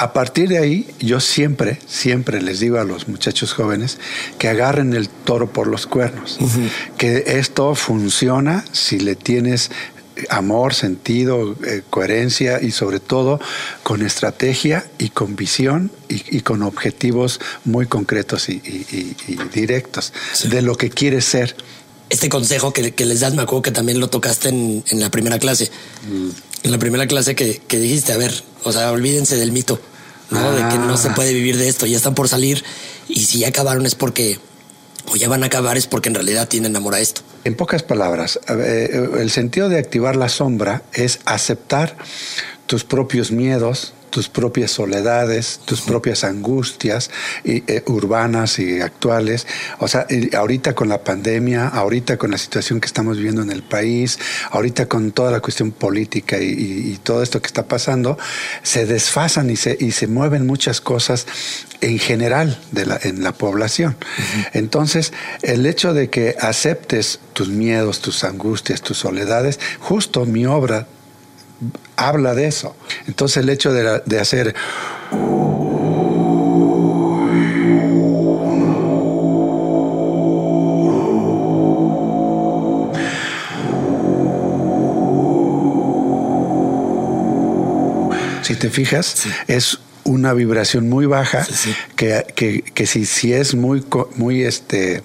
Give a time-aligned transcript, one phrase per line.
[0.00, 3.98] a partir de ahí, yo siempre, siempre les digo a los muchachos jóvenes
[4.38, 6.38] que agarren el toro por los cuernos,
[6.96, 9.70] que esto funciona si le tienes
[10.30, 13.40] amor, sentido, eh, coherencia y sobre todo
[13.82, 18.62] con estrategia y con visión y, con objetivos muy concretos y,
[19.52, 20.14] directos
[20.44, 21.54] de lo que quieres ser.
[22.08, 25.70] Este consejo que, les das, me acuerdo que también lo tocaste en, la primera clase.
[26.10, 26.30] Mm.
[26.62, 28.32] En la primera clase que, que dijiste, a ver,
[28.64, 29.80] o sea, olvídense del mito
[30.30, 30.52] ¿no?
[30.52, 31.14] De que no se ah.
[31.14, 32.64] puede vivir de esto, ya están por salir
[33.08, 34.38] y si ya acabaron es porque,
[35.12, 37.22] o ya van a acabar es porque en realidad tienen amor a esto.
[37.44, 41.96] En pocas palabras, eh, el sentido de activar la sombra es aceptar
[42.66, 47.10] tus propios miedos, tus propias soledades, tus propias angustias
[47.44, 49.46] eh, urbanas y actuales.
[49.78, 53.62] O sea, ahorita con la pandemia, ahorita con la situación que estamos viviendo en el
[53.62, 54.18] país,
[54.50, 58.18] ahorita con toda la cuestión política y, todo esto que está pasando,
[58.62, 61.26] se desfasan y se, y se mueven muchas cosas
[61.80, 63.96] en general de la, en la población.
[64.52, 70.86] Entonces, el hecho de que aceptes tus miedos, tus angustias, tus soledades, justo mi obra
[71.96, 72.76] habla de eso.
[73.06, 74.54] Entonces el hecho de, hacer...
[88.42, 91.46] Si te fijas, es una vibración muy baja
[91.94, 92.24] Que,
[92.74, 93.84] que, si, si, es muy,
[94.16, 95.02] muy este,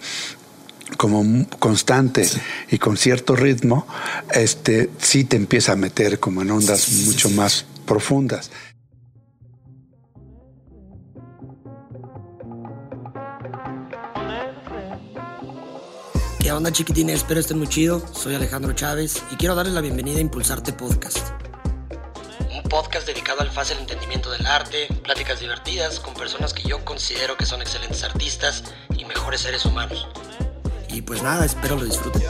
[0.97, 2.28] como constante
[2.69, 3.88] y con cierto ritmo,
[4.31, 8.52] este sí te empieza a meter como en ondas mucho más profundas.
[16.39, 17.16] ¿Qué onda chiquitines?
[17.17, 18.06] Espero estén muy chido.
[18.13, 21.30] Soy Alejandro Chávez y quiero darles la bienvenida a Impulsarte Podcast.
[22.56, 27.36] Un podcast dedicado al fácil entendimiento del arte, pláticas divertidas con personas que yo considero
[27.36, 28.63] que son excelentes artistas
[28.95, 30.08] y mejores seres humanos.
[30.95, 32.23] Y pues nada, espero lo disfruten.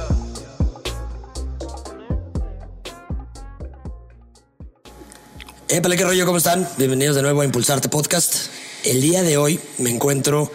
[5.68, 6.68] Épale, qué rollo, ¿cómo están?
[6.76, 8.48] Bienvenidos de nuevo a Impulsarte Podcast.
[8.84, 10.52] El día de hoy me encuentro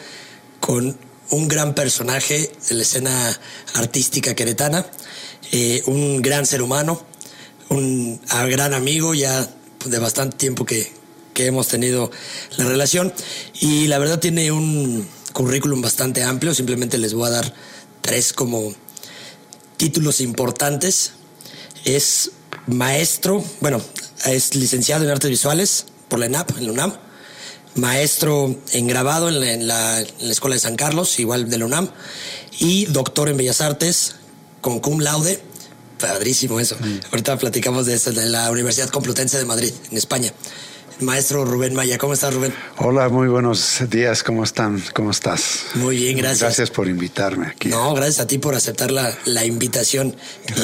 [0.59, 0.99] con
[1.31, 3.41] un gran personaje de la escena
[3.75, 4.85] artística queretana,
[5.53, 7.01] eh, un gran ser humano,
[7.69, 9.49] un gran amigo ya
[9.85, 10.91] de bastante tiempo que,
[11.33, 12.11] que hemos tenido
[12.57, 13.13] la relación
[13.61, 17.55] y la verdad tiene un currículum bastante amplio, simplemente les voy a dar
[18.01, 18.75] tres como
[19.77, 21.13] títulos importantes.
[21.85, 22.33] Es
[22.67, 23.81] maestro, bueno,
[24.27, 26.99] es licenciado en artes visuales por la ENAP, en la UNAM.
[27.77, 31.91] Maestro en grabado en la, Escuela de San Carlos, igual de la UNAM.
[32.59, 34.17] Y doctor en Bellas Artes
[34.61, 35.41] con cum laude.
[35.99, 36.77] Padrísimo eso.
[36.81, 37.01] Mm.
[37.11, 40.33] Ahorita platicamos de eso, de la Universidad Complutense de Madrid, en España
[41.01, 41.99] maestro Rubén Maya.
[41.99, 42.53] ¿Cómo estás, Rubén?
[42.79, 44.23] Hola, muy buenos días.
[44.23, 44.83] ¿Cómo están?
[44.95, 45.67] ¿Cómo estás?
[45.75, 46.41] Muy bien, gracias.
[46.41, 47.69] Gracias por invitarme aquí.
[47.69, 50.15] No, gracias a ti por aceptar la, la invitación.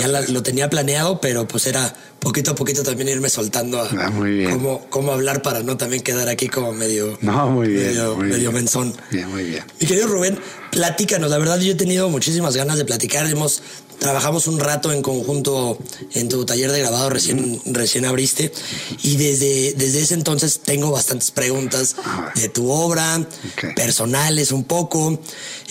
[0.00, 1.94] Ya lo tenía planeado, pero pues era
[2.26, 4.52] poquito a poquito también irme soltando a ah, muy bien.
[4.52, 8.52] Cómo, cómo, hablar para no también quedar aquí como medio, no, muy bien, medio, medio
[8.52, 8.94] menzón.
[9.10, 9.64] Bien, muy bien.
[9.80, 10.38] Mi querido Rubén,
[10.72, 11.30] platícanos.
[11.30, 13.26] La verdad, yo he tenido muchísimas ganas de platicar.
[13.26, 13.62] Hemos
[13.98, 15.78] trabajamos un rato en conjunto
[16.12, 18.52] en tu taller de grabado recién, recién abriste
[19.02, 21.96] y desde, desde ese entonces tengo bastantes preguntas
[22.34, 23.26] de tu obra,
[23.74, 25.18] personales un poco,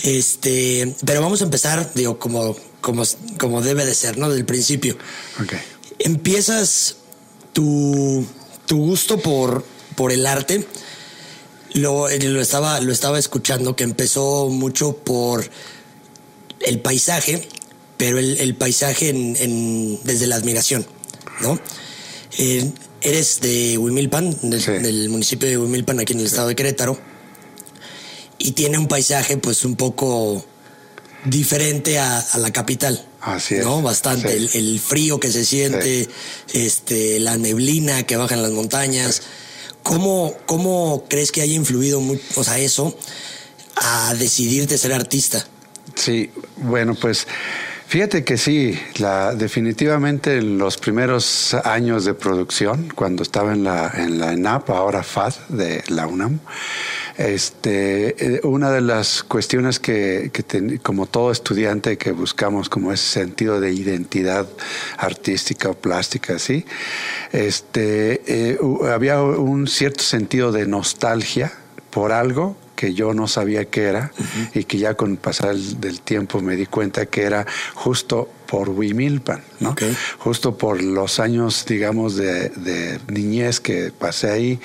[0.02, 3.04] este, pero vamos a empezar, digo, como, como,
[3.38, 4.28] como debe de ser, ¿no?
[4.30, 4.96] Del principio.
[5.98, 6.96] Empiezas
[7.52, 8.26] tu,
[8.66, 9.64] tu gusto por,
[9.94, 10.66] por el arte.
[11.72, 15.48] Lo, lo, estaba, lo estaba escuchando que empezó mucho por
[16.60, 17.48] el paisaje
[17.96, 20.86] pero el, paisaje en, desde la admiración,
[21.40, 21.58] ¿no?
[22.38, 22.70] Eh,
[23.00, 26.98] eres de Huimilpan, del, municipio de Huimilpan, aquí en el estado de Querétaro,
[28.38, 30.44] y tiene un paisaje pues un poco
[31.24, 33.04] diferente a, la capital.
[33.20, 33.82] Así ¿no?
[33.82, 34.36] Bastante.
[34.36, 36.08] El, frío que se siente,
[36.52, 39.22] este, la neblina que baja en las montañas.
[39.82, 42.02] ¿Cómo, ¿Cómo crees que haya influido
[42.34, 42.96] o sea, eso
[43.76, 45.46] a decidirte ser artista?
[45.94, 47.26] Sí, bueno, pues
[47.88, 53.92] Fíjate que sí, la, definitivamente en los primeros años de producción, cuando estaba en la,
[53.94, 56.40] en la ENAP, ahora FAD de la UNAM,
[57.16, 60.32] este, eh, una de las cuestiones que,
[60.82, 64.48] como todo estudiante que buscamos como ese sentido de identidad
[64.98, 66.66] artística o plástica, ¿sí?
[67.30, 68.58] este, eh,
[68.92, 71.52] había un cierto sentido de nostalgia
[71.96, 74.12] por algo que yo no sabía qué era
[74.52, 78.68] y que ya con el pasar del tiempo me di cuenta que era justo por
[78.68, 79.74] Huimilpan, ¿no?
[80.18, 84.60] Justo por los años, digamos, de, niñez que pasé ahí.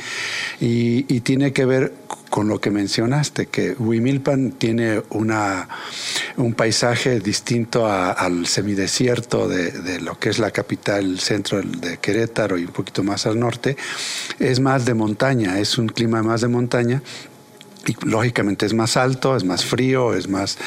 [0.59, 1.93] Y, tiene que ver
[2.31, 5.67] con lo que mencionaste, que Huimilpan tiene una,
[6.37, 12.63] un paisaje distinto al semidesierto de, lo que es la capital, centro de Querétaro y
[12.63, 13.75] un poquito más al norte.
[14.39, 17.03] Es más de montaña, es un clima más de montaña
[17.85, 20.57] y lógicamente es más alto, es más frío, es más,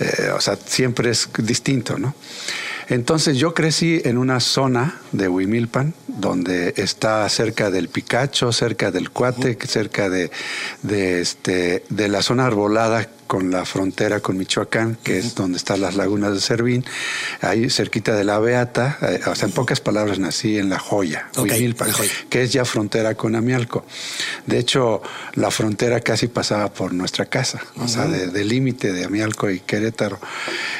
[0.00, 2.12] eh, o sea, siempre es distinto, ¿no?
[2.88, 9.10] Entonces yo crecí en una zona de Huimilpan, donde está cerca del Picacho, cerca del
[9.10, 10.30] Cuate, cerca de,
[11.20, 15.96] este, de la zona arbolada con la frontera con Michoacán, que es donde están las
[15.96, 16.84] lagunas de Servín,
[17.40, 21.28] ahí cerquita de la Beata, eh, o sea, en pocas palabras nací en La Joya,
[22.30, 23.84] que es ya frontera con Amialco.
[24.46, 25.02] De hecho,
[25.32, 30.20] la frontera casi pasaba por nuestra casa, o sea, de, límite de Amialco y Querétaro.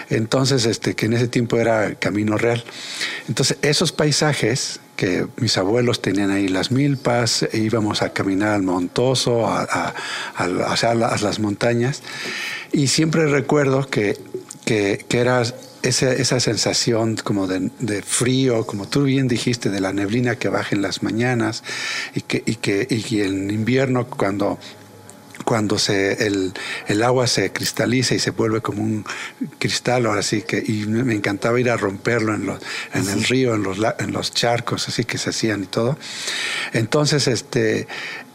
[0.08, 2.62] Entonces, este, que en ese tiempo era Camino Real.
[3.26, 8.62] Entonces, esos paisajes que mis abuelos tenían ahí las milpas, e íbamos a caminar al
[8.62, 9.94] Montoso, a,
[10.36, 12.02] a, las montañas,
[12.72, 14.18] y siempre recuerdo que,
[14.64, 15.42] que, era
[15.82, 20.48] esa, esa, sensación como de, de, frío, como tú bien dijiste, de la neblina que
[20.48, 21.62] baja en las mañanas,
[22.14, 24.58] y que, y que y en invierno cuando
[25.44, 26.52] cuando se, el,
[26.86, 29.04] el, agua se cristaliza y se vuelve como un
[29.58, 32.60] cristal, ahora sí que, y me encantaba ir a romperlo en, los,
[32.92, 35.98] en el río, en los, en los charcos, así que se hacían y todo.
[36.72, 37.86] Entonces, este,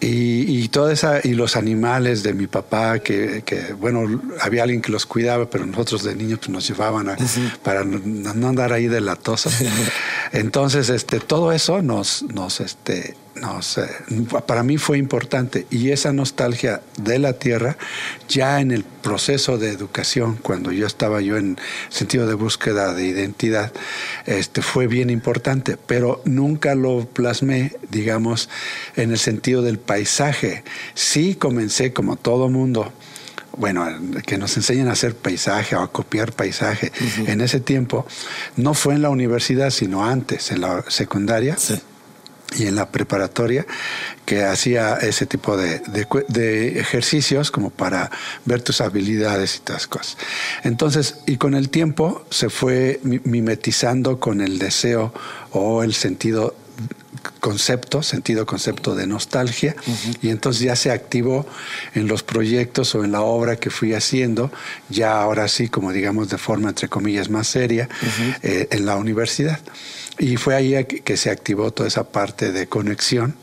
[0.02, 4.82] y, y toda esa, y los animales de mi papá, que, que, bueno, había alguien
[4.82, 7.18] que los cuidaba, pero nosotros de niños pues, nos llevaban a,
[7.64, 9.50] para no, andar ahí de latosa.
[10.32, 13.88] Entonces, este, todo eso nos, nos, este, no sé,
[14.46, 17.78] para mí fue importante y esa nostalgia de la tierra
[18.28, 21.58] ya en el proceso de educación, cuando yo estaba yo en
[21.90, 23.72] sentido de búsqueda de identidad,
[24.26, 28.50] este, fue bien importante, pero nunca lo plasmé, digamos,
[28.96, 30.64] en el sentido del paisaje.
[30.94, 32.92] Sí comencé como todo mundo
[33.58, 33.86] bueno,
[34.26, 36.94] que nos enseñan a hacer paisaje o a copiar paisaje.
[37.26, 38.06] En ese tiempo,
[38.56, 41.58] no fue en la universidad, sino antes, en la secundaria.
[41.58, 41.82] Sí
[42.58, 43.66] y en la preparatoria
[44.26, 45.82] que hacía ese tipo de,
[46.28, 48.10] de, ejercicios como para
[48.46, 50.18] ver tus habilidades y todas cosas.
[50.64, 55.14] Entonces, y con el tiempo se fue mimetizando con el deseo
[55.52, 56.56] o el sentido
[57.40, 59.76] concepto, sentido concepto de nostalgia,
[60.22, 61.46] y entonces ya se activó
[61.94, 64.52] en los proyectos o en la obra que fui haciendo,
[64.90, 67.90] ya ahora sí, como digamos de forma entre comillas más seria,
[68.42, 69.60] eh, en la universidad.
[70.20, 73.38] Y fue ahí que se activó toda esa parte de conexión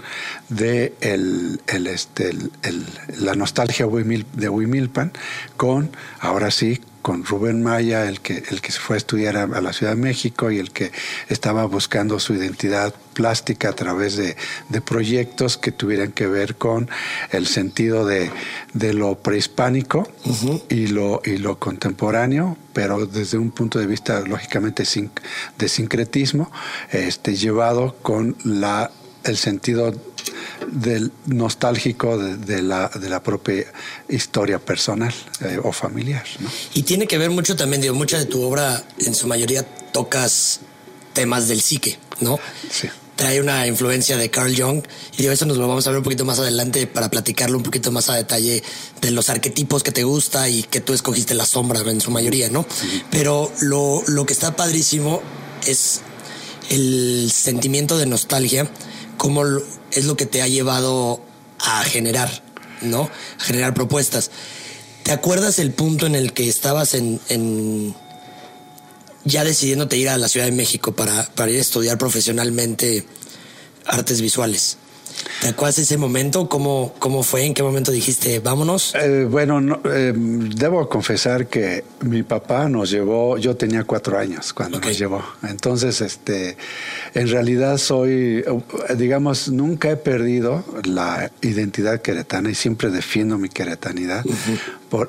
[0.51, 2.87] de el, el, este, el,
[3.19, 5.13] la nostalgia de Wimilpan
[5.57, 5.91] con,
[6.21, 9.73] ahora sí, con Rubén Maya, el que, el que se fue a estudiar a, la
[9.73, 10.91] Ciudad de México y el que
[11.29, 14.37] estaba buscando su identidad plástica a través de,
[14.71, 16.91] de proyectos que tuvieran que ver con
[17.31, 18.33] el sentido de,
[18.73, 20.09] de lo prehispánico
[20.69, 24.83] y, lo, y lo contemporáneo, pero desde un punto de vista lógicamente
[25.59, 26.51] de sincretismo,
[26.91, 28.91] este, llevado con la,
[29.23, 29.95] el sentido
[30.69, 33.65] del nostálgico de, la, de la propia
[34.09, 36.25] historia personal eh, o familiar.
[36.75, 40.61] Y tiene que ver mucho también, digo, mucha de tu obra, en su mayoría tocas
[41.13, 42.39] temas del psique, ¿no?
[42.71, 42.89] Sí.
[43.17, 44.83] Trae una influencia de Carl Jung
[45.17, 47.63] y de eso nos lo vamos a ver un poquito más adelante para platicarlo un
[47.63, 48.63] poquito más a detalle
[49.01, 52.51] de los arquetipos que te gusta y que tú escogiste la sombra en su mayoría,
[52.51, 52.67] ¿no?
[53.11, 55.23] Pero lo, lo que está padrísimo
[55.67, 56.03] es
[56.69, 58.69] el sentimiento de nostalgia,
[59.17, 59.45] como
[59.93, 61.21] es lo que te ha llevado
[61.59, 62.43] a generar,
[62.83, 63.11] ¿no?
[63.41, 64.31] A generar propuestas.
[65.03, 67.95] ¿Te acuerdas el punto en el que estabas en,
[69.25, 73.07] ya decidiéndote ir a la Ciudad de México para, para ir a estudiar profesionalmente
[73.87, 74.79] artes visuales?
[75.41, 76.49] ¿Te acuerdas de ese momento?
[76.49, 77.45] ¿Cómo, ¿Cómo fue?
[77.45, 78.95] ¿En qué momento dijiste, vámonos?
[78.95, 84.81] Eh, bueno, eh, debo confesar que mi papá nos llevó, yo tenía cuatro años cuando
[84.81, 85.23] nos llevó.
[85.49, 86.57] Entonces, este,
[87.15, 88.45] en realidad soy,
[88.97, 94.25] digamos, nunca he perdido la identidad queretana y siempre defiendo mi queretanidad.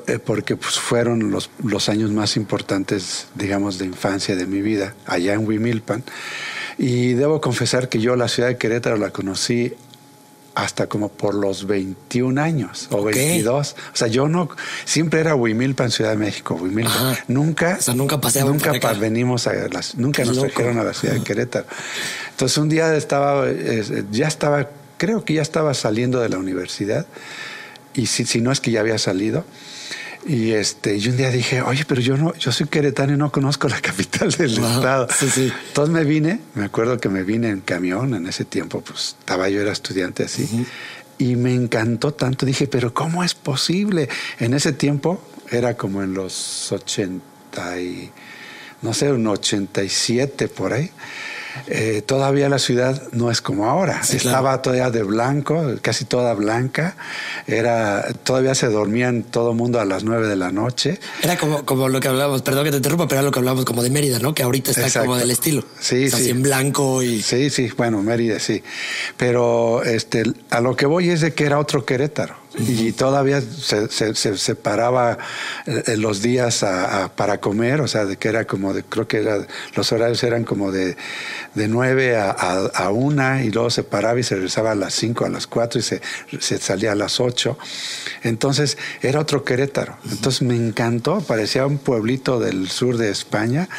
[0.08, 4.96] Eh, porque pues, fueron los, los años más importantes, digamos, de infancia de mi vida,
[5.06, 6.04] allá en Huimilpan.
[6.78, 9.74] Y debo confesar que yo la ciudad de Querétaro la conocí
[10.58, 13.76] hasta como por los 21 años o 22.
[13.94, 14.50] O sea, yo no,
[14.86, 17.16] siempre era Huimilpan, Ciudad de México, Huimilpan.
[17.28, 21.22] Nunca, o sea, nunca Nunca venimos a las, nunca nos trajeron a la ciudad de
[21.22, 21.68] Querétaro.
[22.32, 23.46] Entonces un día estaba,
[24.10, 27.06] ya estaba, creo que ya estaba saliendo de la universidad
[27.94, 29.46] y si, si no es que ya había salido.
[30.26, 33.32] Y este, y un día dije, oye, pero yo no, yo soy queretano y no
[33.32, 35.08] conozco la capital del estado.
[35.18, 35.54] sí, sí.
[35.68, 39.50] Entonces me vine, me acuerdo que me vine en camión en ese tiempo, pues estaba
[39.50, 40.66] yo era estudiante así.
[41.18, 44.10] Y me encantó tanto, dije, pero ¿cómo es posible?
[44.40, 48.12] En ese tiempo era como en los 80 y,
[48.82, 50.92] no sé, un 87 por ahí.
[51.68, 54.02] Eh, todavía la ciudad no es como ahora.
[54.10, 56.96] Estaba todavía de blanco, casi toda blanca.
[57.48, 61.00] Era, todavía se dormían todo el mundo a las nueve de la noche.
[61.22, 63.66] Era como, como lo que hablábamos, perdón que te interrumpa, pero era lo que hablábamos
[63.66, 64.34] como de Mérida, ¿no?
[64.34, 65.64] Que ahorita está como del estilo.
[65.80, 66.16] Sí, sí.
[66.16, 67.22] Así en blanco y.
[67.22, 68.64] Sí, sí, bueno, Mérida, sí.
[69.18, 73.88] Pero este, a lo que voy es de que era otro Querétaro y todavía se,
[73.90, 75.18] se, separaba
[75.66, 76.66] eh, los días
[77.16, 79.46] para comer, o sea, de que era como de, creo que era,
[79.76, 80.98] los horarios eran como de,
[81.54, 85.26] de 9 a, a, 1 y luego se paraba y se regresaba a las 5,
[85.26, 86.02] a las 4 y se,
[86.40, 87.58] se salía a las 8.
[88.24, 89.98] Entonces era otro Querétaro.
[90.10, 93.70] Entonces me encantó, parecía un pueblito del sur de España,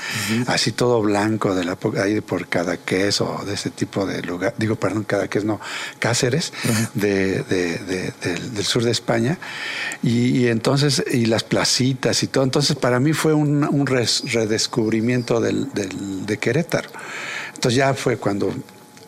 [0.47, 4.76] así todo blanco, de la, ahí por Cadaqués o de ese tipo de lugar, digo,
[4.76, 5.61] perdón, Cadaqués no,
[5.99, 6.52] Cáceres,
[6.94, 9.38] de, de, de, del sur de España,
[10.02, 12.44] y, entonces, y las placitas y todo.
[12.44, 16.90] Entonces, para mí fue un, un redescubrimiento del, del, de Querétaro.
[17.54, 18.54] Entonces ya fue cuando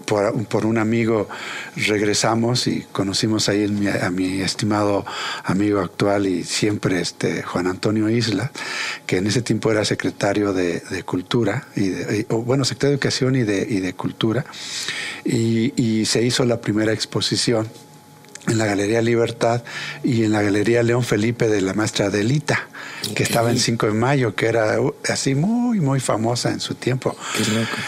[0.04, 1.28] por, por, un amigo
[1.76, 3.64] regresamos y conocimos ahí
[4.02, 5.06] a mi estimado
[5.44, 8.50] amigo actual y siempre este Juan Antonio Isla,
[9.06, 13.44] que en ese tiempo era secretario de, de Cultura, y, bueno, secretario de Educación y
[13.44, 14.44] de, y de Cultura,
[15.24, 17.68] y, y se hizo la primera exposición
[18.46, 19.62] en la Galería Libertad
[20.02, 22.68] y en la Galería León Felipe de la maestra Adelita,
[23.14, 26.74] que estaba en 5 de mayo, que era uh, así muy, muy famosa en su
[26.74, 27.16] tiempo.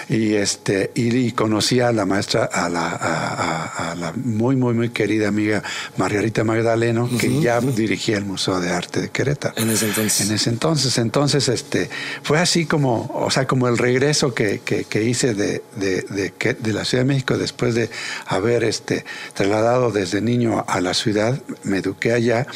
[0.09, 5.29] Y, este, y, conocí a la maestra, a la, a, la muy, muy, muy querida
[5.29, 5.63] amiga
[5.97, 9.55] Margarita Magdaleno, que ya dirigía el Museo de Arte de Querétaro.
[9.57, 10.29] En ese entonces.
[10.29, 10.99] En ese entonces.
[10.99, 11.89] Entonces, este,
[12.23, 16.73] fue así como, o sea, como el regreso que, que, hice de, de, de, de,
[16.73, 17.91] la Ciudad de México después de
[18.27, 19.05] haber este,
[19.35, 22.47] trasladado desde niño a la ciudad, me eduqué allá,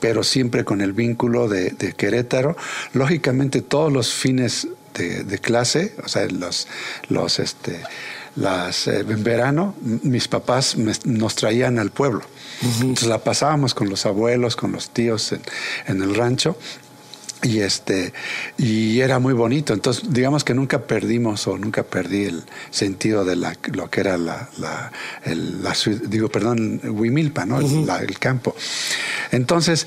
[0.00, 2.56] pero siempre con el vínculo de, Querétaro.
[2.92, 6.68] Lógicamente todos los fines de, clase, o sea, los,
[7.08, 7.82] los este,
[8.36, 12.22] las, eh, en verano, mis papás nos traían al pueblo.
[12.62, 15.34] Entonces la pasábamos con los abuelos, con los tíos
[15.86, 16.56] en el rancho
[17.44, 18.12] y este
[18.58, 19.74] y era muy bonito.
[19.74, 24.16] Entonces digamos que nunca perdimos o nunca perdí el sentido de la, lo que era
[24.16, 24.90] la, la,
[25.24, 25.62] el,
[26.08, 28.56] digo perdón Huimilpa no el, campo.
[29.30, 29.86] Entonces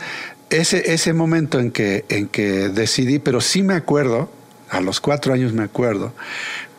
[0.50, 4.30] ese ese momento en que en que decidí pero sí me acuerdo
[4.70, 6.14] a los cuatro años me acuerdo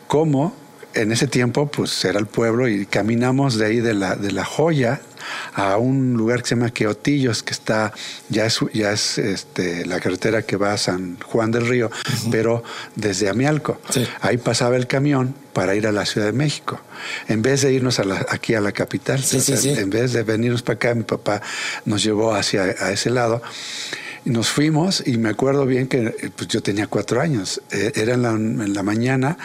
[0.07, 0.55] cómo
[0.93, 4.45] en ese tiempo pues era el pueblo y caminamos de ahí de la de la
[4.45, 5.01] joya
[5.53, 7.93] a un lugar que se llama Queotillos, que está,
[8.29, 11.91] ya es, ya es este, la carretera que va a San Juan del Río,
[12.31, 12.63] pero
[12.95, 13.79] desde Amialco.
[14.21, 16.79] Ahí pasaba el camión para ir a la Ciudad de México.
[17.27, 21.03] En vez de irnos aquí a la capital, en vez de venirnos para acá, mi
[21.03, 21.41] papá
[21.85, 23.41] nos llevó hacia a ese lado.
[24.25, 27.61] Nos fuimos y me acuerdo bien que pues, yo tenía cuatro años.
[27.71, 29.37] Eh, era en la, en la mañana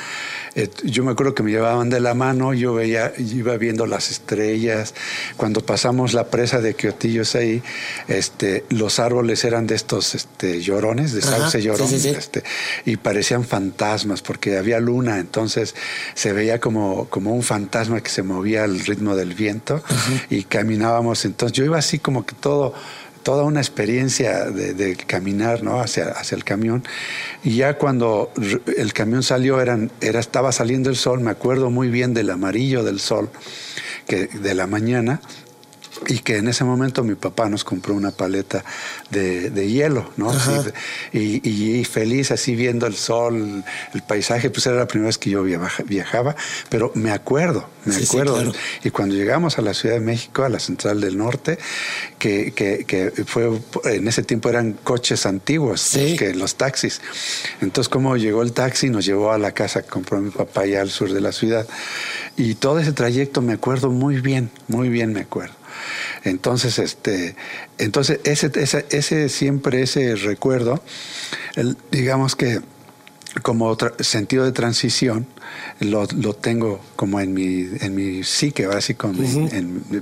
[0.57, 4.11] eh, yo me acuerdo que me llevaban de la mano, yo veía, iba viendo las
[4.11, 4.95] estrellas.
[5.37, 7.63] Cuando pasamos la presa de Quiotillos ahí,
[8.07, 12.45] este, los árboles eran de estos este, llorones, de sauce llorón, Este,
[12.85, 15.75] y parecían fantasmas porque había luna, entonces
[16.15, 19.83] se veía como, como un fantasma que se movía al ritmo del viento
[20.31, 21.25] y caminábamos.
[21.25, 22.75] Entonces yo iba así como que todo
[23.25, 25.81] toda una experiencia de, caminar ¿no?
[25.81, 26.85] hacia, hacia el camión.
[27.43, 28.31] Y ya cuando
[28.77, 32.85] el camión salió, eran, era, estaba saliendo el sol, me acuerdo muy bien del amarillo
[32.85, 33.31] del sol
[34.07, 35.21] que, de la mañana,
[36.07, 38.65] y que en ese momento mi papá nos compró una paleta
[39.11, 40.33] de, de hielo, ¿no?
[41.13, 45.31] y, y, feliz así viendo el sol, el paisaje, pues era la primera vez que
[45.31, 46.37] yo viajaba,
[46.69, 48.53] pero me acuerdo, me acuerdo.
[48.83, 51.59] Y cuando llegamos a la Ciudad de México, a la Central del Norte,
[52.19, 53.51] que, que, que fue,
[53.85, 57.01] en ese tiempo eran coches antiguos, que los taxis.
[57.61, 60.81] Entonces, como llegó el taxi, nos llevó a la casa que compró mi papá allá
[60.81, 61.67] al sur de la ciudad.
[62.37, 65.55] Y todo ese trayecto me acuerdo muy bien, muy bien me acuerdo.
[66.25, 67.37] Entonces, este,
[67.79, 70.83] entonces ese, ese, ese siempre ese recuerdo,
[71.91, 72.61] digamos que
[73.43, 75.27] como sentido de transición,
[75.81, 79.19] lo, lo, tengo como en mi, en mi psique, así como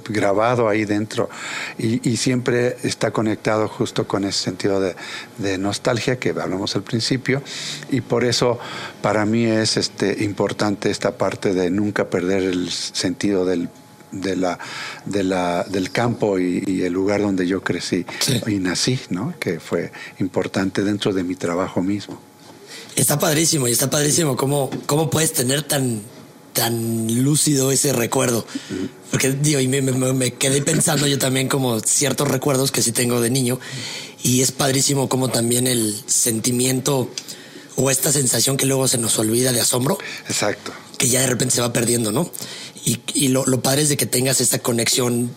[0.08, 1.30] grabado ahí dentro,
[1.78, 4.94] y, y, siempre está conectado justo con ese sentido de,
[5.38, 7.42] de, nostalgia que hablamos al principio,
[7.90, 8.58] y por eso
[9.00, 13.68] para mí es este, importante esta parte de nunca perder el sentido del
[14.12, 14.58] de la,
[15.06, 18.04] de la, del campo y, el lugar donde yo crecí
[18.46, 19.34] y nací, ¿no?
[19.38, 22.20] Que fue importante dentro de mi trabajo mismo.
[22.94, 26.02] Está padrísimo y está padrísimo cómo, cómo puedes tener tan,
[26.52, 28.46] tan lúcido ese recuerdo.
[29.10, 33.30] Porque digo, y me, quedé pensando yo también como ciertos recuerdos que sí tengo de
[33.30, 33.58] niño
[34.22, 37.10] y es padrísimo como también el sentimiento
[37.76, 39.98] o esta sensación que luego se nos olvida de asombro.
[40.28, 40.72] Exacto.
[40.98, 42.30] Que ya de repente se va perdiendo, ¿no?
[42.84, 45.30] Y, lo, padre es de que tengas esta conexión,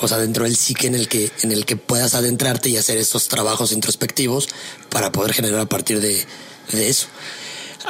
[0.00, 2.96] o sea, dentro del psique en el que, en el que puedas adentrarte y hacer
[2.96, 4.48] estos trabajos introspectivos
[4.88, 6.24] para poder generar a partir de,
[6.72, 7.08] eso.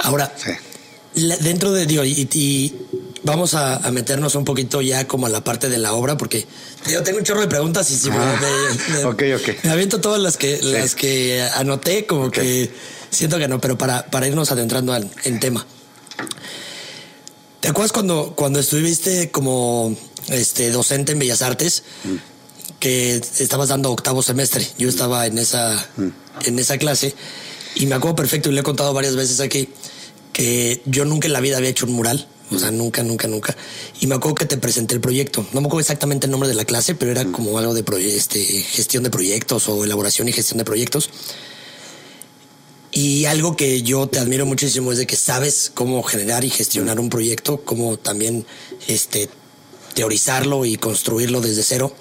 [0.03, 0.35] Ahora,
[1.15, 2.75] dentro de Dios, y,
[3.23, 6.47] vamos a, meternos un poquito ya como a la parte de la obra, porque
[6.91, 8.41] yo tengo un chorro de preguntas y si me, ah,
[9.63, 12.71] me, aviento todas las que, las que anoté, como que
[13.11, 15.65] siento que no, pero para, para irnos adentrando al, en tema.
[17.67, 19.93] ¿Te acuerdas cuando, cuando estuviste como
[20.29, 21.83] este, docente en Bellas Artes?
[22.05, 22.79] Mm.
[22.79, 24.65] Que estabas dando octavo semestre.
[24.79, 26.09] Yo estaba en esa, mm.
[26.47, 27.13] en esa clase
[27.75, 29.69] y me acuerdo perfecto y le he contado varias veces aquí
[30.33, 32.29] que yo nunca en la vida había hecho un mural.
[32.53, 33.57] O sea, nunca, nunca, nunca.
[33.99, 35.45] Y me acuerdo que te presenté el proyecto.
[35.53, 37.33] No me acuerdo exactamente el nombre de la clase, pero era mm.
[37.33, 37.83] como algo de
[38.17, 41.11] este, gestión de proyectos o elaboración y gestión de proyectos.
[42.97, 46.99] Y algo que yo te admiro muchísimo es de que sabes cómo generar y gestionar
[46.99, 48.47] un proyecto, cómo también
[48.88, 49.29] este,
[49.93, 51.95] teorizarlo y construirlo desde cero.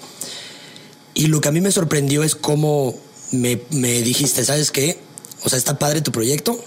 [1.12, 2.94] Y lo que a mí me sorprendió es cómo
[3.30, 3.56] me,
[4.00, 4.98] dijiste, ¿sabes qué?
[5.42, 6.58] O sea, está padre tu proyecto,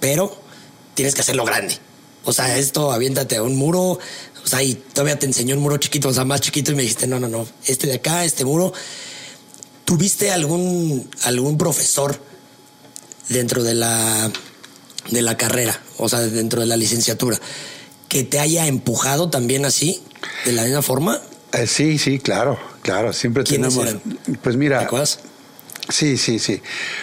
[0.00, 0.36] pero
[0.94, 1.78] tienes que hacerlo grande.
[2.24, 5.76] O sea, esto aviéntate a un muro, o sea, y todavía te enseñó un muro
[5.76, 8.44] chiquito, o sea, más chiquito, y me dijiste, no, no, no, este de acá, este
[8.44, 8.72] muro.
[9.84, 12.31] ¿Tuviste algún, algún profesor?
[13.28, 14.30] Dentro de la,
[15.10, 17.38] de la carrera, o sea, dentro de la licenciatura,
[18.08, 20.02] que te haya empujado también así,
[20.44, 21.20] de la misma forma?
[21.52, 23.12] Eh, sí, sí, claro, claro.
[23.12, 23.86] Siempre tenemos.
[24.42, 24.88] Pues mira.
[25.92, 26.62] Sí, sí, sí.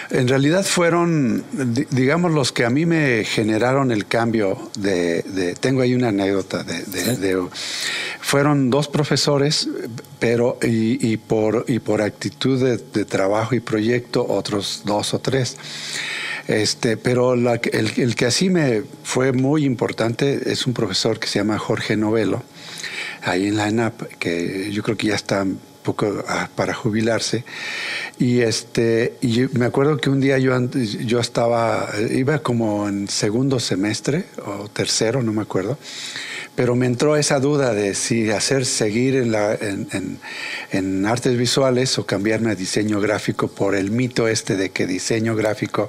[0.09, 1.43] En realidad fueron,
[1.91, 5.55] digamos, los que a mí me generaron el cambio de.
[5.59, 7.47] tengo ahí una anécdota de.
[8.19, 9.69] fueron dos profesores,
[10.17, 15.57] pero y, por, y por actitud de, trabajo y proyecto, otros dos o tres.
[16.47, 21.37] Este, pero el, el, que así me fue muy importante es un profesor que se
[21.37, 22.41] llama Jorge Novelo,
[23.21, 25.45] ahí en la ENAP, que yo creo que ya está
[25.89, 27.43] poco ah, para jubilarse.
[28.19, 30.53] Y, este, y me acuerdo que un día yo,
[31.05, 35.77] yo estaba, iba como en segundo semestre o tercero, no me acuerdo
[36.59, 42.05] pero me entró esa duda de si hacer seguir en, la, en, artes visuales o
[42.05, 45.87] cambiarme a diseño gráfico por el mito este de que diseño gráfico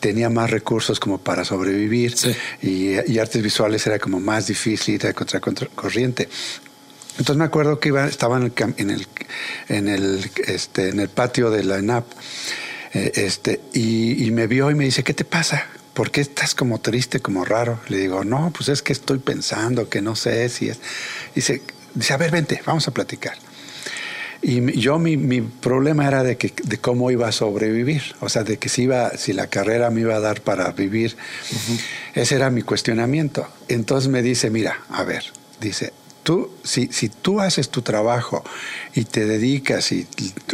[0.00, 2.16] tenía más recursos como para sobrevivir
[2.60, 6.28] y, artes visuales era como más difícil, de contra corriente.
[7.18, 8.44] Entonces me acuerdo que iba, estaba en
[8.90, 9.06] el,
[9.68, 12.06] en el, este, en el patio de la ENAP
[12.94, 15.66] eh, este, y, y me vio y me dice, ¿qué te pasa?
[15.98, 17.80] ¿por qué estás como triste, como raro?
[17.88, 20.78] Le digo, no, pues es que estoy pensando que no sé si es.
[21.34, 21.60] Dice,
[21.92, 23.36] dice a ver, vente, vamos a platicar.
[24.40, 28.44] Y yo mi, mi, problema era de, que, de cómo iba a sobrevivir, o sea,
[28.44, 31.16] de que si, iba, si la carrera me iba a dar para vivir.
[32.14, 33.48] Ese era mi cuestionamiento.
[33.66, 35.24] Entonces me dice, mira, a ver,
[35.60, 35.92] dice,
[36.62, 38.44] si, tú haces tu trabajo
[38.94, 40.06] y te dedicas, y,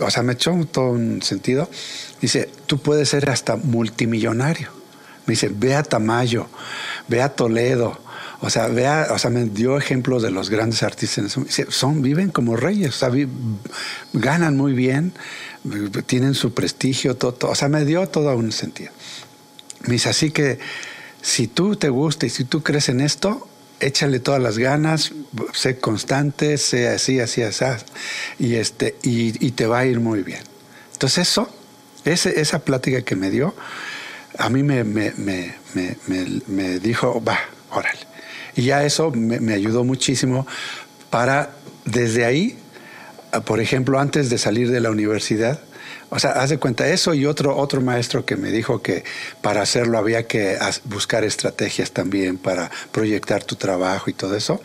[0.02, 1.68] o sea, me echó todo un sentido,
[2.20, 4.68] dice, tú puedes ser hasta multimillonario.
[5.26, 6.46] Me dice, ve a Tamayo,
[7.08, 7.98] ve a Toledo.
[8.40, 11.38] O sea, vea, me dio ejemplos de los grandes artistas.
[11.70, 13.10] Son, viven como reyes, o sea,
[14.12, 15.14] ganan muy bien,
[16.04, 18.92] tienen su prestigio, todo, o sea, me dio todo un sentido.
[19.86, 20.58] Me dice, así que
[21.22, 23.48] si tú te gusta y si tú crees en esto,
[23.84, 25.12] échale todas las ganas,
[25.52, 27.64] sé constante, sé así, así, así,
[28.38, 30.40] y, este, y, te va a ir muy bien.
[30.92, 31.48] Entonces eso,
[32.04, 33.54] esa plática que me dio,
[34.38, 35.56] a mí me, me, me,
[36.46, 37.38] me dijo, va,
[37.70, 38.00] órale.
[38.56, 40.46] Y ya eso me, ayudó muchísimo
[41.10, 41.50] para,
[41.84, 42.58] desde ahí,
[43.44, 45.60] por ejemplo, antes de salir de la universidad,
[46.14, 49.02] o sea, haz de cuenta eso y otro, otro maestro que me dijo que
[49.42, 54.62] para hacerlo había que buscar estrategias también para proyectar tu trabajo y todo eso,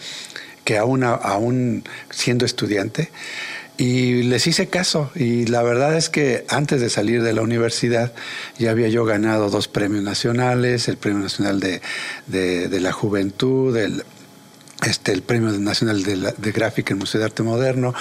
[0.64, 3.10] que aún, aún siendo estudiante,
[3.78, 8.14] y les hice caso y la verdad es que antes de salir de la universidad
[8.58, 11.82] ya había yo ganado dos premios nacionales, el Premio Nacional de,
[12.28, 14.04] de, la Juventud, el,
[14.86, 17.94] este, el Premio Nacional de, de Gráfica en Museo de Arte Moderno,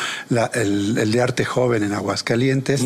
[0.52, 2.82] el, el, de Arte Joven en Aguascalientes.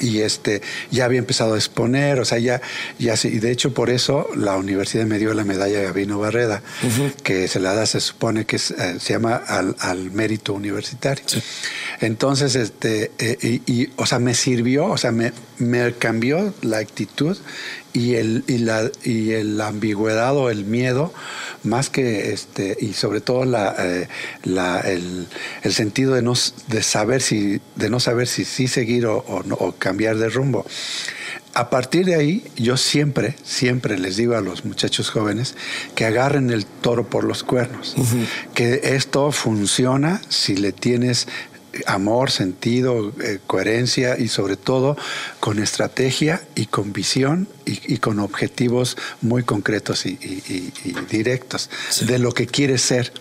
[0.00, 2.60] Y este ya había empezado a exponer, o sea, ya,
[2.98, 6.62] ya y de hecho por eso la universidad me dio la medalla Gabino Barreda,
[7.22, 11.24] que se la da, se supone que eh, se llama al, mérito universitario.
[12.00, 17.36] Entonces, este, eh, y, o sea, me sirvió, o sea, me, me cambió la actitud
[17.94, 21.14] y el y la y el ambigüedad o el miedo
[21.62, 24.08] más que este y sobre todo la, eh,
[24.42, 25.28] la el,
[25.62, 26.34] el, sentido de no
[26.68, 30.66] de saber si de no saber si sí seguir o, o, cambiar de rumbo.
[31.54, 35.54] A partir de ahí, yo siempre, siempre les digo a los muchachos jóvenes
[35.94, 37.94] que agarren el toro por los cuernos,
[38.54, 41.28] que esto funciona si le tienes
[41.86, 44.96] amor, sentido, eh, coherencia y sobre todo
[45.40, 50.16] con estrategia y con visión y, con objetivos muy concretos y,
[51.10, 51.70] directos
[52.06, 53.12] de lo que quieres ser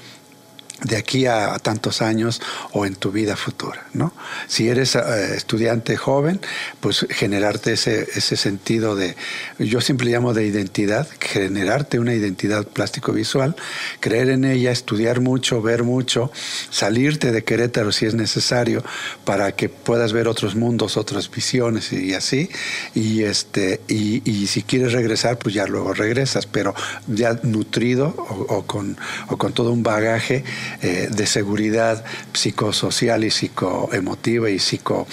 [0.83, 2.41] de aquí a, tantos años
[2.71, 4.13] o en tu vida futura, ¿no?
[4.47, 6.41] Si eres eh, estudiante joven,
[6.79, 9.15] pues generarte ese, ese sentido de,
[9.59, 13.55] yo siempre llamo de identidad, generarte una identidad plástico-visual,
[13.99, 16.31] creer en ella, estudiar mucho, ver mucho,
[16.69, 18.83] salirte de Querétaro si es necesario
[19.25, 22.49] para que puedas ver otros mundos, otras visiones y así,
[22.93, 26.75] y, este, y, si quieres regresar, pues ya luego regresas, pero
[27.07, 28.97] ya nutrido o, con,
[29.29, 30.43] o con todo un bagaje
[30.81, 35.07] eh, de seguridad psicosocial y psicoemotiva y psico,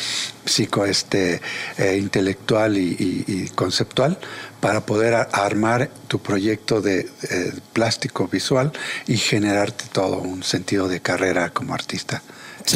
[0.44, 1.40] psico este,
[1.78, 4.18] eh, intelectual y, conceptual
[4.60, 8.72] para poder armar tu proyecto de eh, plástico visual
[9.06, 12.22] y generarte todo un sentido de carrera como artista.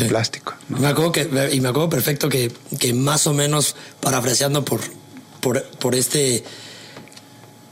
[0.09, 0.55] plástico.
[0.69, 4.81] Me acuerdo que, y me acuerdo perfecto que, que más o menos parafraseando por,
[5.41, 6.45] por, por este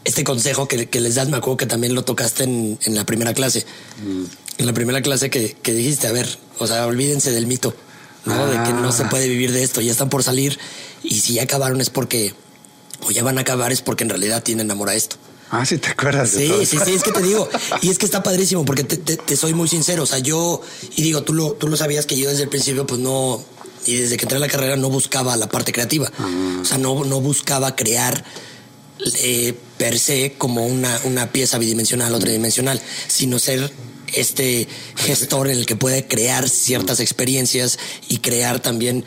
[0.05, 3.65] este consejo que, les das, me acuerdo que también lo tocaste en, la primera clase.
[4.05, 4.25] Mm.
[4.59, 7.75] En la primera clase que, dijiste, a ver, o sea, olvídense del mito,
[8.25, 8.47] ¿no?
[8.47, 9.09] De que no se ah.
[9.09, 10.59] puede vivir de esto, ya están por salir
[11.03, 12.35] y si ya acabaron es porque,
[13.07, 15.17] o ya van a acabar es porque en realidad tienen amor a esto.
[15.51, 16.31] Ah, sí, te acuerdas.
[16.31, 17.47] Sí, sí, sí, es que te digo.
[17.83, 20.05] Y es que está padrísimo porque te, soy muy sincero.
[20.05, 20.63] O sea, yo,
[20.97, 23.45] y digo, tú lo, tú lo sabías que yo desde el principio, pues no,
[23.85, 26.11] y desde que entré a la carrera no buscaba la parte creativa.
[26.19, 26.59] Ah.
[26.63, 28.25] O sea, no, no buscaba crear
[29.21, 33.71] eh, per se como una, una pieza bidimensional o tridimensional, sino ser
[34.15, 39.05] este gestor en el que puede crear ciertas experiencias y crear también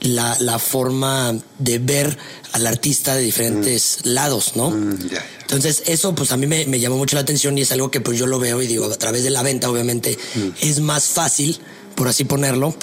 [0.00, 2.16] la, la forma de ver
[2.52, 4.08] al artista de diferentes mm.
[4.08, 4.70] lados, ¿no?
[4.70, 4.98] Mm,
[5.42, 8.00] Entonces, eso pues a mí me, me, llamó mucho la atención y es algo que
[8.00, 10.48] pues yo lo veo y digo, a través de la venta, obviamente, mm.
[10.60, 11.58] es más fácil,
[11.94, 12.74] por así ponerlo,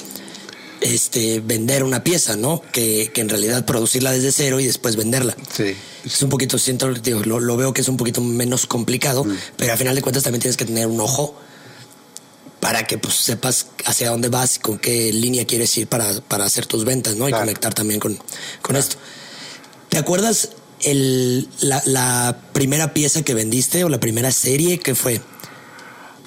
[0.82, 2.62] este, vender una pieza, ¿no?
[2.72, 5.36] Que, que, en realidad producirla desde cero y después venderla.
[5.56, 5.76] Sí.
[6.06, 9.38] Es un poquito, siento, digo, lo, lo veo que es un poquito menos complicado, mm.
[9.58, 11.36] pero al final de cuentas también tienes que tener un ojo
[12.66, 16.46] para que pues, sepas hacia dónde vas y con qué línea quieres ir para, para
[16.46, 17.30] hacer tus ventas, ¿no?
[17.30, 18.18] Y conectar también con,
[18.64, 18.96] con esto.
[19.88, 20.50] ¿Te acuerdas
[20.82, 25.22] el, la, la primera pieza que vendiste o la primera serie que fue?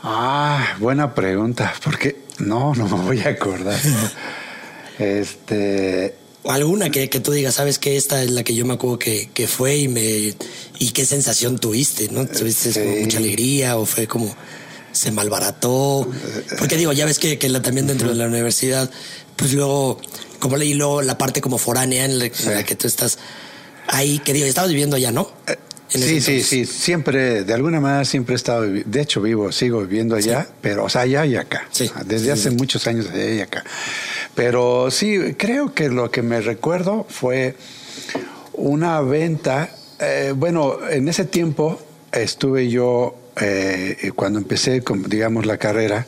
[0.04, 3.80] Ah, buena pregunta, porque no, no me voy a acordar.
[5.00, 6.14] este.
[6.44, 9.28] Alguna que, que, tú digas, sabes que esta es la que yo me acuerdo que,
[9.34, 10.36] que fue y me.
[10.78, 12.28] y qué sensación tuviste, ¿no?
[12.28, 14.36] ¿Tuviste mucha alegría o fue como
[14.98, 16.10] se malbarató?
[16.58, 18.90] Porque digo, ya ves que, que la, también dentro de la universidad,
[19.36, 20.00] pues luego,
[20.40, 23.18] como leí luego la parte como foránea en la, que tú estás
[23.86, 25.30] ahí, que digo, estabas viviendo allá, ¿no?
[25.46, 25.56] Eh,
[25.90, 30.16] Sí, sí, sí, siempre, de alguna manera siempre he estado, de hecho vivo, sigo viviendo
[30.16, 31.90] allá, pero, o sea, allá y acá, sí.
[32.04, 33.64] desde hace muchos años allá y acá.
[34.34, 37.54] Pero sí, creo que lo que me recuerdo fue
[38.52, 41.80] una venta, eh, bueno, en ese tiempo
[42.12, 46.06] estuve yo, eh, cuando empecé, con, digamos, la carrera,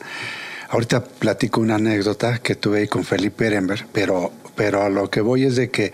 [0.69, 5.21] ahorita platico una anécdota que tuve ahí con Felipe Ehrenberg, pero, pero a lo que
[5.21, 5.91] voy es de que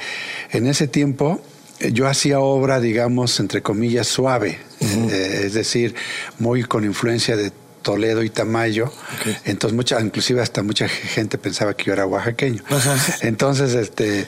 [0.51, 1.41] en ese tiempo
[1.79, 5.95] yo hacía obra, digamos, entre comillas, suave, eh, es decir,
[6.39, 7.51] muy con influencia de
[7.87, 8.91] Toledo y Tamayo.
[9.45, 12.61] Entonces, mucha, inclusive hasta mucha gente pensaba que yo era oaxaqueño.
[13.21, 14.27] Entonces, este,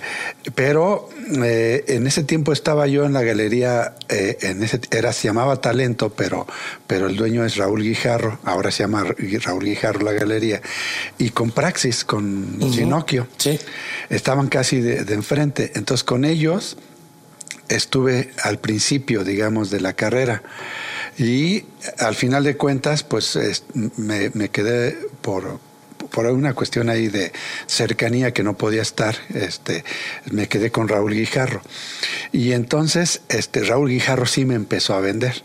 [0.55, 1.09] pero
[1.43, 5.59] eh, en ese tiempo estaba yo en la galería, eh, en ese, era, se llamaba
[5.59, 6.47] Talento, pero,
[6.87, 9.03] pero el dueño es Raúl Guijarro, ahora se llama
[9.43, 10.61] Raúl Guijarro la galería,
[11.17, 13.27] y con Praxis, con Ginocchio.
[13.35, 13.59] Sí.
[14.09, 15.73] Estaban casi de, de enfrente.
[15.75, 16.77] Entonces, con ellos
[17.67, 20.43] estuve al principio, digamos, de la carrera.
[21.19, 21.65] Y
[21.97, 23.37] al final de cuentas, pues
[23.97, 25.59] me, quedé por,
[26.11, 27.33] por una cuestión ahí de
[27.67, 29.83] cercanía que no podía estar, este,
[30.31, 31.61] me quedé con Raúl Guijarro.
[32.31, 35.43] Y entonces, este, Raúl Guijarro sí me empezó a vender.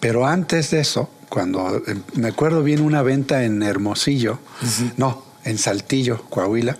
[0.00, 4.40] Pero antes de eso, cuando em, me acuerdo bien una venta en Hermosillo,
[4.96, 6.78] no, en Saltillo, Coahuila,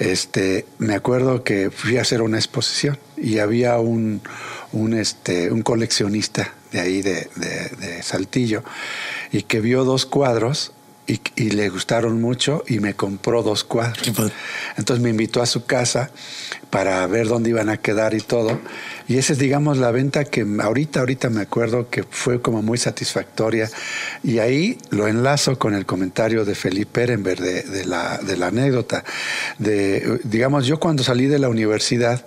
[0.00, 4.22] este, me acuerdo que fui a hacer una exposición y había un,
[4.72, 8.62] un, este, un coleccionista de ahí de, de Saltillo
[9.32, 10.72] y que vio dos cuadros
[11.36, 14.12] y, le gustaron mucho y me compró dos cuadros.
[14.76, 16.10] Entonces me invitó a su casa
[16.70, 18.60] para ver dónde iban a quedar y todo.
[19.08, 22.78] Y esa es, digamos, la venta que ahorita, ahorita me acuerdo que fue como muy
[22.78, 23.68] satisfactoria.
[24.22, 29.04] Y ahí lo enlazo con el comentario de Felipe Ehrenberg de, la, de la anécdota.
[29.58, 32.24] De, digamos, yo cuando salí de la universidad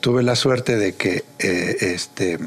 [0.00, 2.38] tuve la suerte de que eh, este,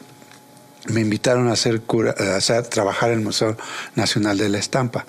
[0.88, 3.58] me invitaron a hacer, cura, a trabajar en el Museo
[3.96, 5.06] Nacional de la Estampa.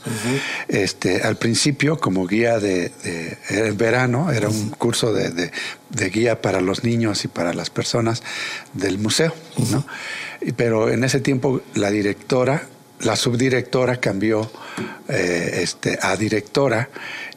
[0.68, 2.92] este, al principio, como guía de,
[3.76, 5.50] verano, era un curso de,
[6.10, 8.22] guía para los niños y para las personas
[8.74, 9.34] del museo.
[9.70, 9.86] ¿no?
[10.56, 12.66] Pero en ese tiempo la directora,
[13.00, 14.50] la subdirectora cambió
[15.08, 16.88] eh, este, a directora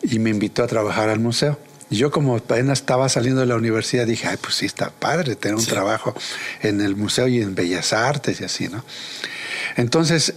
[0.02, 1.58] y me invitó a trabajar al museo.
[1.92, 5.36] Y yo como apenas estaba saliendo de la universidad dije, ay, pues sí, está padre
[5.36, 6.16] tener un trabajo
[6.62, 8.84] en el museo y en Bellas Artes y así, ¿no?
[9.76, 10.34] Entonces,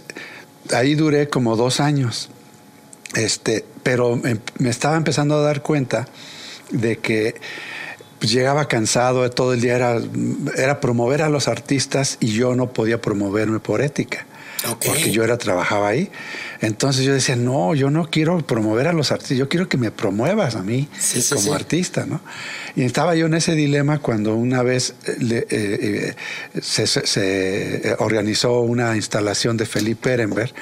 [0.73, 2.29] ahí duré como dos años.
[3.15, 6.09] Este, pero me, estaba empezando a dar cuenta
[6.71, 7.35] de que
[8.19, 10.01] llegaba cansado, todo el día era,
[10.57, 14.25] era promover a los artistas y yo no podía promoverme por ética.
[14.83, 16.09] Porque yo era, trabajaba ahí.
[16.65, 19.91] Entonces yo decía, no, yo no quiero promover a los artistas, yo quiero que me
[19.91, 20.87] promuevas a mí
[21.33, 22.21] como artista, ¿no?
[22.75, 26.15] Y estaba yo en ese dilema cuando una vez eh, eh,
[26.61, 30.53] se, organizó una instalación de Felipe Ehrenberg,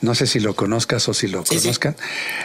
[0.00, 1.96] no sé si lo conozcas o si lo conozcan,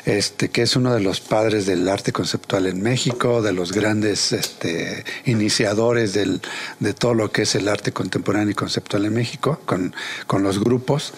[0.05, 4.31] este, que es uno de los padres del arte conceptual en México, de los grandes
[4.31, 6.41] este, iniciadores del,
[6.79, 9.93] de todo lo que es el arte contemporáneo y conceptual en México, con,
[10.27, 11.13] con los grupos.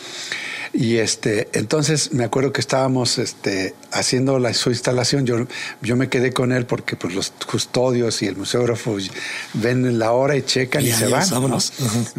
[0.74, 5.26] Y este, entonces me acuerdo que estábamos este, haciendo la, su instalación.
[5.26, 5.48] Yo,
[5.82, 8.96] yo me quedé con él porque pues, los custodios y el museógrafo
[9.54, 11.24] ven la hora y checan y, se van.
[11.24, 11.74] Entonces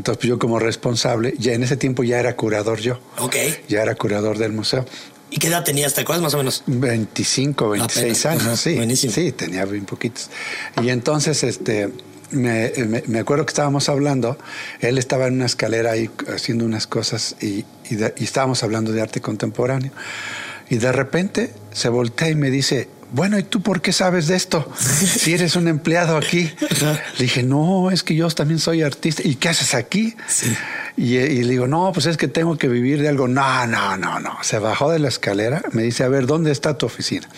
[0.05, 3.01] pues, yo como responsable, ya en ese tiempo ya era curador yo.
[3.19, 3.37] Ok.
[3.69, 4.85] Ya era curador del museo.
[5.31, 5.95] ¿Y qué edad tenías?
[5.95, 6.63] ¿Te acuerdas más o menos?
[6.67, 8.75] 25, 26 años, sí.
[8.75, 9.15] Buenísimo.
[9.15, 10.29] Sí, tenía bien poquitos.
[10.83, 11.91] Y entonces, este,
[12.33, 12.73] me,
[13.07, 14.39] me, acuerdo que estábamos hablando,
[14.81, 19.21] él estaba en una escalera ahí haciendo unas cosas y, y, estábamos hablando de arte
[19.21, 19.93] contemporáneo.
[20.69, 24.37] Y de repente se voltea y me dice, bueno, ¿y tú por qué sabes de
[24.37, 24.67] esto?
[24.79, 26.51] Si eres un empleado aquí.
[27.19, 29.23] Le dije, no, es que yo también soy artista.
[29.23, 30.17] ¿Y qué haces aquí?
[30.97, 33.29] Y, y, le digo, no, pues es que tengo que vivir de algo.
[33.29, 34.39] No, no, no, no.
[34.43, 37.29] Se bajó de la escalera, me dice, a ver, ¿dónde está tu oficina?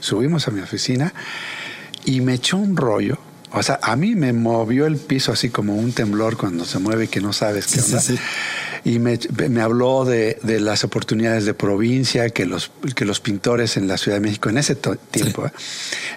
[0.00, 1.12] Subimos a mi oficina
[2.06, 3.18] y me echó un rollo
[3.52, 7.04] o sea, a mí me movió el piso así como un temblor cuando se mueve
[7.04, 8.02] y que no sabes qué onda.
[8.84, 9.18] Y me,
[9.60, 14.20] habló de, las oportunidades de provincia, que los, que los pintores en la Ciudad de
[14.20, 15.50] México en ese tiempo, ¿eh?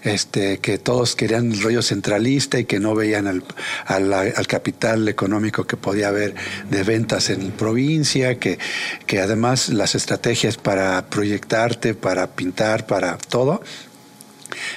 [0.03, 3.43] este, que todos querían el rollo centralista y que no veían al,
[3.87, 6.35] al, capital económico que podía haber
[6.69, 8.59] de ventas en provincia, que,
[9.05, 13.61] que además las estrategias para proyectarte, para pintar, para todo,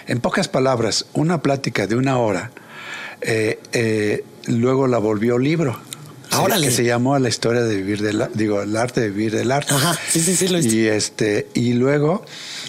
[0.06, 2.50] en pocas palabras, una plática de una hora,
[3.20, 5.78] eh, eh, luego la volvió libro.
[6.30, 9.52] Ahora que se llamó la historia de vivir del digo el arte de vivir del
[9.52, 9.72] arte.
[9.72, 12.24] Ajá, sí, sí, sí lo Y este y luego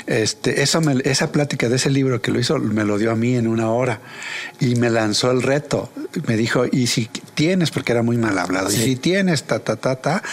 [0.08, 3.36] este eso esa plática de ese libro que lo hizo me lo dio a mí
[3.36, 4.01] en una hora
[4.60, 5.89] y me lanzó el reto.
[6.27, 8.71] Me dijo, "Y si tienes porque era muy mal hablado.
[8.71, 10.23] Y si tienes ta ta ta ta,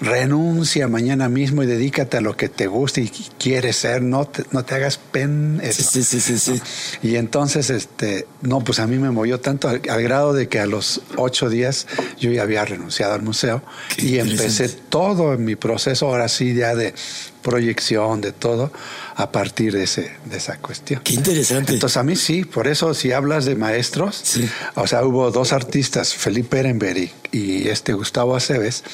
[0.00, 4.44] renuncia mañana mismo y dedícate a lo que te gusta y quieres ser, no te,
[4.52, 6.60] no te hagas pen Sí, sí, sí, sí.
[7.02, 10.66] Y entonces este, no, pues a mí me movió tanto al, grado de que a
[10.66, 11.86] los ocho días
[12.18, 13.62] yo ya había renunciado al museo
[13.96, 16.94] y empecé todo en mi proceso ahora sí ya de
[17.42, 18.72] proyección, de todo,
[19.16, 21.00] a partir de, ese, de esa cuestión.
[21.02, 21.74] Qué interesante.
[21.74, 24.38] Entonces a mí sí, por eso si hablas de maestros,
[24.74, 28.84] o sea, hubo dos artistas, Felipe Ehrenberg y, este Gustavo Aceves,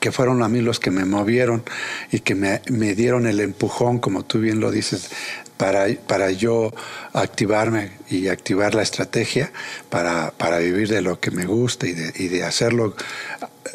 [0.00, 1.62] que fueron a mí los que me movieron
[2.10, 5.10] y que me, me dieron el empujón, como tú bien lo dices,
[5.56, 6.72] para, para yo
[7.12, 9.52] activarme y activar la estrategia
[9.88, 12.96] para, para vivir de lo que me gusta y de, y de hacerlo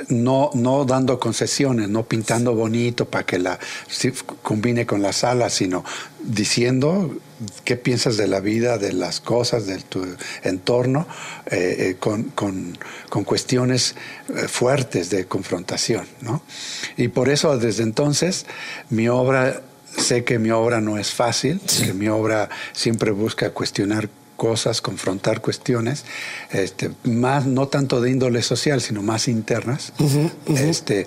[0.08, 3.60] no, no dando concesiones, no pintando bonito para que la
[4.42, 5.84] combine con la sala, sino
[6.24, 7.16] diciendo
[7.64, 10.06] qué piensas de la vida, de las cosas, de tu
[10.44, 11.08] entorno,
[11.46, 12.78] eh, eh, con, con,
[13.10, 13.96] con, cuestiones
[14.30, 16.06] eh, fuertes de confrontación.
[16.22, 16.42] ¿no?
[16.98, 18.46] Y por eso desde entonces
[18.90, 19.62] mi obra
[19.98, 24.10] sé que mi obra no es fácil, que mi obra siempre busca cuestionar
[24.40, 26.06] cosas, confrontar cuestiones,
[26.52, 29.92] este, más no tanto de índole social, sino más internas.
[30.48, 31.06] Este,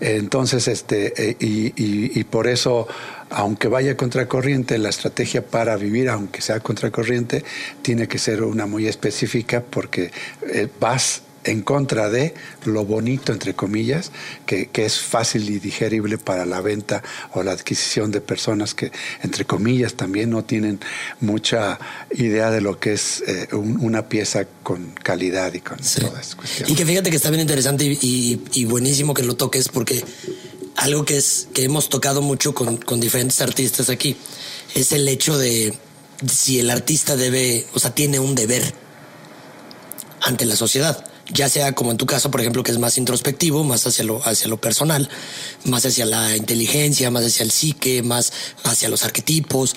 [0.00, 2.86] entonces, este, eh, y, por eso,
[3.30, 7.42] aunque vaya contracorriente, la estrategia para vivir, aunque sea contracorriente,
[7.80, 10.12] tiene que ser una muy específica porque
[10.52, 14.10] eh, vas en contra de lo bonito, entre comillas,
[14.44, 19.44] que, es fácil y digerible para la venta o la adquisición de personas que, entre
[19.44, 20.80] comillas, también no tienen
[21.20, 21.78] mucha
[22.10, 26.70] idea de lo que es eh, una pieza con calidad y con todas esas cuestiones.
[26.70, 30.04] Y que fíjate que está bien interesante y, buenísimo que lo toques porque
[30.76, 34.16] algo que, es, que hemos tocado mucho con, con diferentes artistas aquí
[34.74, 35.72] es el hecho de
[36.30, 38.62] si el artista debe, o sea, tiene un deber
[40.20, 43.64] ante la sociedad ya sea como en tu caso, por ejemplo, que es más introspectivo,
[43.64, 45.08] más hacia lo, hacia lo personal,
[45.64, 48.32] más hacia la inteligencia, más hacia el psique, más
[48.64, 49.76] hacia los arquetipos,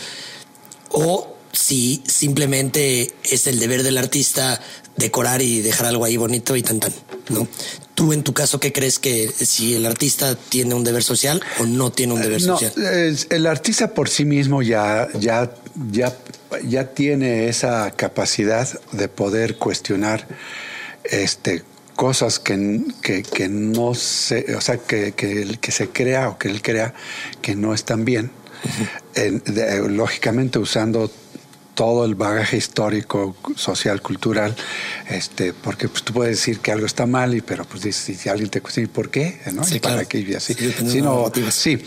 [0.89, 4.61] o si simplemente es el deber del artista
[4.95, 6.93] decorar y dejar algo ahí bonito y tan tan,
[7.29, 7.47] ¿no?
[7.95, 11.65] Tú en tu caso, ¿qué crees que si el artista tiene un deber social o
[11.65, 12.71] no tiene un deber social?
[13.29, 15.51] el artista por sí mismo ya, ya,
[15.91, 16.15] ya,
[16.63, 20.27] ya tiene esa capacidad de poder cuestionar
[21.03, 21.63] este,
[21.95, 26.61] cosas que, que, no se, o sea, que, que, que, se crea o que él
[26.61, 26.93] crea
[27.41, 28.31] que no están bien,
[29.89, 31.11] lógicamente usando
[31.79, 34.53] todo el bagaje histórico, social, cultural,
[35.09, 38.49] este, porque pues, tú puedes decir que algo está mal, y, pero pues si alguien
[38.49, 39.39] te cuestiona, ¿por qué?
[39.53, 39.63] ¿no?
[39.63, 40.19] Sí, para qué?
[40.19, 40.53] Y así.
[40.53, 41.01] Sí,
[41.51, 41.83] sí,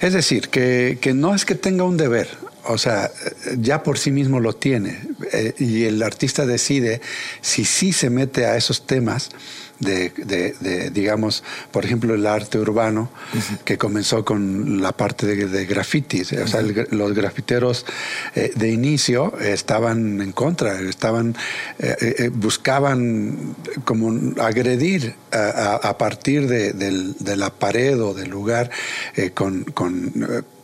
[0.00, 2.28] es decir, que, que no es que tenga un deber,
[2.66, 3.10] o sea,
[3.58, 4.98] ya por sí mismo lo tiene.
[5.32, 7.00] Eh, y el artista decide
[7.40, 9.30] si sí se mete a esos temas
[9.80, 13.10] de, digamos, por ejemplo, el arte urbano,
[13.64, 16.32] que comenzó con la parte de, grafitis.
[16.32, 17.84] O sea, los grafiteros
[18.34, 21.36] eh, de inicio estaban en contra, estaban,
[21.78, 28.70] eh, buscaban como agredir a, partir de, la pared o del lugar
[29.34, 30.12] con, con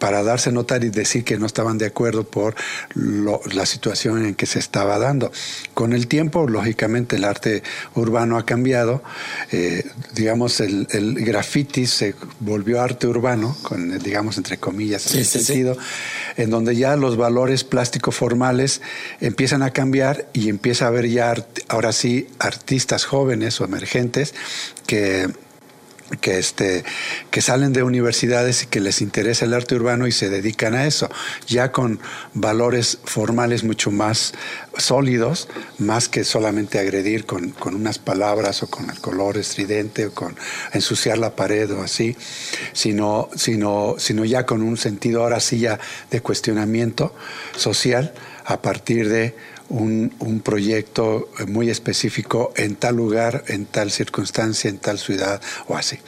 [0.00, 2.56] para darse notar y decir que no estaban de acuerdo por
[2.96, 5.30] la situación en que se estaba dando.
[5.74, 7.62] Con el tiempo, lógicamente, el arte
[7.94, 9.02] urbano ha cambiado.
[9.52, 9.84] Eh,
[10.14, 15.76] digamos, el, el graffiti se volvió arte urbano, con, digamos, entre comillas, en ese sentido,
[16.36, 18.80] en donde ya los valores plástico formales
[19.20, 21.34] empiezan a cambiar y empieza a haber ya,
[21.68, 24.34] ahora sí, artistas jóvenes o emergentes
[24.86, 25.28] que
[26.20, 26.84] que, este,
[27.30, 30.86] que salen de universidades y que les interesa el arte urbano y se dedican a
[30.86, 31.08] eso,
[31.46, 32.00] ya con
[32.34, 34.32] valores formales mucho más
[34.76, 40.14] sólidos, más que solamente agredir con, con unas palabras o con el color estridente o
[40.14, 40.36] con
[40.72, 42.16] ensuciar la pared o así,
[42.72, 45.78] sino, sino, sino ya con un sentido ahora sí ya
[46.10, 47.14] de cuestionamiento
[47.56, 48.12] social
[48.44, 49.34] a partir de
[49.70, 55.76] un, un, proyecto muy específico en tal lugar, en tal circunstancia, en tal ciudad o
[55.76, 55.98] así.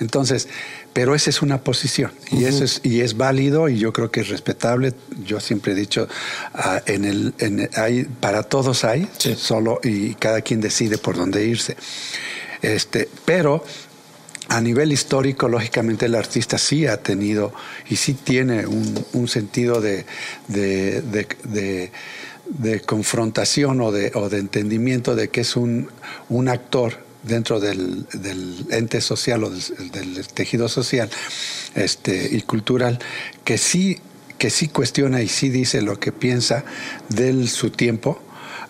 [0.00, 0.48] Entonces,
[0.92, 4.20] pero esa es una posición y eso es y es válido y yo creo que
[4.20, 4.92] es respetable.
[5.24, 6.08] Yo siempre he dicho
[6.54, 11.46] ah, en el en, hay para todos hay solo y cada quien decide por dónde
[11.46, 11.76] irse.
[12.60, 13.64] Este, pero
[14.48, 17.54] a nivel histórico, lógicamente, el artista sí ha tenido
[17.88, 20.04] y sí tiene un, un sentido de,
[20.48, 21.90] de, de de
[22.84, 25.88] confrontación o de, o de entendimiento de que es un,
[26.28, 31.08] un actor dentro del, del, ente social o del, tejido social
[31.74, 32.98] este, y cultural
[33.44, 34.00] que sí,
[34.38, 36.64] que sí cuestiona y sí dice lo que piensa
[37.08, 38.20] de su tiempo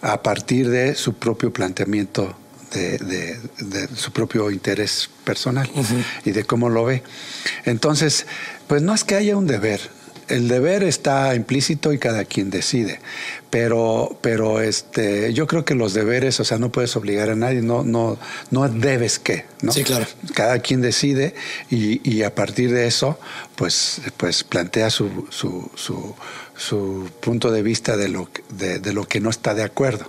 [0.02, 2.36] a partir de su propio planteamiento
[2.72, 5.70] de, de, su propio interés personal
[6.24, 7.02] y de cómo lo ve.
[7.64, 8.26] Entonces,
[8.66, 9.80] pues no es que haya un deber,
[10.32, 13.00] el deber está implícito y cada quien decide.
[13.50, 17.60] Pero, pero este, yo creo que los deberes, o sea, no puedes obligar a nadie,
[17.60, 18.18] no, no,
[18.50, 19.72] no debes qué, ¿no?
[19.72, 20.06] Sí, claro.
[20.34, 21.34] Cada quien decide
[21.70, 23.18] y, a partir de eso,
[23.56, 29.28] pues, pues plantea su, su, su, punto de vista de lo, de lo que no
[29.28, 30.08] está de acuerdo.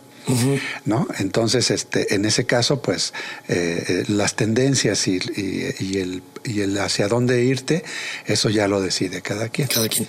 [0.86, 1.08] ¿No?
[1.20, 3.14] Entonces, este, en ese caso, pues
[3.48, 7.84] eh, eh, las tendencias y, el, y el hacia dónde irte,
[8.26, 9.68] eso ya lo decide cada quien.
[9.68, 10.08] Cada quien.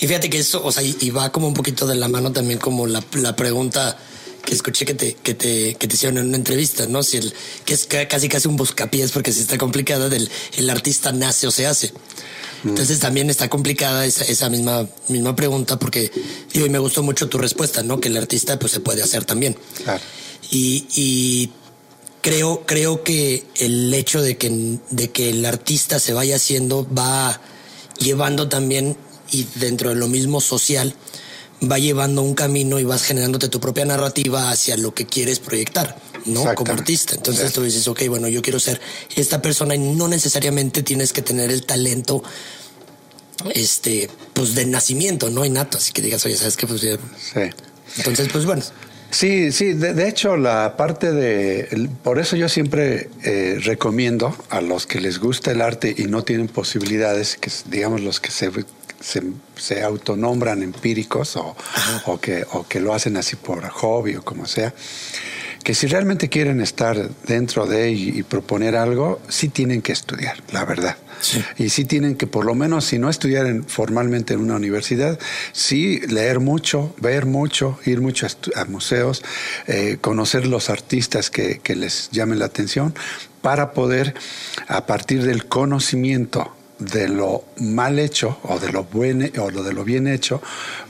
[0.00, 2.58] Y fíjate que eso, o sea, y, va como un poquito de la mano también
[2.58, 3.00] como la,
[3.36, 3.98] pregunta
[4.44, 7.02] que escuché que te, que te, que te hicieron en una entrevista, ¿no?
[7.02, 7.32] Si el,
[7.64, 11.50] que es casi casi un buscapiés porque si está complicada del el artista nace o
[11.50, 11.92] se hace.
[12.64, 16.10] Entonces también está complicada esa, esa, misma, misma pregunta porque
[16.52, 18.00] digo, y me gustó mucho tu respuesta, ¿no?
[18.00, 19.56] Que el artista pues se puede hacer también.
[20.50, 21.50] Y, y,
[22.20, 27.40] creo, creo que el hecho de que, de que el artista se vaya haciendo va
[27.98, 28.96] llevando también
[29.30, 30.94] y dentro de lo mismo social
[31.60, 35.96] va llevando un camino y vas generándote tu propia narrativa hacia lo que quieres proyectar,
[36.28, 36.54] ¿no?
[36.54, 37.14] Como artista.
[37.14, 38.80] Entonces tú dices, ok, bueno, yo quiero ser
[39.16, 42.22] esta persona y no necesariamente tienes que tener el talento
[43.54, 46.66] este, pues de nacimiento, no innato, así que digas, oye, ¿sabes qué?
[46.66, 47.40] Pues sí.
[47.96, 48.62] Entonces, pues bueno.
[49.10, 54.86] Sí, sí, de, hecho la parte de, por eso yo siempre eh, recomiendo a los
[54.86, 58.50] que les gusta el arte y no tienen posibilidades, que digamos los que se,
[59.56, 61.56] se, autonombran empíricos o,
[62.04, 64.74] o, que, o que lo hacen así por hobby o como sea,
[65.62, 70.36] que si realmente quieren estar dentro de y, y proponer algo, sí tienen que estudiar,
[70.52, 70.96] la verdad.
[71.56, 75.18] Y sí tienen que, por lo menos, si no estudiar formalmente en una universidad,
[75.52, 79.24] sí leer mucho, ver mucho, ir mucho a, museos,
[79.66, 82.94] eh, conocer los artistas que, que les llamen la atención,
[83.42, 84.14] para poder,
[84.68, 89.84] a partir del conocimiento, de lo mal hecho o de lo buen o de lo
[89.84, 90.40] bien hecho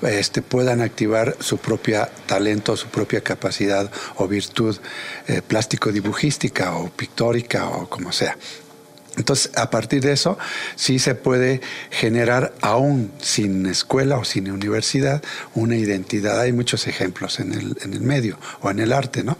[0.02, 4.76] este, puedan activar su propia talento, su propia capacidad o virtud
[5.26, 8.36] eh, plástico dibujística o pictórica o como sea.
[9.18, 10.38] Entonces, a partir de eso,
[10.76, 11.60] sí se puede
[11.90, 15.22] generar, aún sin escuela o sin universidad,
[15.54, 16.40] una identidad.
[16.40, 19.36] Hay muchos ejemplos en el, en el medio o en el arte, ¿no?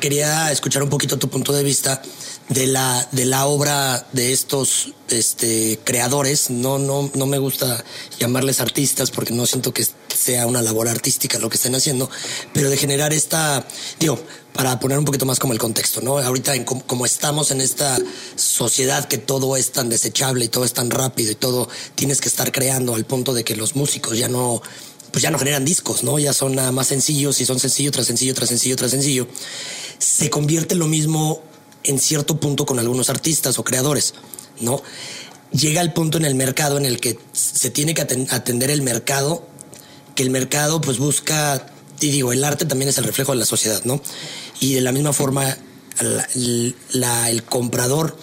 [0.00, 2.02] Quería escuchar un poquito tu punto de vista
[2.50, 6.50] de la, de la obra de estos este, creadores.
[6.50, 7.82] No, no, no me gusta
[8.18, 12.10] llamarles artistas porque no siento que sea una labor artística lo que estén haciendo,
[12.52, 13.66] pero de generar esta,
[13.98, 14.18] digo,
[14.52, 16.18] para poner un poquito más como el contexto, ¿no?
[16.18, 17.96] Ahorita en, como, estamos en esta
[18.34, 22.28] sociedad que todo es tan desechable y todo es tan rápido y todo tienes que
[22.28, 24.60] estar creando al punto de que los músicos ya no
[25.12, 26.20] pues ya no generan discos, ¿no?
[26.20, 29.26] Ya son nada más sencillos y son sencillo tras sencillo tras sencillo tras sencillo.
[29.98, 31.42] Se convierte lo mismo
[31.84, 34.14] en cierto punto con algunos artistas o creadores,
[34.60, 34.82] ¿no?
[35.52, 39.46] Llega el punto en el mercado en el que se tiene que atender el mercado,
[40.14, 41.66] que el mercado pues busca
[42.00, 44.00] y digo, el arte también es el reflejo de la sociedad, ¿no?
[44.58, 45.56] Y de la misma forma,
[46.00, 48.16] el comprador,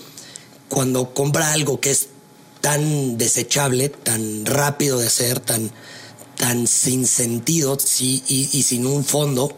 [0.67, 2.07] cuando compra algo que es
[2.61, 5.71] tan desechable, tan rápido de hacer, tan,
[6.37, 9.55] tan sin sentido sí, y, sin un fondo,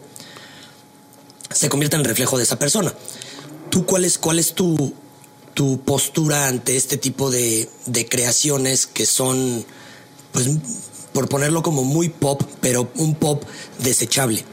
[1.50, 2.92] se convierte en el reflejo de esa persona.
[3.70, 4.92] ¿Tú cuál es, cuál es tu,
[5.54, 9.64] tu postura ante este tipo de, de creaciones que son,
[10.32, 10.48] pues,
[11.12, 13.44] por ponerlo como muy pop, pero un pop
[13.78, 14.44] desechable,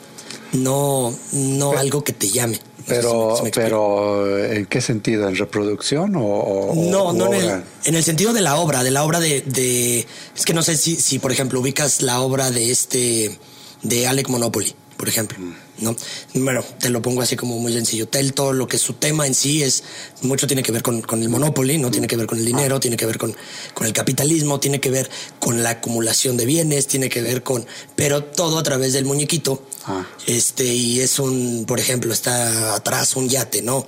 [0.54, 2.60] no, no algo que te llame.
[2.88, 5.28] Pero, pero, ¿en qué sentido?
[5.28, 9.04] ¿En reproducción o, no, no en el, en el, sentido de la obra, de la
[9.04, 12.72] obra de, de, es que no sé si, si por ejemplo ubicas la obra de
[12.72, 13.38] este
[13.84, 15.38] de Alec Monopoly, por ejemplo.
[15.38, 15.67] Mm.
[15.80, 15.96] ¿No?
[16.34, 18.08] Bueno, te lo pongo así como muy sencillo.
[18.08, 19.84] Tel, todo lo que su tema en sí es,
[20.22, 21.92] mucho tiene que ver con, el monopoly, ¿no?
[21.92, 23.36] Tiene que ver con el dinero, tiene que ver con,
[23.74, 25.10] con el capitalismo, tiene que ver
[25.40, 27.66] con la acumulación de bienes, tiene que ver con,
[27.96, 29.64] pero todo a través del muñequito.
[29.86, 30.06] Ah.
[30.26, 33.86] Este, y es un, por ejemplo, está atrás un yate, ¿no?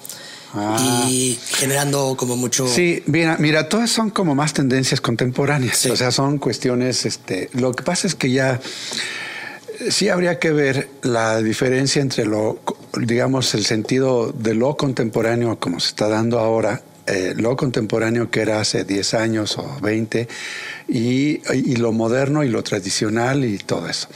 [0.54, 1.06] Ah.
[1.08, 2.68] y generando como mucho.
[2.68, 5.86] Sí, mira, mira, todas son como más tendencias contemporáneas.
[5.86, 7.06] O sea, son cuestiones.
[7.06, 8.60] Este, lo que pasa es que ya
[9.90, 12.60] sí habría que ver la diferencia entre lo,
[12.98, 18.42] digamos, el sentido de lo contemporáneo como se está dando ahora, eh, lo contemporáneo que
[18.42, 20.28] era hace 10 años o 20,
[20.88, 24.08] y, lo moderno y lo tradicional y todo eso.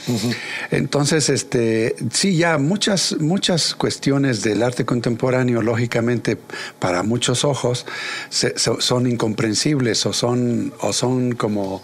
[0.70, 6.36] Entonces, este, sí, ya muchas, muchas cuestiones del arte contemporáneo, lógicamente,
[6.78, 7.84] para muchos ojos,
[8.30, 11.82] son incomprensibles o son, o son como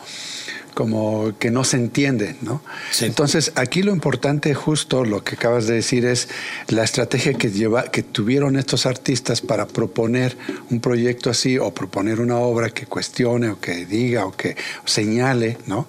[0.74, 2.62] como que no se entiende, ¿no?
[3.00, 6.28] Entonces, aquí lo importante, justo lo que acabas de decir, es
[6.68, 10.36] la estrategia que, lleva, que tuvieron estos artistas para proponer
[10.70, 15.58] un proyecto así o proponer una obra que cuestione o que diga o que señale,
[15.66, 15.86] ¿no?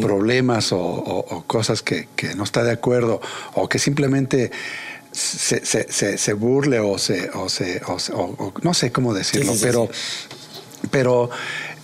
[0.00, 3.20] Problemas o, cosas que, no está de acuerdo
[3.54, 4.50] o que simplemente
[5.10, 9.90] se, se, se, burle o se, o se o, no sé cómo decirlo, pero,
[10.90, 11.30] pero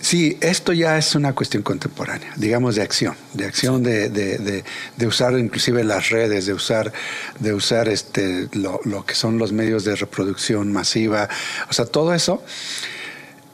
[0.01, 4.63] Sí, esto ya es una cuestión contemporánea, digamos de acción, de acción de, de,
[4.95, 6.93] de, usar inclusive las redes, de usar,
[7.39, 11.27] de usar este, lo, lo, que son los medios de reproducción masiva.
[11.69, 12.41] O sea, todo eso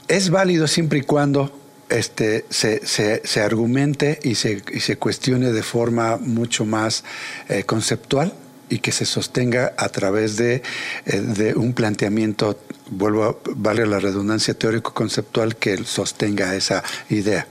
[0.08, 1.52] es válido siempre y cuando
[1.90, 7.04] este, se, se, se argumente y se, y se cuestione de forma mucho más
[7.50, 8.34] eh, conceptual
[8.70, 10.64] y que se sostenga a través de,
[11.06, 12.60] eh, de un planteamiento,
[12.90, 17.48] vuelvo a vale la redundancia teórico-conceptual, que sostenga esa idea.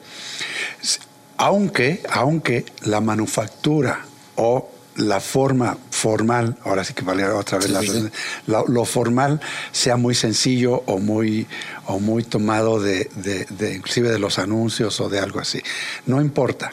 [1.37, 4.05] Aunque, aunque la manufactura
[4.37, 9.41] o la forma formal, ahora sí que vale otra vez la, lo, formal
[9.73, 11.47] sea muy sencillo o muy
[11.87, 15.61] o muy tomado de, de, inclusive de los anuncios o de algo así.
[16.07, 16.73] No importa.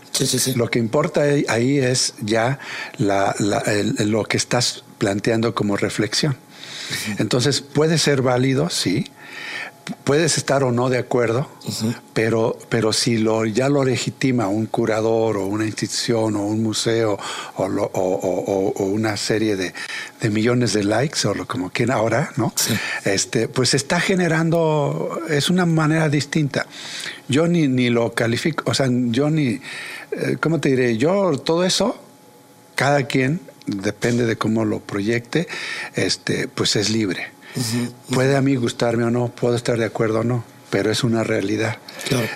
[0.55, 2.59] Lo que importa ahí es ya
[2.97, 3.35] la,
[3.99, 6.37] lo que estás planteando como reflexión.
[7.17, 9.05] Entonces puede ser válido, sí,
[10.03, 11.47] puedes estar o no de acuerdo,
[12.13, 17.17] pero, pero si lo, ya lo legitima un curador o una institución o un museo
[17.55, 19.73] o, o, una serie de,
[20.21, 22.53] de, millones de likes o lo como quien ahora, ¿no?
[23.05, 26.65] Este, pues está generando, es una manera distinta.
[27.27, 29.61] Yo ni, ni lo califico, o sea, yo ni,
[30.11, 30.97] eh, ¿cómo te diré?
[30.97, 31.97] Yo todo eso,
[32.75, 35.47] cada quien, depende de cómo lo proyecte,
[35.95, 37.40] este, pues es libre.
[38.13, 41.23] Puede a mí gustarme o no, puedo estar de acuerdo o no, pero es una
[41.23, 41.77] realidad.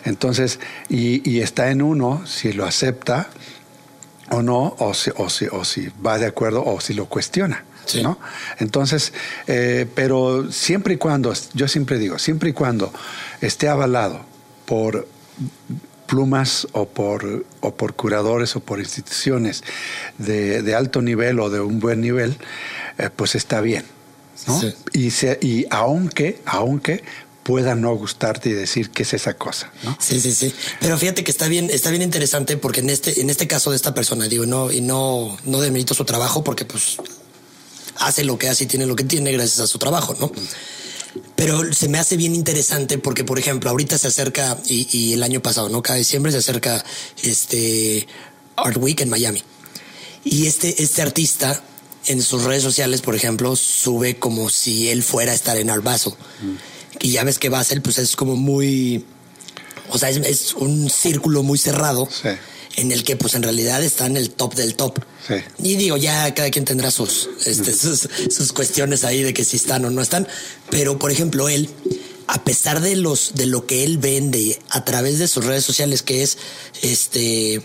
[0.04, 0.60] Entonces,
[0.90, 3.30] y, está en uno si lo acepta
[4.32, 7.64] o no, o si, o si, o si va de acuerdo o si lo cuestiona.
[8.02, 8.18] ¿no?
[8.60, 9.14] Entonces,
[9.48, 12.92] eh, pero siempre y cuando, yo siempre digo, siempre y cuando
[13.42, 14.26] esté avalado
[14.66, 15.08] por
[16.08, 19.64] plumas o por, o por curadores o por instituciones
[20.18, 22.38] de, alto nivel o de un buen nivel,
[22.98, 23.86] eh, pues está bien.
[24.94, 25.08] Y,
[25.42, 27.04] y aunque, aunque
[27.46, 29.96] pueda no gustarte y decir qué es esa cosa, ¿no?
[30.02, 30.52] Sí, sí, sí.
[30.80, 33.76] Pero fíjate que está bien, está bien interesante porque en este, en este caso de
[33.76, 36.98] esta persona, digo, no, y no, no demerito su trabajo porque pues
[37.98, 40.32] hace lo que hace y tiene lo que tiene gracias a su trabajo, ¿no?
[41.36, 45.22] Pero se me hace bien interesante porque, por ejemplo, ahorita se acerca, y, y el
[45.22, 45.84] año pasado, ¿no?
[45.84, 46.84] Cada diciembre se acerca
[47.22, 48.08] este
[48.56, 49.44] Art Week en Miami.
[50.24, 51.62] Y este, este artista
[52.08, 56.18] en sus redes sociales, por ejemplo, sube como si él fuera a estar en Arbazo.
[57.00, 59.06] Y ya ves que Basel, pues es como muy.
[59.90, 62.08] O sea, es, un círculo muy cerrado.
[62.78, 65.00] En el que, pues en realidad está en el top del top.
[65.64, 69.56] Y digo, ya cada quien tendrá sus, este, sus, sus cuestiones ahí de que si
[69.56, 70.28] están o no están.
[70.70, 71.70] Pero, por ejemplo, él,
[72.28, 76.02] a pesar de los, de lo que él vende a través de sus redes sociales,
[76.02, 76.38] que es
[76.82, 77.62] este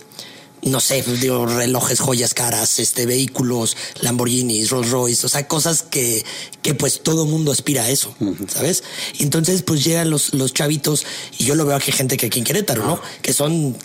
[0.63, 6.25] no sé, digo, relojes, joyas caras, este, vehículos, Lamborghinis, Rolls Royce, o sea, cosas que,
[6.63, 8.15] que pues todo mundo aspira a eso,
[8.49, 8.83] ¿sabes?
[9.19, 11.07] Y entonces pues llegan los, los chavitos
[11.39, 13.01] y yo lo veo aquí gente que aquí en Querétaro, ¿no?
[13.23, 13.77] Que son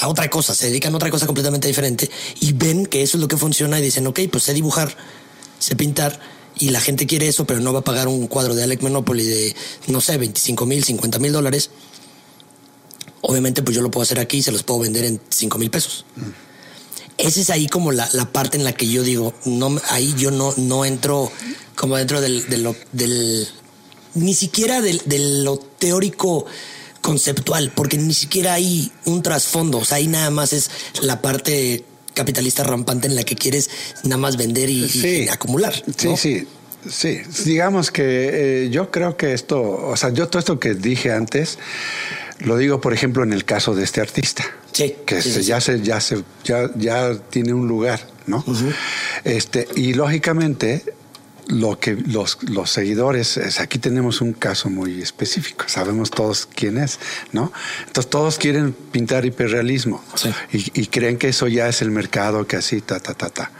[0.00, 2.10] a otra cosa, se dedican a otra cosa completamente diferente
[2.40, 4.96] y ven que eso es lo que funciona y dicen, ok, pues sé dibujar,
[5.60, 6.18] sé pintar
[6.58, 9.24] y la gente quiere eso, pero no va a pagar un cuadro de Alec Monopoly
[9.24, 9.56] de,
[9.86, 11.70] no sé, 25 mil, 50 mil dólares
[13.26, 15.70] obviamente pues yo lo puedo hacer aquí y se los puedo vender en 5 mil
[15.70, 16.04] pesos.
[17.16, 20.52] Esa es ahí como la, parte en la que yo digo, no, ahí yo no,
[20.56, 21.30] no entro
[21.74, 23.48] como dentro del, lo, del
[24.14, 26.46] ni siquiera del, de lo teórico
[27.00, 30.70] conceptual, porque ni siquiera hay un trasfondo, o sea, ahí nada más es
[31.02, 33.70] la parte capitalista rampante en la que quieres
[34.04, 35.74] nada más vender y, acumular.
[35.96, 36.46] Sí, sí.
[36.86, 41.12] Sí, digamos que eh, yo creo que esto, o sea, yo todo esto que dije
[41.12, 41.58] antes,
[42.40, 44.44] lo digo, por ejemplo, en el caso de este artista.
[44.72, 48.44] Sí, que ya se ya se ya, ya tiene un lugar, ¿no?
[49.22, 50.93] Este y lógicamente
[51.46, 56.78] lo que los, los seguidores, es, aquí tenemos un caso muy específico, sabemos todos quién
[56.78, 56.98] es,
[57.32, 57.52] ¿no?
[57.86, 60.02] Entonces todos quieren pintar hiperrealismo
[60.52, 63.50] y, creen que eso ya es el mercado, que así, ta, ta, ta, ta.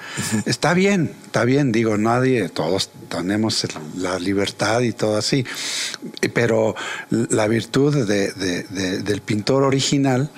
[0.47, 3.66] Está bien, está bien, digo, nadie, todos tenemos
[3.97, 5.45] la libertad y todo así,
[6.32, 6.74] pero
[7.11, 8.32] la virtud de,
[9.03, 10.30] del pintor original,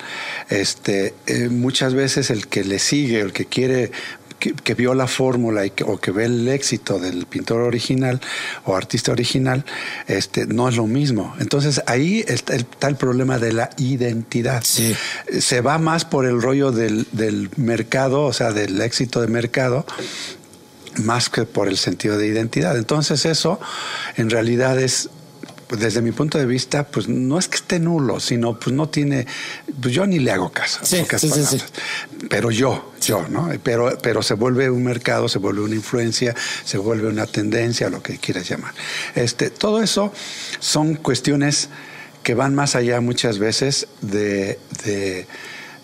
[0.48, 3.92] este, eh, muchas veces el que le sigue, el que quiere
[4.38, 8.20] que, vio la fórmula o que ve el éxito del pintor original
[8.64, 9.64] o artista original,
[10.06, 11.34] este, no es lo mismo.
[11.40, 14.62] Entonces ahí está el, problema de la identidad.
[14.62, 19.86] Se va más por el rollo del, del mercado, o sea, del éxito de mercado,
[20.98, 22.76] más que por el sentido de identidad.
[22.76, 23.60] Entonces eso
[24.16, 25.10] en realidad es
[25.66, 28.88] pues desde mi punto de vista, pues no es que esté nulo, sino pues no
[28.88, 29.26] tiene,
[29.80, 30.80] pues yo ni le hago caso.
[30.84, 31.58] Sí, sí, sí,
[32.28, 33.50] pero yo, yo, ¿no?
[33.62, 38.02] Pero, pero se vuelve un mercado, se vuelve una influencia, se vuelve una tendencia, lo
[38.02, 38.74] que quieras llamar.
[39.14, 40.12] Este, todo eso
[40.60, 41.68] son cuestiones
[42.22, 45.26] que van más allá muchas veces de, de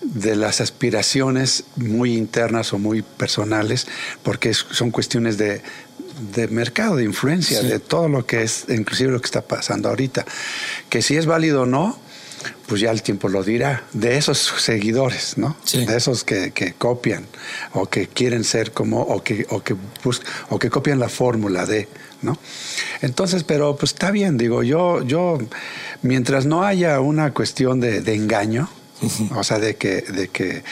[0.03, 3.87] de las aspiraciones muy internas o muy personales,
[4.23, 5.63] porque son cuestiones de,
[6.35, 10.25] de mercado, de influencia, de todo lo que es, inclusive lo que está pasando ahorita.
[10.89, 11.99] Que si es válido o no,
[12.67, 13.85] pues ya el tiempo lo dirá.
[13.93, 15.57] De esos seguidores, ¿no?
[15.73, 17.27] De esos que, copian
[17.73, 19.77] o que quieren ser como, o que, o que,
[20.49, 21.89] o que copian la fórmula de,
[22.23, 22.39] ¿no?
[23.01, 25.39] Entonces, pero pues está bien, digo, yo, yo,
[26.03, 28.69] mientras no haya una cuestión de, engaño,
[29.35, 30.63] O sea, de que, de que,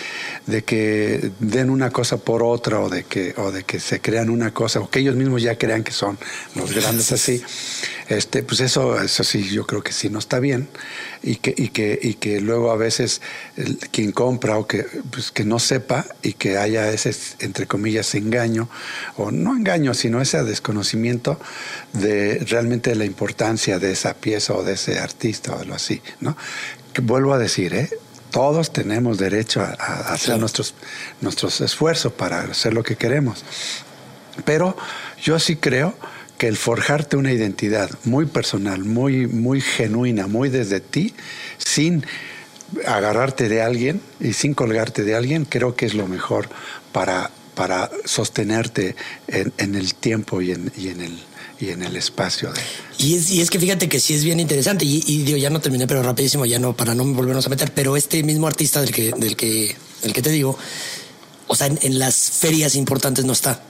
[0.47, 4.31] de que den una cosa por otra o de que, o de que se crean
[4.31, 6.19] una cosa, o que ellos mismos ya crean que son
[6.55, 7.43] los grandes así.
[8.09, 10.69] Este, pues eso, eso sí, yo creo que sí no está bien.
[11.23, 13.21] Y que, y que, y que luego a veces
[13.91, 18.69] quien compra o que, pues, que no sepa y que haya ese, entre comillas, engaño,
[19.17, 21.39] o no engaño, sino ese desconocimiento
[21.93, 26.37] de realmente la importancia de esa pieza o de ese artista o algo así, ¿no?
[26.93, 27.91] Que vuelvo a decir, ¿eh?
[28.31, 29.73] Todos tenemos derecho a,
[30.13, 30.75] hacer nuestros,
[31.21, 33.45] nuestros esfuerzos para hacer lo que queremos.
[34.45, 34.77] Pero
[35.23, 35.95] yo sí creo
[36.39, 41.15] que el forjarte una identidad muy personal, muy, muy genuina, muy desde ti,
[41.59, 42.07] sin
[42.87, 46.49] agarrarte de alguien y sin colgarte de alguien, creo que es lo mejor
[46.93, 48.97] para, para sostenerte
[49.29, 51.19] en, el tiempo y en, y en el
[51.61, 52.53] y en el espacio.
[52.53, 52.61] De...
[52.99, 55.51] Y, es, y es que fíjate que sí es bien interesante, y, y, digo, ya
[55.51, 58.81] no terminé, pero rapidísimo, ya no, para no volvernos a meter, pero este mismo artista
[58.81, 60.59] del que, del que, del que te digo,
[61.47, 63.63] o sea, en las ferias importantes no está.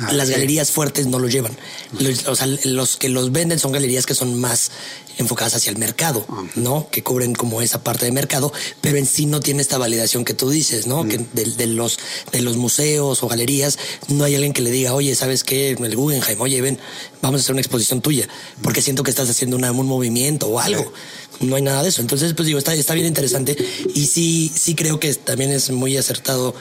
[0.00, 1.56] Ah, las galerías fuertes no lo llevan.
[1.98, 4.70] Los, o sea, los que los venden son galerías que son más
[5.18, 6.88] enfocadas hacia el mercado, ¿no?
[6.90, 10.34] Que cubren como esa parte de mercado, pero en sí no tiene esta validación que
[10.34, 11.06] tú dices, ¿no?
[11.06, 11.98] Que de, los,
[12.32, 13.78] de los museos o galerías
[14.08, 15.70] no hay alguien que le diga, oye, ¿sabes qué?
[15.72, 16.78] El Guggenheim, oye, ven,
[17.20, 18.26] vamos a hacer una exposición tuya,
[18.62, 20.92] porque siento que estás haciendo un movimiento o algo.
[21.40, 22.00] No hay nada de eso.
[22.00, 23.56] Entonces, pues digo, está, está bien interesante
[23.94, 26.54] y sí, sí creo que también es muy acertado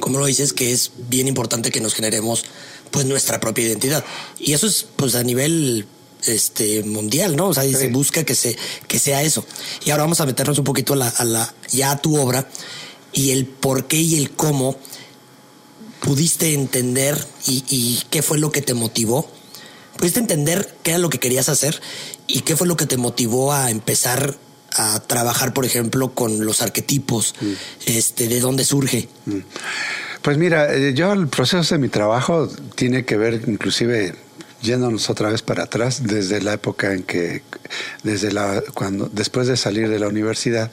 [0.00, 2.44] como lo dices, que es bien importante que nos generemos
[2.90, 4.04] pues nuestra propia identidad.
[4.38, 5.86] Y eso es pues a nivel
[6.26, 7.48] este mundial, ¿no?
[7.48, 8.56] O sea, se busca que se
[8.88, 9.44] que sea eso.
[9.84, 12.48] Y ahora vamos a meternos un poquito a la, a la ya a tu obra
[13.12, 14.76] y el por qué y el cómo
[16.00, 19.28] pudiste entender y, y qué fue lo que te motivó.
[19.96, 21.80] Pudiste entender qué era lo que querías hacer
[22.26, 24.38] y qué fue lo que te motivó a empezar
[24.76, 27.34] a trabajar, por ejemplo, con los arquetipos?
[27.40, 27.52] Mm.
[27.86, 29.08] Este, ¿De dónde surge?
[29.26, 29.38] Mm.
[30.22, 34.14] Pues mira, eh, yo el proceso de mi trabajo tiene que ver inclusive
[34.62, 37.42] yéndonos otra vez para atrás desde la época en que
[38.02, 40.70] desde la cuando después de salir de la universidad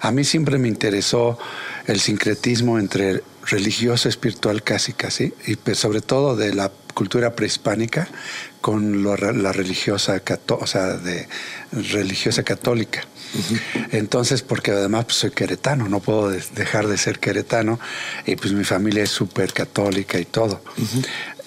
[0.00, 1.38] a mí siempre me interesó
[1.86, 8.08] el sincretismo entre religioso espiritual casi casi y pues sobre todo de la cultura prehispánica
[8.60, 11.28] con la religiosa o sea de
[11.72, 13.04] religiosa católica
[13.92, 17.78] entonces, porque además pues, soy queretano, no puedo dejar de ser queretano
[18.26, 20.62] y pues mi familia es súper católica y todo.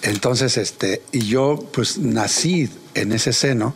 [0.02, 3.74] Entonces, este, y yo pues nací en ese seno,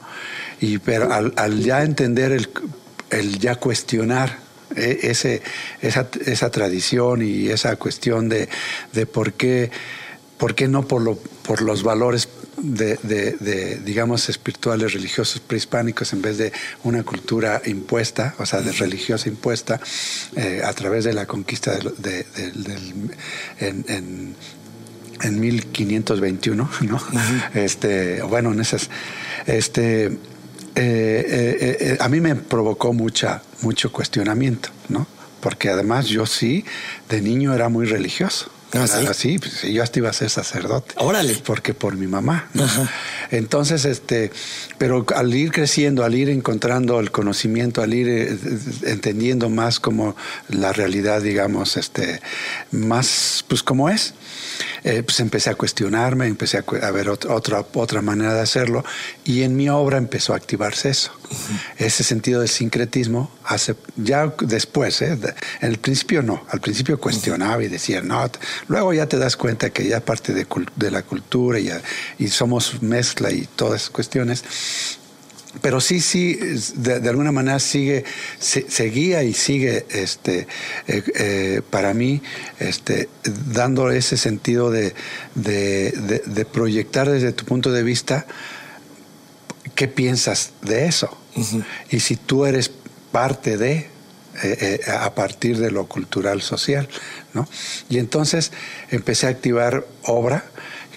[0.60, 2.48] y pero al, ya entender el,
[3.10, 4.38] el ya cuestionar
[4.76, 5.42] e, ese,
[5.80, 8.48] esa, esa, tradición y esa cuestión de,
[8.92, 9.70] de por qué,
[10.38, 16.22] por qué no por, lo, por los valores de, de, digamos, espirituales, religiosos prehispánicos en
[16.22, 16.52] vez de
[16.84, 19.80] una cultura impuesta, o sea, de religiosa impuesta,
[20.36, 22.26] eh, a través de la conquista de,
[23.58, 24.36] en, en,
[25.22, 27.02] en, 1521, ¿no?
[27.54, 28.90] este, bueno, en esas,
[29.46, 30.16] este, eh,
[30.74, 35.06] eh, a mí me provocó mucha, mucho cuestionamiento, ¿no?
[35.40, 36.64] Porque además yo sí,
[37.08, 38.50] de niño era muy religioso.
[38.74, 39.38] Ah, ¿sí?
[39.38, 40.94] pues, yo hasta iba a ser sacerdote.
[40.96, 41.40] Órale.
[41.44, 42.48] Porque por mi mamá.
[43.30, 44.30] Entonces, este,
[44.78, 48.38] pero al ir creciendo, al ir encontrando el conocimiento, al ir eh,
[48.84, 50.16] entendiendo más como
[50.48, 52.20] la realidad, digamos, este,
[52.70, 54.14] más, pues como es,
[54.84, 58.84] eh, pues empecé a cuestionarme, empecé a, ver otra, otra manera de hacerlo
[59.24, 61.12] y en mi obra empezó a activarse eso.
[61.78, 65.12] Ese sentido de sincretismo, hace, ya después, ¿eh?
[65.60, 68.28] en el principio no, al principio cuestionaba y decía, no,
[68.68, 71.70] luego ya te das cuenta que ya parte de, de la cultura y,
[72.18, 74.44] y somos mezcla y todas esas cuestiones,
[75.60, 76.38] pero sí, sí,
[76.76, 78.04] de, alguna manera sigue,
[78.38, 80.46] seguía y sigue, este,
[80.86, 82.22] eh, eh, para mí,
[82.58, 83.10] este,
[83.52, 84.94] dando ese sentido de,
[85.34, 88.26] de, proyectar desde tu punto de vista
[89.74, 91.16] qué piensas de eso.
[91.90, 92.70] Y si tú eres
[93.10, 93.88] parte de,
[94.42, 96.88] eh, a partir de lo cultural social,
[97.34, 97.46] ¿no?
[97.90, 98.52] Y entonces
[98.90, 100.44] empecé a activar obra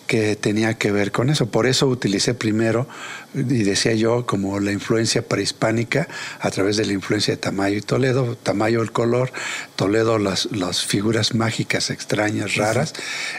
[0.08, 1.48] que tenía que ver con eso.
[1.48, 2.88] Por eso utilicé primero,
[3.34, 6.08] y decía yo, como la influencia prehispánica
[6.40, 8.36] a través de la influencia de Tamayo y Toledo.
[8.36, 9.32] Tamayo el color,
[9.76, 12.94] Toledo las, las figuras mágicas, extrañas, raras.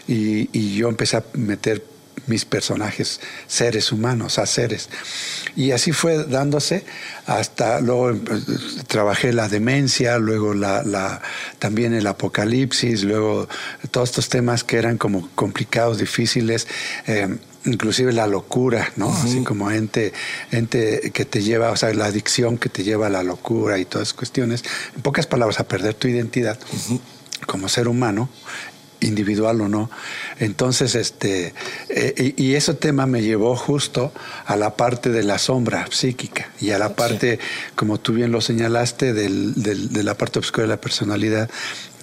[0.07, 1.96] y, y yo empecé a meter
[2.27, 4.89] mis personajes, seres humanos, a seres.
[5.55, 6.85] Y así fue dándose
[7.27, 8.21] hasta luego eh,
[8.87, 11.23] trabajé la demencia, luego la, la,
[11.59, 13.49] también el apocalipsis, luego
[13.91, 16.67] todos estos temas que eran como complicados, difíciles.
[17.07, 19.13] Eh, inclusive la locura, ¿no?
[19.13, 20.13] Así como ente,
[20.53, 23.85] ente que te lleva, o sea, la adicción que te lleva a la locura y
[23.85, 24.63] todas esas cuestiones,
[24.95, 26.59] en pocas palabras, a perder tu identidad
[27.47, 28.29] como ser humano
[29.07, 29.91] individual o no.
[30.39, 31.55] Entonces, este,
[31.89, 34.13] eh, y, ese tema me llevó justo
[34.47, 37.39] a la parte de la sombra psíquica y a la parte,
[37.75, 41.51] como tú bien lo señalaste, del, de la parte oscura de la personalidad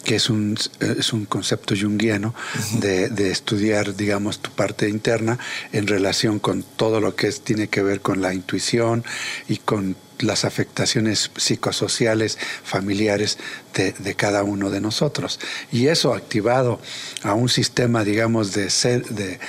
[0.04, 2.36] que es un, es un concepto junguiano
[2.80, 5.40] de, de, estudiar, digamos, tu parte interna
[5.72, 9.04] en relación con todo lo que es, tiene que ver con la intuición
[9.48, 13.38] y con las afectaciones psicosociales, familiares
[13.74, 15.40] de, cada uno de nosotros.
[15.72, 16.80] Y eso activado
[17.24, 19.40] a un sistema, digamos, de ser, de,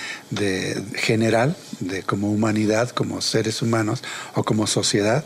[0.96, 1.56] general,
[1.88, 4.02] de como humanidad, como seres humanos
[4.34, 5.24] o como sociedad,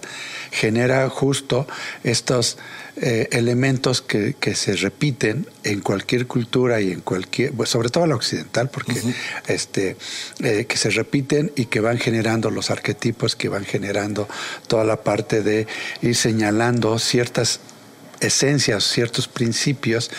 [0.50, 1.66] genera justo
[2.04, 2.58] estos
[2.96, 8.70] eh, elementos que, se repiten en cualquier cultura y en cualquier, sobre todo la occidental,
[8.70, 9.00] porque
[9.46, 9.96] este,
[10.42, 14.28] eh, que se repiten y que van generando los arquetipos, que van generando
[14.66, 15.66] toda la parte de
[16.02, 17.60] ir señalando ciertas
[18.20, 20.10] esencias, ciertos principios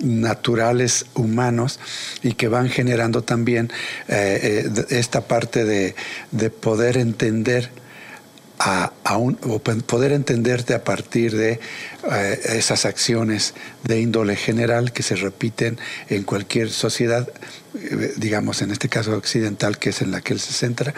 [0.00, 1.78] naturales humanos
[2.22, 3.70] y que van generando también
[4.08, 5.94] eh, esta parte de,
[6.30, 7.70] de poder entender
[8.58, 11.60] a, o poder entenderte a partir de
[12.10, 13.54] eh, esas acciones
[13.84, 15.78] de índole general que se repiten
[16.08, 17.28] en cualquier sociedad,
[17.74, 20.94] eh, digamos en este caso occidental, que es en la que él se centra,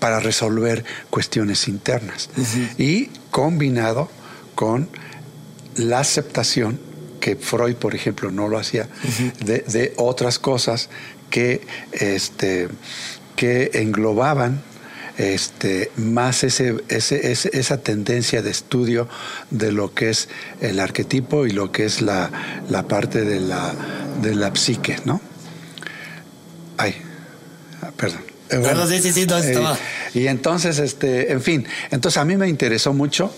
[0.00, 2.28] para resolver cuestiones internas.
[2.76, 4.10] Y combinado
[4.54, 4.90] con
[5.78, 6.78] la aceptación,
[7.20, 8.88] que Freud, por ejemplo, no lo hacía,
[9.44, 10.88] de, de, otras cosas
[11.30, 12.68] que, este,
[13.36, 14.62] que englobaban
[15.18, 19.08] este, más ese, ese, esa tendencia de estudio
[19.50, 20.28] de lo que es
[20.60, 22.30] el arquetipo y lo que es la,
[22.68, 23.74] la parte de la,
[24.22, 25.20] de la psique, ¿no?
[26.76, 26.94] Ay,
[27.96, 28.27] perdón.
[28.48, 29.76] Sí, sí, sí, estaba.
[30.14, 33.32] Y entonces, este, en fin, entonces a mí me interesó mucho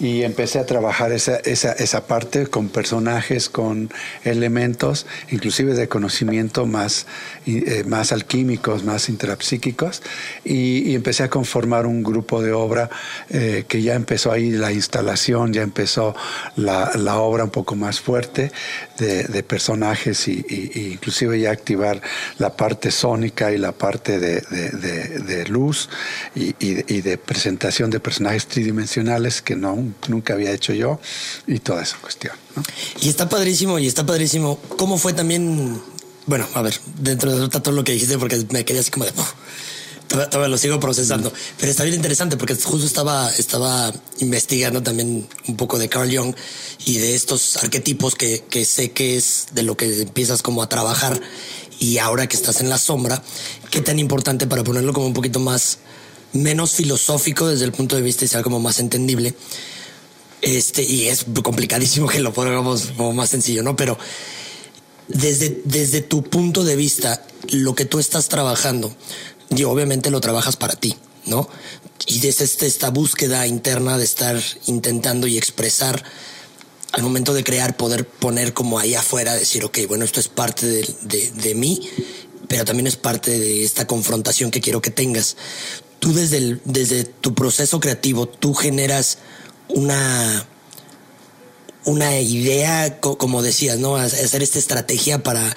[0.00, 3.90] y empecé a trabajar esa, esa, esa, parte con personajes, con
[4.24, 7.06] elementos, inclusive de conocimiento más,
[7.46, 10.02] eh, más alquímicos, más intrapsíquicos,
[10.44, 12.90] y, empecé a conformar un grupo de obra
[13.30, 16.14] eh, que ya empezó ahí la instalación, ya empezó
[16.56, 18.50] la, la obra un poco más fuerte
[18.98, 20.44] de, de personajes y,
[20.92, 22.00] inclusive ya activar
[22.38, 25.88] la parte sónica y la parte de, de luz
[26.34, 31.00] y, y, de presentación de personajes tridimensionales que no, nunca había hecho yo
[31.46, 32.34] y toda esa cuestión.
[33.00, 34.58] Y está padrísimo, y está padrísimo.
[34.76, 35.80] ¿Cómo fue también?
[36.26, 39.12] Bueno, a ver, dentro de todo lo que dijiste, porque me quedé así como de...
[40.08, 45.56] todavía, lo sigo procesando, pero está bien interesante porque justo estaba, estaba investigando también un
[45.56, 46.34] poco de Carl Jung
[46.84, 50.68] y de estos arquetipos que, que sé que es de lo que empiezas como a
[50.68, 51.20] trabajar
[51.78, 53.22] y ahora que estás en la sombra,
[53.70, 55.78] qué tan importante para ponerlo como un poquito más
[56.32, 59.34] menos filosófico desde el punto de vista y sea como más entendible.
[60.42, 63.74] Este, y es complicadísimo que lo pongamos como más sencillo, ¿no?
[63.74, 63.98] Pero
[65.08, 68.94] desde, desde tu punto de vista, lo que tú estás trabajando,
[69.50, 70.96] yo obviamente lo trabajas para ti,
[71.26, 71.48] ¿no?
[72.06, 76.04] Y desde este, esta búsqueda interna de estar intentando y expresar
[76.96, 80.66] al momento de crear, poder poner como ahí afuera, decir, ok, bueno, esto es parte
[80.66, 81.88] de, de mí,
[82.48, 85.36] pero también es parte de esta confrontación que quiero que tengas
[85.98, 89.18] tú desde, desde tu proceso creativo, tú generas
[89.68, 90.46] una,
[91.84, 93.96] una idea, como decías, ¿no?
[93.96, 95.56] Hacer esta estrategia para,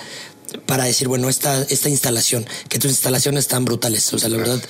[0.65, 4.11] para decir, bueno, esta, esta instalación, que tus instalaciones están brutales.
[4.13, 4.61] O sea, la verdad,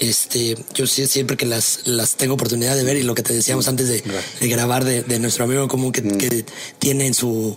[0.00, 3.68] este, yo siempre que las, las tengo oportunidad de ver y lo que te decíamos
[3.68, 4.02] antes de,
[4.48, 6.18] grabar de, nuestro amigo común que, mm.
[6.18, 6.44] que
[6.78, 7.56] tiene en su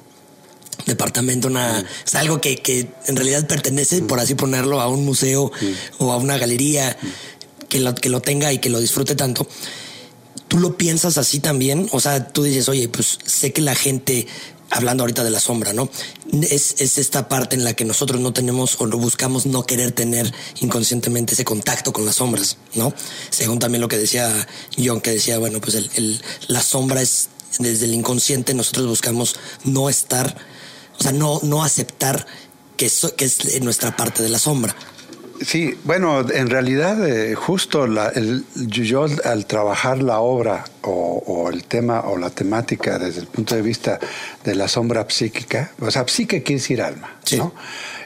[0.86, 1.86] departamento una mm.
[2.06, 6.04] es algo que, que en realidad pertenece, por así ponerlo, a un museo mm.
[6.04, 6.98] o a una galería
[7.70, 9.48] que lo, que lo tenga y que lo disfrute tanto,
[10.48, 11.88] tú lo piensas así también.
[11.92, 14.28] O sea, tú dices, oye, pues sé que la gente,
[14.70, 15.90] hablando ahorita de la sombra, ¿no?
[16.32, 20.32] Es, es esta parte en la que nosotros no tenemos o buscamos no querer tener
[20.62, 22.94] inconscientemente ese contacto con las sombras, ¿no?
[23.30, 24.48] Según también lo que decía
[24.78, 29.90] John, que decía, bueno, pues el, la sombra es desde el inconsciente, nosotros buscamos no
[29.90, 30.38] estar,
[31.00, 32.26] o sea, no, no aceptar
[32.78, 34.76] que, eso, que es nuestra parte de la sombra.
[35.42, 42.02] Sí, bueno, en realidad eh, justo el, yo al trabajar la obra o, el tema
[42.02, 44.00] o la temática desde el punto de vista
[44.44, 47.54] de la sombra psíquica, o sea, psique quiere decir alma, ¿no?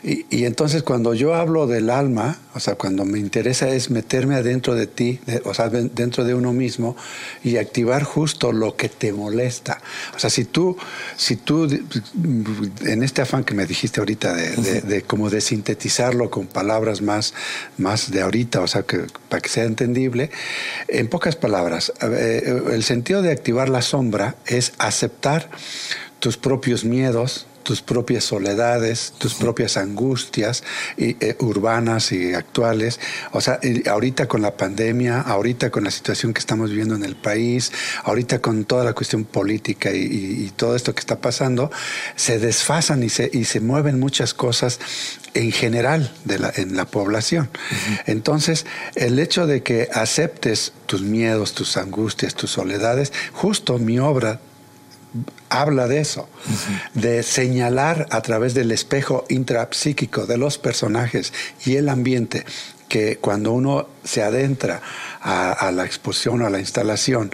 [0.05, 4.76] Y, entonces cuando yo hablo del alma, o sea, cuando me interesa es meterme adentro
[4.76, 6.97] de ti, o sea, dentro de uno mismo
[7.41, 9.82] y activar justo lo que te molesta.
[10.13, 10.76] O sea, si tú,
[11.15, 11.69] si tú,
[12.86, 17.34] en este afán que me dijiste ahorita de, de, como de sintetizarlo con palabras más,
[17.78, 20.32] más de ahorita, o sea, que, para que sea entendible,
[20.89, 25.49] en pocas palabras, eh, el sentido de activar la sombra es aceptar
[26.20, 30.64] tus propios miedos, tus propias soledades, tus propias angustias
[30.97, 32.99] y, eh, urbanas y actuales.
[33.32, 33.59] O sea,
[33.89, 37.72] ahorita con la pandemia, ahorita con la situación que estamos viviendo en el país,
[38.03, 41.72] ahorita con toda la cuestión política y, todo esto que está pasando,
[42.16, 44.80] se desfasan y se, y se mueven muchas cosas
[45.34, 47.49] en general de la, en la población.
[48.05, 54.39] Entonces, el hecho de que aceptes tus miedos, tus angustias, tus soledades, justo mi obra
[55.49, 56.28] habla de eso,
[56.93, 61.34] de señalar a través del espejo intrapsíquico de los personajes
[61.66, 62.45] y el ambiente
[62.93, 64.82] que cuando uno se adentra
[65.20, 67.32] a, la exposición o a la instalación,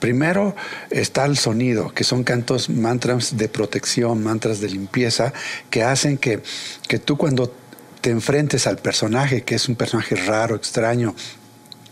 [0.00, 0.56] primero
[0.90, 5.34] está el sonido, que son cantos, mantras de protección, mantras de limpieza,
[5.68, 6.42] que hacen que,
[6.88, 7.52] que tú cuando
[8.00, 11.14] te enfrentes al personaje, que es un personaje raro, extraño,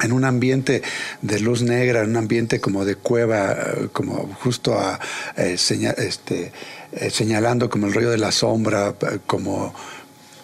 [0.03, 0.82] en un ambiente
[1.22, 4.98] de luz negra, en un ambiente como de cueva, eh, como justo a,
[5.36, 5.57] eh,
[5.98, 6.53] este,
[6.92, 8.94] eh, señalando como el rollo de la sombra,
[9.26, 9.74] como,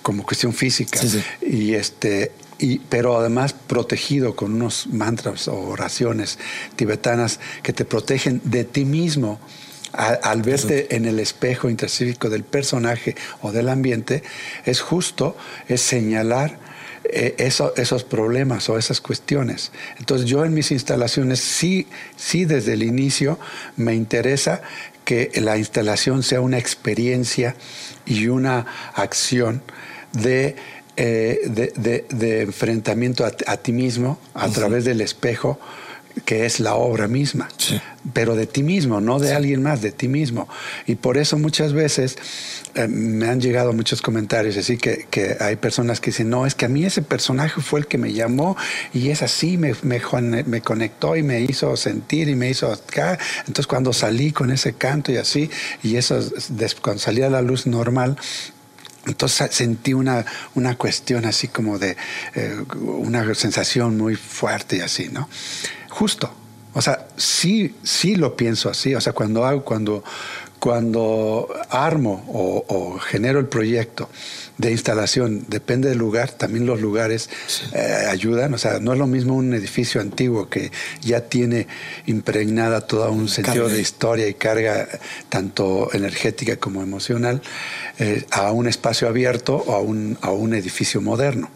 [0.02, 1.00] como cuestión física.
[1.42, 6.38] Y este, y, pero además protegido con unos mantras o oraciones
[6.76, 9.40] tibetanas que te protegen de ti mismo.
[9.92, 14.22] Al, verte en el espejo intrasífico del personaje o del ambiente,
[14.66, 15.38] es justo,
[15.68, 16.58] es señalar
[17.10, 19.72] eh, esos problemas o esas cuestiones.
[19.98, 21.86] Entonces yo en mis instalaciones sí,
[22.16, 23.38] sí desde el inicio
[23.76, 24.62] me interesa
[25.04, 27.54] que la instalación sea una experiencia
[28.06, 29.62] y una acción
[30.12, 30.56] de,
[30.96, 31.40] eh,
[32.08, 35.60] de, enfrentamiento a, ti mismo a través del espejo
[36.24, 37.48] que es la obra misma,
[38.12, 40.48] pero de ti mismo, no de alguien más, de ti mismo.
[40.86, 42.16] Y por eso muchas veces
[42.74, 46.54] eh, me han llegado muchos comentarios así que, que, hay personas que dicen, no, es
[46.54, 48.56] que a mí ese personaje fue el que me llamó
[48.94, 50.00] y es así, me, me,
[50.44, 53.18] me conectó y me hizo sentir y me hizo acá.
[53.40, 55.50] Entonces cuando salí con ese canto y así,
[55.82, 56.18] y eso,
[56.80, 58.16] cuando salí a la luz normal,
[59.06, 61.96] entonces sentí una, una cuestión así como de
[62.34, 65.28] eh, una sensación muy fuerte y así, ¿no?
[65.96, 66.30] Justo.
[66.74, 68.94] O sea, sí, sí lo pienso así.
[68.94, 70.04] O sea, cuando hago, cuando,
[70.58, 74.10] cuando armo o, genero el proyecto
[74.58, 77.28] de instalación, depende del lugar, también los lugares
[77.72, 78.54] eh, ayudan.
[78.54, 81.66] O sea, no es lo mismo un edificio antiguo que ya tiene
[82.06, 84.88] impregnada todo un sentido de historia y carga
[85.28, 87.42] tanto energética como emocional
[87.98, 91.50] eh, a un espacio abierto o a un, a un edificio moderno.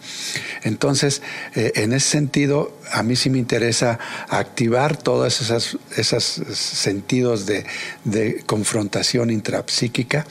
[0.63, 1.23] Entonces,
[1.55, 3.99] eh, en ese sentido, a mí sí me interesa
[4.29, 7.65] activar todos esos, esos sentidos de,
[8.05, 10.27] de confrontación intrapsíquica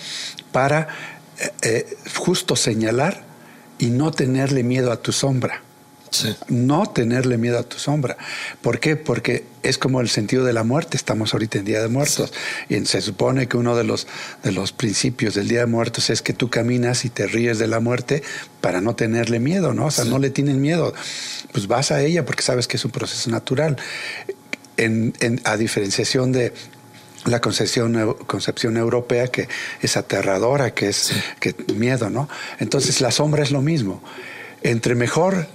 [0.52, 3.24] para eh, eh, justo señalar
[3.78, 5.64] y no tenerle miedo a tu sombra.
[6.48, 8.18] No tenerle miedo a tu sombra.
[8.62, 8.96] ¿Por qué?
[8.96, 10.98] Porque es como el sentido de la muerte.
[10.98, 12.34] Estamos ahorita en Día de Muertos.
[12.68, 14.08] Y se supone que uno de los,
[14.44, 17.68] de los principios del Día de Muertos es que tú caminas y te ríes de
[17.68, 18.24] la muerte
[18.60, 19.86] para no tenerle miedo, ¿no?
[19.86, 20.94] O sea, no le tienen miedo.
[21.52, 23.78] Pues vas a ella porque sabes que es un proceso natural.
[25.44, 26.54] a diferenciación de
[27.26, 29.48] la concepción, concepción europea que
[29.82, 32.30] es aterradora, que es que miedo, ¿no?
[32.60, 34.02] Entonces la sombra es lo mismo.
[34.62, 35.48] Entre mejor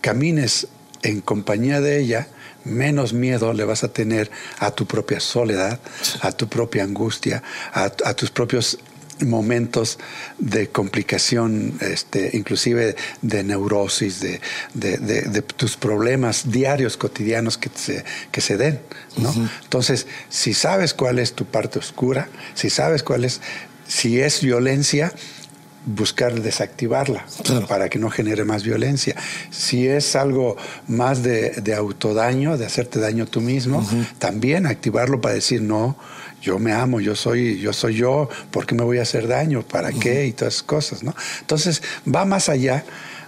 [0.00, 0.68] camines
[1.02, 2.28] en compañía de ella,
[2.64, 5.80] menos miedo le vas a tener a tu propia soledad,
[6.22, 7.42] a tu propia angustia,
[7.72, 8.78] a, a tus propios
[9.20, 9.98] momentos
[10.38, 14.40] de complicación, este, inclusive de neurosis, de,
[14.74, 18.80] de, tus problemas diarios, cotidianos que se, que se den.
[19.16, 19.32] ¿no?
[19.62, 23.40] Entonces, si sabes cuál es tu parte oscura, si sabes cuál es,
[23.86, 25.12] si es violencia,
[25.86, 27.26] buscar desactivarla
[27.68, 29.14] para que no genere más violencia.
[29.50, 30.56] Si es algo
[30.88, 33.86] más de, de autodaño, de hacerte daño tú mismo,
[34.18, 35.96] también activarlo para decir no,
[36.44, 39.62] yo me amo, yo soy, yo soy yo, ¿por qué me voy a hacer daño?
[39.62, 40.26] ¿Para qué?
[40.26, 41.14] Y todas esas cosas, ¿no?
[41.40, 42.84] Entonces, va más allá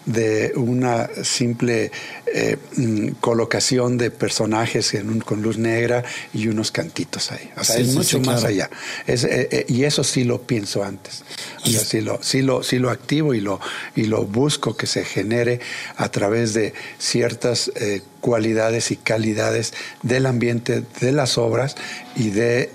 [0.07, 1.91] de una simple
[2.33, 7.51] eh, mm, colocación de personajes con luz negra y unos cantitos ahí.
[7.57, 8.71] O sea, es mucho más allá.
[9.07, 11.25] Es, eh, eh, y eso sí lo pienso antes.
[11.65, 13.61] O sea, sí lo, sí lo, sí lo activo y lo,
[13.97, 15.61] y lo busco que se genere
[15.97, 17.73] a través de ciertas
[18.21, 21.75] cualidades y calidades del ambiente, de las obras
[22.15, 22.71] y de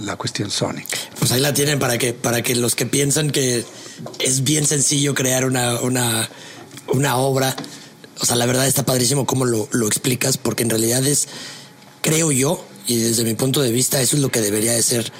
[0.00, 0.96] la cuestión sónica.
[1.18, 3.64] Pues ahí la tienen para que, para que los que piensan que
[4.18, 6.28] es bien sencillo crear una, una,
[6.88, 7.54] una obra.
[8.20, 11.28] O sea, la verdad está padrísimo cómo lo, lo explicas, porque en realidad es,
[12.02, 15.12] creo yo, y desde mi punto de vista, eso es lo que debería de ser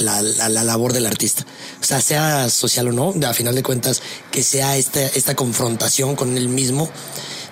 [0.00, 1.46] la, la, labor del artista.
[1.80, 6.16] O sea, sea social o no, a final de cuentas, que sea esta, esta confrontación
[6.16, 6.90] con él mismo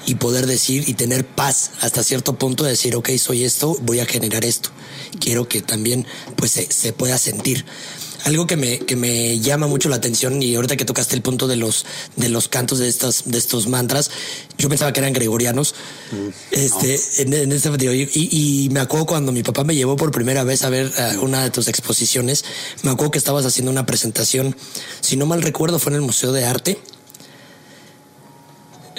[0.07, 4.01] y poder decir y tener paz hasta cierto punto de decir, ok, soy esto, voy
[4.01, 4.70] a generar esto.
[5.20, 6.07] Quiero que también
[6.37, 7.64] pues se, se pueda sentir
[8.24, 11.48] algo que me, que me llama mucho la atención y ahorita que tocaste el punto
[11.48, 14.10] de los, de los cantos de estas, de estos mantras,
[14.58, 15.74] yo pensaba que eran gregorianos.
[16.12, 17.94] Mm, este, en, este video.
[17.94, 20.90] Y, y, me acuerdo cuando mi papá me llevó por primera vez a ver
[21.20, 22.44] una de tus exposiciones,
[22.82, 24.56] me acuerdo que estabas haciendo una presentación,
[25.00, 26.78] si no mal recuerdo, fue en el Museo de Arte.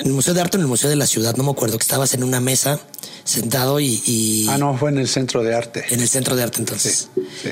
[0.01, 1.77] En el Museo de Arte o en el Museo de la Ciudad, no me acuerdo,
[1.77, 2.79] que estabas en una mesa
[3.23, 5.85] sentado y, Ah, no, fue en el centro de arte.
[5.89, 7.09] En el centro de arte entonces.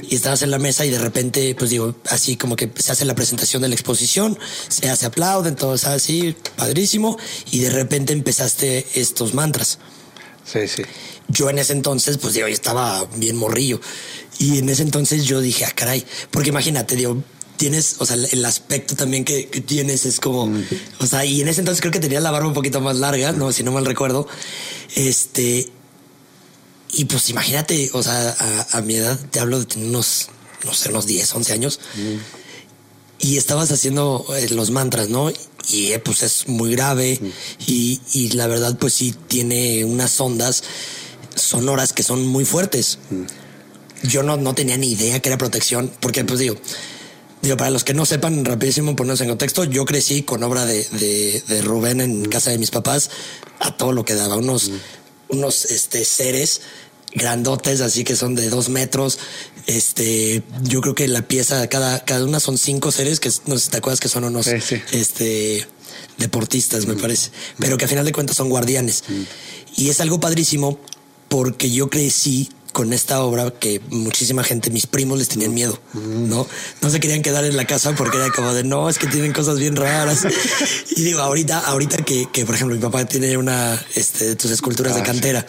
[0.10, 3.06] Y estabas en la mesa y de repente, pues digo, así como que se hace
[3.06, 4.38] la presentación de la exposición,
[4.68, 7.18] se hace aplauden, todo así, padrísimo,
[7.52, 9.78] y de repente empezaste estos mantras.
[10.44, 10.82] Sí, sí.
[11.28, 13.80] Yo en ese entonces, pues digo, yo estaba bien morrillo.
[14.40, 17.22] Y en ese entonces yo dije, ah, caray, porque imagínate, digo,
[17.60, 20.64] tienes, o sea, el aspecto también que, tienes es como, mm.
[21.00, 23.34] o sea, y en ese entonces creo que tenía la barba un poquito más larga,
[23.34, 24.28] no, si no mal recuerdo.
[24.96, 25.70] Este,
[26.94, 30.30] y pues imagínate, o sea, a, mi edad te hablo de tener unos,
[30.64, 31.80] no sé, unos 10, 11 años.
[31.96, 33.28] Mm.
[33.28, 35.30] Y estabas haciendo eh, los mantras, ¿no?
[35.68, 37.20] Y eh, pues es muy grave.
[37.22, 37.28] Mm.
[37.68, 40.64] Y, y, la verdad, pues sí tiene unas ondas
[41.36, 43.00] sonoras que son muy fuertes.
[44.04, 46.56] Yo no, no tenía ni idea que era protección, porque pues digo,
[47.42, 50.84] Digo, para los que no sepan, rapidísimo ponernos en contexto, yo crecí con obra de,
[51.48, 53.10] de, Rubén en casa de mis papás,
[53.60, 54.72] a todo lo que daba, unos,
[55.30, 56.62] unos este, seres
[57.14, 59.20] grandotes, así que son de dos metros.
[59.68, 63.66] Este, yo creo que la pieza, cada, cada una son cinco seres que no sé
[63.66, 65.66] si te acuerdas que son unos este
[66.18, 69.04] deportistas, me parece, pero que a final de cuentas son guardianes.
[69.76, 70.80] Y es algo padrísimo
[71.30, 76.48] porque yo crecí con esta obra que muchísima gente, mis primos les tenían miedo, ¿no?
[76.82, 79.34] No se querían quedar en la casa porque era como de, no, es que tienen
[79.34, 80.28] cosas bien raras.
[80.96, 84.52] y digo, ahorita, ahorita que, que, por ejemplo, mi papá tiene una, este, de tus
[84.52, 85.46] esculturas de ah, cantera.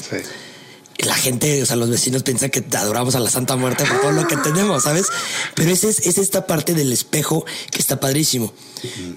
[0.98, 4.12] La gente, o sea, los vecinos piensan que adoramos a la Santa Muerte por todo
[4.12, 5.06] lo que tenemos, ¿sabes?
[5.54, 8.52] Pero es, es esta parte del espejo que está padrísimo.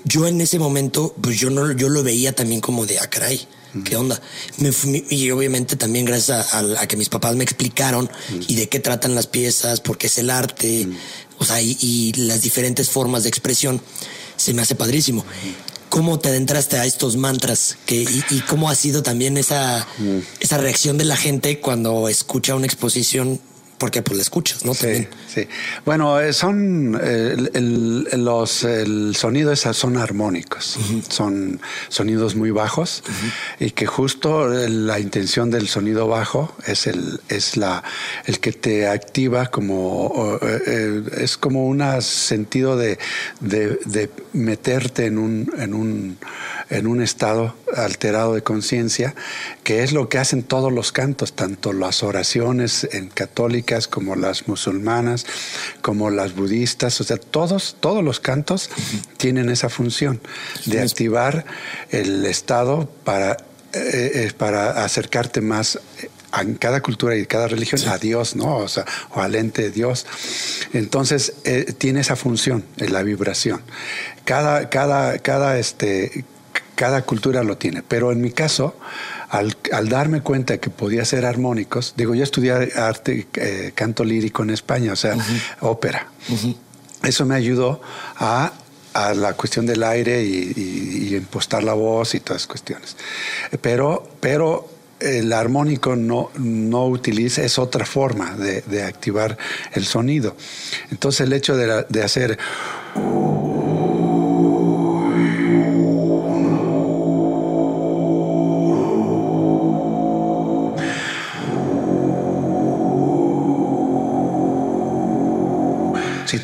[0.06, 3.48] Yo en ese momento, pues yo no, yo lo veía también como de, ah, caray
[3.84, 4.22] ¿Qué onda?
[4.58, 4.72] Me
[5.10, 8.10] y obviamente también gracias a, que mis papás me explicaron
[8.48, 10.88] y de qué tratan las piezas, por qué es el arte,
[11.40, 13.82] o sea, y, las diferentes formas de expresión,
[14.36, 15.26] se me hace padrísimo.
[15.90, 17.78] ¿Cómo te adentraste a estos mantras?
[17.86, 19.88] Que, y, cómo ha sido también esa,
[20.40, 23.40] esa reacción de la gente cuando escucha una exposición
[23.84, 24.74] porque pues la escuchas, ¿no?
[24.74, 25.46] Sí, sí.
[25.84, 30.80] Bueno, eh, son el, los el sonido son armónicos,
[31.10, 31.60] son
[31.90, 33.04] sonidos muy bajos
[33.60, 37.84] y que justo la intención del sonido bajo es el es la
[38.24, 42.98] el que te activa como eh, eh, es como un sentido de,
[43.42, 46.18] de, meterte en un en un
[46.70, 49.14] en un estado alterado de conciencia,
[49.64, 53.10] que es lo que hacen todos los cantos, tanto las oraciones en
[53.88, 55.26] como las musulmanas,
[55.82, 58.70] como las budistas, o sea, todos, todos los cantos
[59.18, 60.22] tienen esa función
[60.66, 61.46] de activar
[61.90, 63.34] el estado para,
[63.74, 65.80] eh, eh, para acercarte más
[66.42, 68.58] en cada cultura y cada religión a Dios, ¿no?
[68.58, 70.06] O sea, o al ente de Dios.
[70.74, 73.62] Entonces, eh, tiene esa función, en la vibración.
[74.26, 76.26] Cada, cada, cada, este,
[76.76, 77.84] cada cultura lo tiene.
[77.84, 78.76] Pero en mi caso,
[79.34, 84.52] al, darme cuenta que podía ser armónicos, digo, yo estudié arte, eh, canto lírico en
[84.52, 85.18] España, o sea,
[85.62, 86.08] ópera.
[87.02, 87.82] Eso me ayudó
[88.18, 88.54] a,
[89.16, 92.96] la cuestión del aire y, impostar la voz y todas las cuestiones.
[93.60, 94.70] Pero, pero
[95.00, 99.36] el armónico no, no utiliza, es otra forma de, activar
[99.74, 100.36] el sonido.
[100.92, 102.38] Entonces el hecho de, de hacer...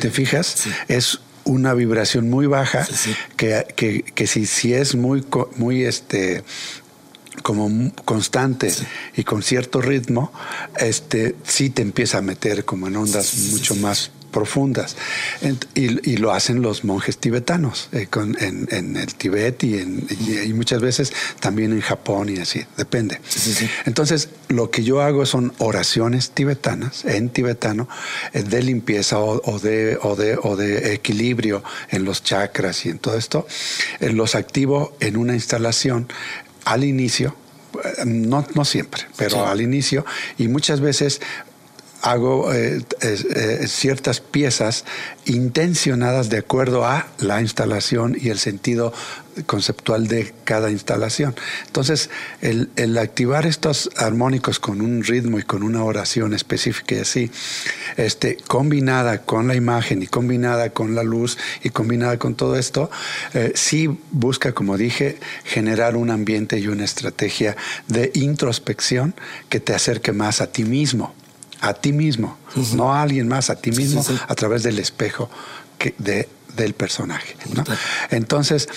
[0.00, 2.86] te fijas, es una vibración muy baja
[3.36, 5.24] Que, que, que, si, si es muy,
[5.56, 6.44] muy este,
[7.42, 8.72] como constante
[9.16, 10.32] y con cierto ritmo,
[10.78, 14.96] este sí te empieza a meter como en ondas mucho más profundas.
[15.74, 18.08] y, lo hacen los monjes tibetanos eh,
[18.40, 23.20] en, el Tibet y, y, muchas veces también en Japón y así, depende.
[23.86, 27.88] Entonces, lo que yo hago son oraciones tibetanas, en tibetano,
[28.32, 32.98] eh, de limpieza o, de, o, de, o de equilibrio en los chakras y en
[32.98, 33.46] todo esto.
[34.00, 36.08] Eh, los activo en una instalación
[36.64, 37.34] al inicio,
[38.04, 40.04] no, no siempre, pero al inicio,
[40.38, 41.20] y muchas veces
[42.02, 44.84] hago eh, eh, ciertas piezas
[45.26, 48.92] intencionadas de acuerdo a la instalación y el sentido
[49.46, 51.34] conceptual de cada instalación.
[51.66, 57.30] Entonces, el, activar estos armónicos con un ritmo y con una oración específica y así,
[57.96, 62.90] este, combinada con la imagen y combinada con la luz y combinada con todo esto,
[63.34, 67.56] eh, sí busca, como dije, generar un ambiente y una estrategia
[67.88, 69.14] de introspección
[69.48, 71.14] que te acerque más a ti mismo
[71.60, 72.38] a ti mismo,
[72.74, 75.30] no a alguien más, a ti mismo a través del espejo
[75.78, 77.36] que de, del personaje.
[78.10, 78.68] Entonces,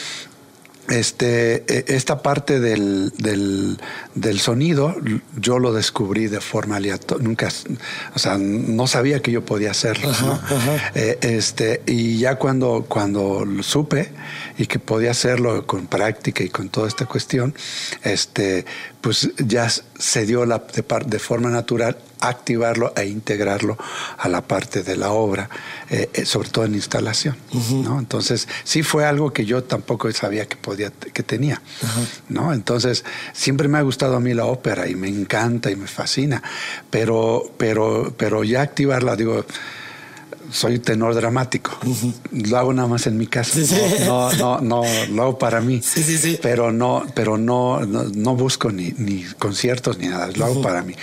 [0.89, 4.95] este, e, esta parte del, del, sonido
[5.37, 7.49] yo lo descubrí de forma aleatoria, nunca,
[8.13, 10.11] o sea, no sabía que yo podía hacerlo.
[10.95, 14.11] Eh, este, y ya cuando, cuando lo supe
[14.57, 17.53] y que podía hacerlo con práctica y con toda esta cuestión,
[18.03, 18.65] este,
[19.01, 23.77] pues ya se dio la, de, de forma natural activarlo e integrarlo
[24.17, 25.49] a la parte de la obra,
[25.89, 27.35] eh, eh, sobre todo en instalación.
[27.83, 27.99] ¿no?
[27.99, 31.61] Entonces, sí fue algo que yo tampoco sabía que podía, que tenía.
[32.29, 32.53] ¿no?
[32.53, 36.41] Entonces, siempre me ha gustado a mí la ópera y me encanta y me fascina,
[36.89, 39.45] pero, pero, pero ya activarla, digo,
[40.53, 41.71] soy tenor dramático.
[42.31, 43.59] Lo hago nada más en mi casa.
[44.05, 45.81] No, no, no, lo hago para mí.
[46.41, 50.27] Pero no, pero no, no, busco ni, ni, conciertos ni nada.
[50.27, 50.93] Lo hago para mí.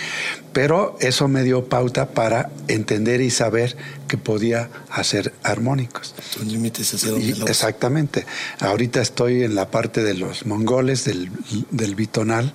[0.53, 3.77] Pero eso me dio pauta para entender y saber
[4.11, 6.13] que podía hacer armónicos.
[6.45, 7.15] límites hacia
[7.47, 8.25] Exactamente.
[8.59, 11.31] Ahorita estoy en la parte de los mongoles, del,
[11.69, 12.53] del bitonal,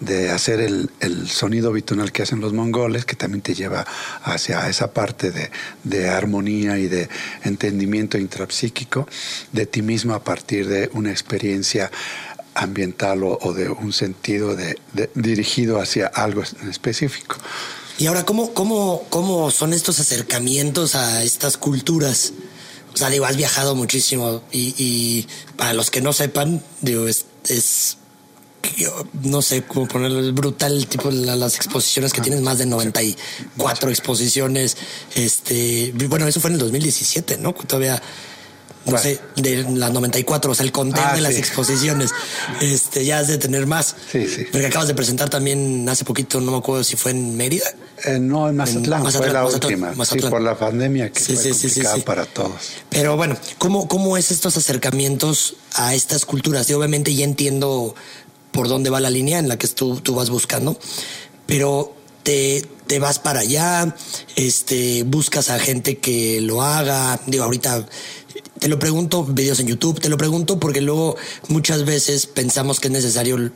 [0.00, 3.86] de hacer el, el, sonido bitonal que hacen los mongoles, que también te lleva
[4.24, 5.50] hacia esa parte de,
[5.84, 7.08] de armonía y de
[7.44, 9.06] entendimiento intrapsíquico
[9.52, 11.92] de ti mismo a partir de una experiencia
[12.56, 14.78] ambiental o, de un sentido de,
[15.14, 17.36] dirigido hacia algo en específico.
[17.98, 22.32] Y ahora, ¿cómo, cómo, ¿cómo son estos acercamientos a estas culturas?
[22.94, 25.26] O sea, digo, has viajado muchísimo y,
[25.56, 27.98] para los que no sepan, digo, es, es
[29.22, 34.76] no sé cómo ponerlo, es brutal tipo las exposiciones que tienes, más de 94 exposiciones.
[35.14, 37.52] Este, bueno, eso fue en el 2017, ¿no?
[37.52, 38.02] Todavía
[38.86, 42.10] no sé, de las 94, o sea, el conteo ah, de las exposiciones.
[42.60, 43.96] Este, ya has de tener más.
[44.10, 44.46] Sí, sí.
[44.50, 47.66] Porque acabas de presentar también hace poquito, no me acuerdo si fue en Mérida.
[48.04, 49.92] Eh, no, en Mazatlán, fue la última.
[50.04, 52.52] Sí, por la pandemia que fue complicada para todos.
[52.90, 56.68] Pero bueno, ¿cómo, ¿cómo es estos acercamientos a estas culturas?
[56.68, 57.94] Yo obviamente ya entiendo
[58.52, 60.78] por dónde va la línea en la que tú, tú vas buscando,
[61.46, 63.94] pero te, te vas para allá,
[64.34, 67.20] este, buscas a gente que lo haga.
[67.26, 67.86] Digo, ahorita
[68.58, 71.16] te lo pregunto, videos en YouTube, te lo pregunto porque luego
[71.48, 73.50] muchas veces pensamos que es necesario,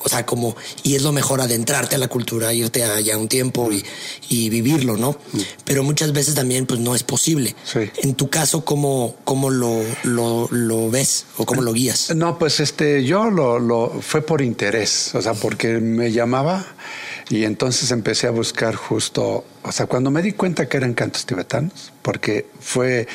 [0.00, 3.70] o sea, como, y es lo mejor adentrarte a la cultura, irte allá un tiempo
[3.72, 3.84] y,
[4.28, 5.12] y vivirlo, ¿no?
[5.32, 5.40] Mm.
[5.64, 7.54] Pero muchas veces también, pues no es posible.
[8.02, 12.14] En tu caso, ¿cómo, cómo lo, lo, lo, ves o cómo lo guías?
[12.14, 16.66] No, pues este, yo lo, lo fue por interés, o sea, porque me llamaba
[17.30, 21.26] y entonces empecé a buscar justo, o sea, cuando me di cuenta que eran cantos
[21.26, 23.06] tibetanos, porque fue,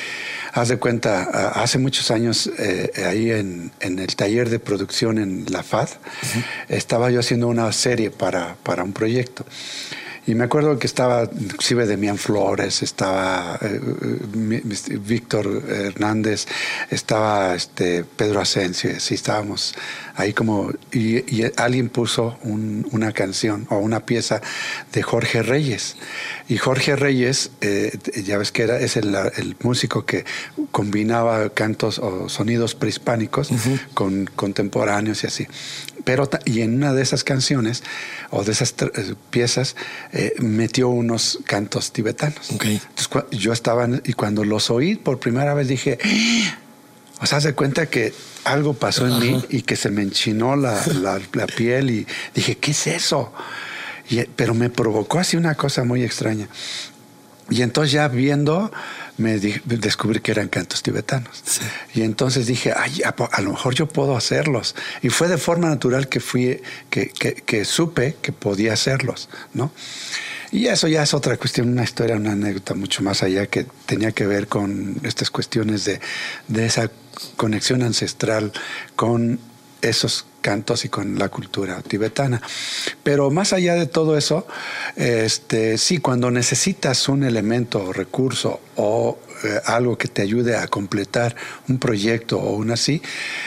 [0.52, 5.46] haz de cuenta, hace muchos años eh, ahí en, en, el taller de producción en
[5.48, 5.88] la FAD,
[6.68, 9.44] estaba yo haciendo una serie para, para un proyecto.
[10.28, 16.46] Y me acuerdo que estaba inclusive Demian Flores, estaba eh, eh, Víctor Hernández,
[16.88, 19.74] estaba este, Pedro Asensio, y así estábamos
[20.14, 24.40] ahí como, y, alguien puso una canción o una pieza
[24.92, 25.96] de Jorge Reyes.
[26.48, 29.14] Y Jorge Reyes, eh, ya ves que era, es el,
[29.62, 30.24] músico que
[30.70, 33.50] combinaba cantos o sonidos prehispánicos
[33.94, 35.46] con contemporáneos y así.
[36.04, 37.82] Pero, y en una de esas canciones
[38.30, 39.74] o de esas eh, piezas
[40.12, 42.50] eh, metió unos cantos tibetanos.
[42.50, 45.98] Entonces, yo estaba, y cuando los oí por primera vez dije,
[47.24, 48.12] o sea, se cuenta que
[48.44, 52.72] algo pasó en mí y que se me enchinó la, la, piel y dije, ¿qué
[52.72, 53.32] es eso?
[54.10, 56.48] Y, pero me provocó así una cosa muy extraña.
[57.48, 58.70] Y entonces ya viendo,
[59.16, 61.42] me descubrí que eran cantos tibetanos.
[61.94, 64.74] Y entonces dije, Ay, a, lo mejor yo puedo hacerlos.
[65.02, 66.60] Y fue de forma natural que fui,
[66.90, 69.72] que, que, supe que podía hacerlos, ¿no?
[70.50, 74.12] Y eso ya es otra cuestión, una historia, una anécdota mucho más allá que tenía
[74.12, 76.00] que ver con estas cuestiones de,
[76.46, 76.90] de esa
[77.36, 78.52] conexión ancestral
[78.94, 79.40] con
[79.88, 82.40] esos cantos y con la cultura tibetana.
[83.02, 84.46] Pero más allá de todo eso,
[84.96, 90.68] este, sí, cuando necesitas un elemento o recurso o eh, algo que te ayude a
[90.68, 91.34] completar
[91.68, 93.02] un proyecto o un así,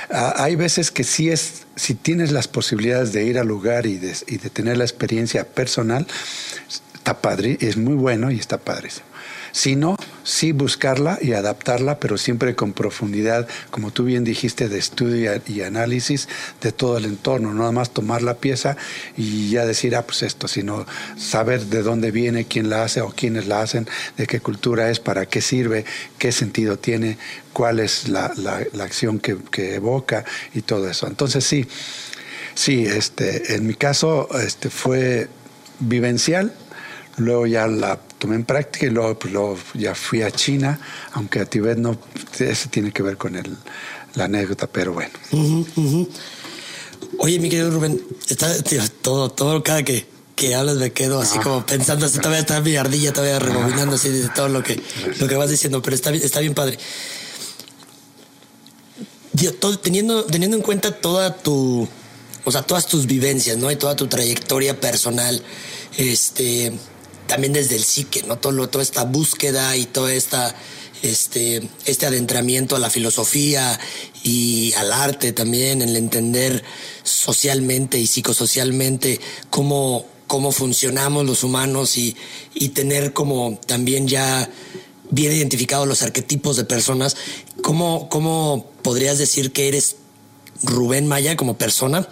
[0.09, 4.13] hay veces que sí es, si tienes las posibilidades de ir al lugar y de,
[4.51, 6.05] tener la experiencia personal,
[6.93, 9.06] está padre, es muy bueno y está padrísimo
[9.57, 15.31] sino sí buscarla y adaptarla, pero siempre con profundidad, como tú bien dijiste, de estudio
[15.47, 16.29] y análisis
[16.61, 18.77] de todo el entorno, no nada más tomar la pieza
[19.17, 20.85] y ya decir, ah, pues esto, sino
[21.17, 24.99] saber de dónde viene, quién la hace o quiénes la hacen, de qué cultura es,
[24.99, 25.85] para qué sirve,
[26.19, 27.17] qué sentido tiene,
[27.51, 28.31] cuál es la,
[28.79, 30.23] acción que, que evoca
[30.53, 31.07] y todo eso.
[31.07, 31.65] Entonces sí,
[32.53, 35.29] sí, este, en mi caso este, fue
[35.79, 36.53] vivencial,
[37.17, 39.33] luego ya la tomé en práctica y luego, pues,
[39.73, 40.79] ya fui a China,
[41.13, 41.97] aunque a Tibet no,
[42.39, 43.55] eso tiene que ver con el,
[44.15, 45.11] la anécdota, pero bueno.
[47.19, 48.51] Oye, mi querido Rubén, está,
[49.01, 51.43] todo, todo cada que, que hablas me quedo así ah.
[51.43, 54.81] como pensando, así, todavía está mi ardilla todavía rebobinando así de todo lo que,
[55.19, 56.77] lo que vas diciendo, pero está, está bien padre.
[59.83, 61.87] teniendo, teniendo en cuenta toda tu,
[62.43, 63.69] o sea, todas tus vivencias, ¿no?
[63.71, 65.41] Y toda tu trayectoria personal,
[65.97, 66.73] este,
[67.27, 68.37] también desde el psique, ¿no?
[68.37, 70.55] Todo, toda esta búsqueda y todo esta,
[71.01, 73.79] este, este adentramiento a la filosofía
[74.23, 76.63] y al arte también, el entender
[77.03, 82.15] socialmente y psicosocialmente cómo, cómo funcionamos los humanos y,
[82.53, 84.49] y tener como también ya
[85.09, 87.15] bien identificados los arquetipos de personas,
[87.61, 89.97] ¿cómo, cómo podrías decir que eres
[90.63, 92.07] Rubén Maya como persona?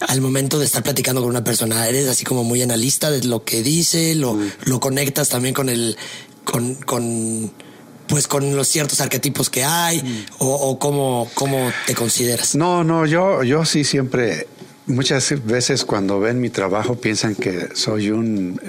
[0.00, 3.44] Al momento de estar platicando con una persona, eres así como muy analista de lo
[3.44, 5.96] que dice, lo, lo conectas también con el,
[6.44, 7.52] con, con,
[8.08, 12.54] pues con los ciertos arquetipos que hay, o, o cómo, cómo te consideras.
[12.54, 14.46] No, no, yo, yo sí siempre,
[14.86, 18.60] muchas veces cuando ven mi trabajo piensan que soy un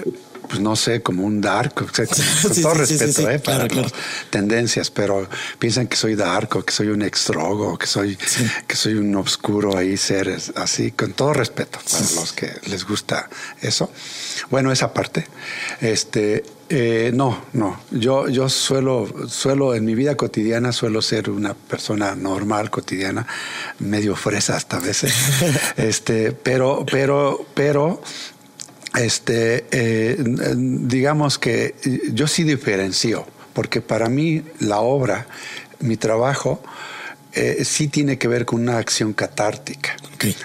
[0.52, 3.38] pues no sé, como un dark, con todo respeto ¿eh?
[3.38, 3.90] para las
[4.28, 5.26] tendencias, pero
[5.58, 8.18] piensan que soy dark o que soy un extrogo, que soy,
[8.66, 13.30] que soy un obscuro ahí, ser así, con todo respeto para los que les gusta
[13.62, 13.90] eso.
[14.50, 15.26] Bueno, esa parte.
[15.80, 17.80] Este, eh, no, no.
[17.90, 23.26] Yo, yo suelo, suelo, en mi vida cotidiana, suelo ser una persona normal, cotidiana,
[23.78, 25.14] medio fresa hasta a veces.
[25.76, 28.02] este, pero, pero, pero
[28.98, 30.16] este, eh,
[30.56, 31.74] digamos que
[32.12, 35.26] yo sí diferencio, porque para mí la obra,
[35.80, 36.62] mi trabajo,
[37.32, 39.96] eh, sí tiene que ver con una acción catártica.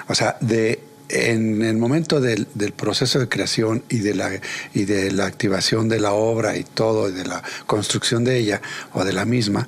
[0.07, 0.79] O sea, de,
[1.09, 4.31] en el momento del, proceso de creación y de, la,
[4.73, 8.61] y de la activación de la obra y todo, y de la construcción de ella
[8.93, 9.67] o de la misma,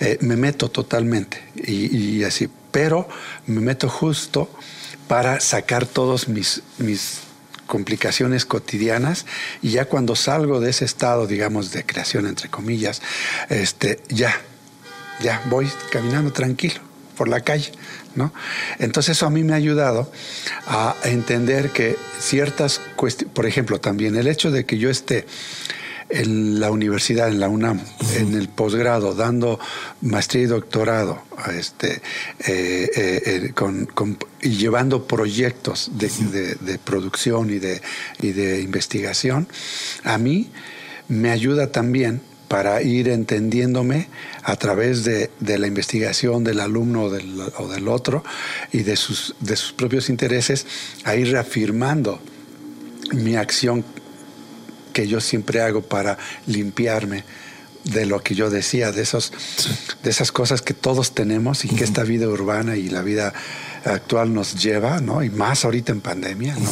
[0.00, 2.48] eh, me meto totalmente y, y, así.
[2.70, 3.08] Pero
[3.46, 4.48] me meto justo
[5.06, 7.23] para sacar todos mis, mis
[7.66, 9.26] complicaciones cotidianas
[9.62, 13.02] y ya cuando salgo de ese estado, digamos, de creación, entre comillas,
[13.48, 14.40] este, ya,
[15.20, 16.80] ya voy caminando tranquilo
[17.16, 17.72] por la calle,
[18.14, 18.32] ¿no?
[18.78, 20.10] Entonces eso a mí me ha ayudado
[20.66, 25.26] a entender que ciertas cuestiones, por ejemplo, también el hecho de que yo esté
[26.08, 27.80] en la universidad, en la UNAM,
[28.16, 29.58] en el posgrado, dando
[30.02, 31.22] maestría y doctorado,
[31.56, 31.94] este,
[32.46, 33.88] eh, eh, eh, con,
[34.42, 37.80] y llevando proyectos de, producción y de,
[38.20, 39.48] y de investigación,
[40.04, 40.50] a mí
[41.08, 44.08] me ayuda también para ir entendiéndome
[44.42, 48.22] a través de, la investigación del alumno o del, o del, otro
[48.72, 50.66] y de sus, de sus propios intereses,
[51.04, 52.20] a ir reafirmando
[53.12, 53.84] mi acción
[54.94, 56.16] que yo siempre hago para
[56.46, 57.24] limpiarme
[57.84, 59.30] de lo que yo decía, de, esos,
[60.02, 63.34] de esas cosas que todos tenemos y que esta vida urbana y la vida
[63.84, 65.22] actual nos lleva, ¿no?
[65.22, 66.70] Y más ahorita en pandemia, ¿no?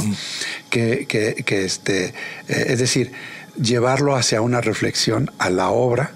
[0.71, 3.13] que, que, este, eh, es decir,
[3.61, 6.13] llevarlo hacia una reflexión a la obra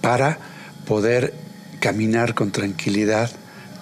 [0.00, 0.38] para
[0.86, 1.34] poder
[1.80, 3.30] caminar con tranquilidad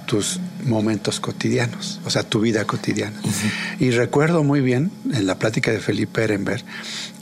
[0.07, 3.21] tus momentos cotidianos, o sea, tu vida cotidiana.
[3.79, 6.65] Y recuerdo muy bien en la plática de Felipe Ehrenberg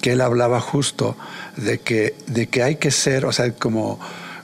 [0.01, 1.17] que él hablaba justo
[1.57, 3.99] de que, de que hay que ser, o sea, como,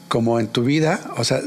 [0.09, 1.41] como en tu vida, o sea,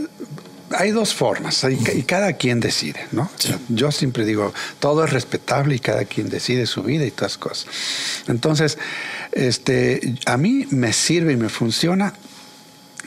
[0.76, 3.30] hay dos formas y, cada quien decide, ¿no?
[3.70, 7.68] yo siempre digo, todo es respetable y cada quien decide su vida y todas cosas.
[8.28, 8.78] Entonces,
[9.32, 12.14] este, a mí me sirve y me funciona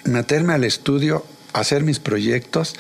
[0.05, 2.75] meterme al estudio, hacer mis proyectos,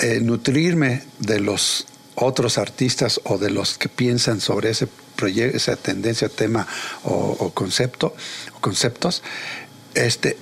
[0.00, 5.76] eh, nutrirme de los otros artistas o de los que piensan sobre ese proyecto, esa
[5.76, 6.66] tendencia, tema
[7.04, 8.14] o, concepto,
[8.54, 9.22] o conceptos,
[9.94, 10.36] este,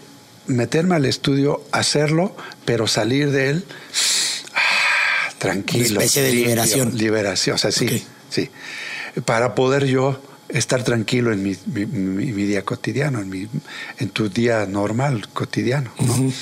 [0.47, 3.65] meterme al estudio, hacerlo, pero salir de él
[4.55, 5.87] ah, tranquilo.
[5.91, 6.97] Una especie de liberación.
[6.97, 8.51] Liberación, o sea, sí, sí.
[9.25, 13.49] Para poder yo estar tranquilo en mi, mi, día cotidiano, en, mi,
[13.99, 15.91] en tu día normal, cotidiano.
[15.99, 16.33] ¿no?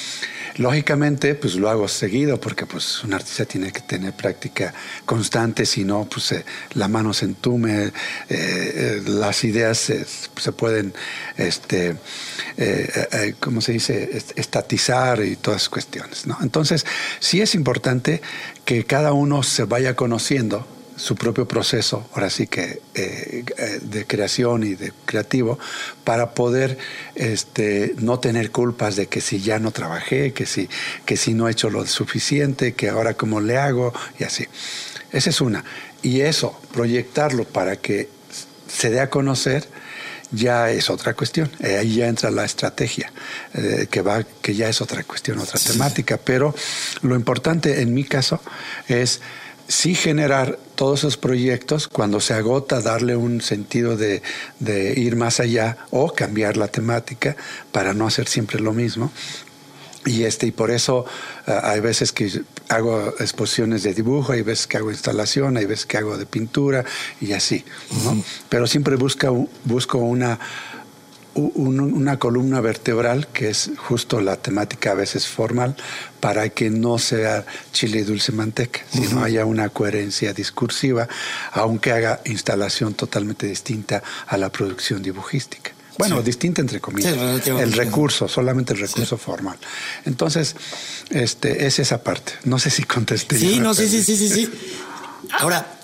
[0.57, 4.73] Lógicamente, pues lo hago seguido porque pues un artista tiene que tener práctica
[5.05, 6.45] constante, si no, pues eh,
[6.75, 7.93] la mano se entume, eh,
[8.29, 10.95] eh, las ideas se pueden,
[11.37, 11.97] este,
[13.41, 16.39] ¿cómo se dice?, estatizar y todas cuestiones, ¿no?
[16.41, 16.87] Entonces,
[17.19, 18.23] sí es importante
[18.65, 20.67] que cada uno se vaya conociendo
[20.97, 25.59] su propio proceso, ahora sí que eh, eh, de creación y de creativo,
[26.05, 26.79] para poder
[27.15, 30.69] este, no tener culpas de que si ya no trabajé, que si,
[31.05, 34.47] que si no he hecho lo suficiente, que ahora cómo le hago y así.
[35.11, 35.65] Esa es una.
[36.03, 38.09] Y eso, proyectarlo para que
[38.69, 39.69] se dé a conocer,
[40.31, 41.51] ya es otra cuestión.
[41.61, 43.13] Eh, ahí ya entra la estrategia,
[43.91, 46.19] que, va, que ya es otra cuestión, otra temática.
[46.19, 46.55] Pero
[47.03, 48.41] lo importante en mi caso
[48.89, 49.21] es
[49.75, 54.23] sí generar todos esos proyectos, cuando se agota, darle un sentido de,
[54.97, 57.37] ir más allá o cambiar la temática
[57.73, 59.11] para no hacer siempre lo mismo.
[60.07, 61.07] Y, este, y por eso
[61.47, 65.87] eh, hay veces que hago exposiciones de dibujo, hay veces que hago instalación, hay veces
[65.87, 66.85] que hago de pintura
[67.21, 67.65] y así.
[68.49, 69.31] Pero siempre busca,
[69.65, 70.39] busco una
[71.35, 75.77] una columna vertebral, que es justo la temática a veces formal,
[76.25, 81.07] para que no sea chile dulce manteca, sino haya una coherencia discursiva,
[81.53, 85.73] aunque haga instalación totalmente distinta a la producción dibujística.
[85.99, 87.15] Bueno, distinta entre comillas.
[87.47, 89.59] el recurso, solamente el recurso formal.
[90.07, 90.57] Entonces,
[91.11, 92.33] este, es esa parte.
[92.45, 93.39] No sé si contesté.
[93.39, 94.51] Sí, no, sí, sí, sí, sí, sí.
[95.31, 95.79] Ahora,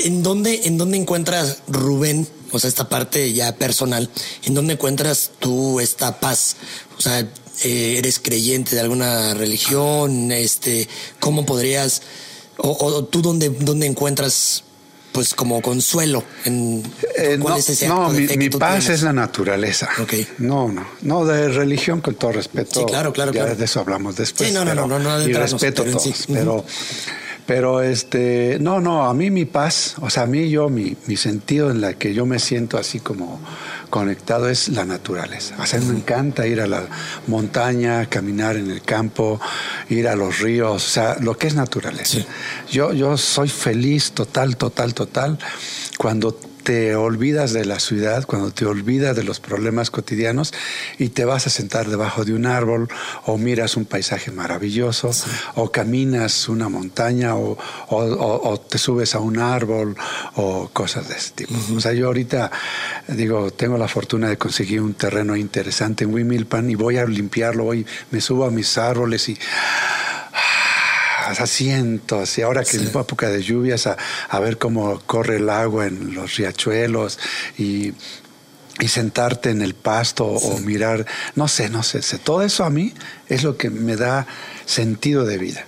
[0.00, 4.08] ¿en dónde, ¿en dónde encuentras Rubén o sea, esta parte ya personal,
[4.44, 6.56] ¿en dónde encuentras tú esta paz?
[6.96, 7.20] O sea,
[7.64, 10.30] eh, ¿eres creyente de alguna religión?
[10.30, 12.02] Este, ¿Cómo podrías,
[12.56, 14.62] o, tú dónde, dónde encuentras
[15.10, 16.82] pues como consuelo en
[17.16, 20.26] eh, ¿cuál no, es ese no mi, paz es la naturaleza okay.
[20.38, 23.54] no no no de religión con todo respeto sí claro claro ya claro.
[23.54, 26.64] de eso hablamos después sí no no no no, no y respeto todos pero
[27.46, 31.16] pero este, no, no, a mí mi paz, o sea, a mí yo, mi, mi
[31.16, 33.40] sentido en la que yo me siento así como
[33.90, 35.54] conectado es la naturaleza.
[35.60, 36.86] O sea, me encanta ir a la
[37.26, 39.40] montaña, caminar en el campo,
[39.88, 42.18] ir a los ríos, o sea, lo que es naturaleza.
[42.70, 45.38] Yo, yo soy feliz total, total, total
[45.98, 50.52] cuando te olvidas de la ciudad, cuando te olvidas de los problemas cotidianos
[50.98, 52.88] y te vas a sentar debajo de un árbol
[53.26, 55.10] o miras un paisaje maravilloso
[55.54, 57.56] o caminas una montaña o,
[58.68, 59.94] te subes a un árbol
[60.36, 61.54] o cosas de ese tipo.
[61.76, 62.50] O sea, yo ahorita
[63.08, 67.66] digo, tengo la fortuna de conseguir un terreno interesante en Wimilpan y voy a limpiarlo,
[67.66, 69.38] hoy me subo a mis árboles y
[71.28, 76.14] asientos y ahora que es época de lluvias a, ver cómo corre el agua en
[76.14, 77.18] los riachuelos
[77.58, 77.92] y,
[78.88, 81.06] sentarte en el pasto o mirar,
[81.36, 82.92] no sé, no sé, todo eso a mí
[83.28, 84.26] es lo que me da
[84.66, 85.64] sentido de vida,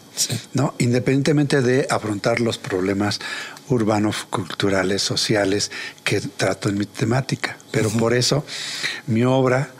[0.52, 0.74] ¿no?
[0.78, 3.20] Independientemente de afrontar los problemas
[3.68, 5.70] urbanos, culturales, sociales
[6.04, 7.56] que trato en mi temática.
[7.70, 8.44] Pero por eso
[9.06, 9.70] mi obra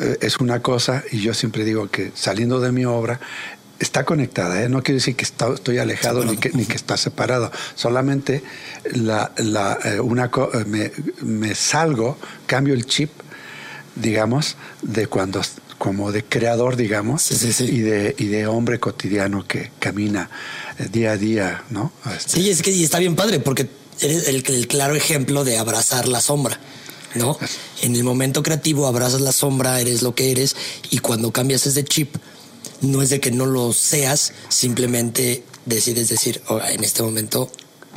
[0.00, 3.20] eh, es una cosa y yo siempre digo que saliendo de mi obra
[3.78, 4.68] está conectada, ¿eh?
[4.68, 8.42] no quiere decir que estoy alejado ni que, ni que está separado, solamente
[8.92, 10.92] la, la, eh, una, eh, me,
[11.22, 13.10] me, salgo, cambio el chip,
[13.96, 15.40] digamos, de cuando
[15.78, 17.30] como de creador, digamos,
[17.60, 20.30] Y, de, y de hombre cotidiano que camina
[20.92, 21.92] día a día, ¿no?
[22.16, 22.40] Este.
[22.40, 23.68] Sí, es que y está bien padre, porque
[24.00, 26.58] eres el, el claro ejemplo de abrazar la sombra.
[27.14, 27.38] ¿no?
[27.82, 30.56] En el momento creativo abrazas la sombra, eres lo que eres,
[30.90, 32.16] y cuando cambias ese chip,
[32.84, 37.50] no es de que no lo seas, simplemente decides decir, oh, en este momento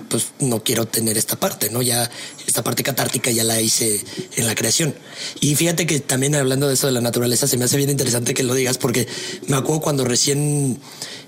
[0.09, 1.81] pues no quiero tener esta parte, ¿no?
[1.81, 2.09] Ya
[2.45, 4.03] esta parte catártica ya la hice
[4.35, 4.93] en la creación.
[5.39, 8.33] Y fíjate que también hablando de eso de la naturaleza, se me hace bien interesante
[8.33, 9.07] que lo digas porque
[9.47, 10.79] me acuerdo cuando recién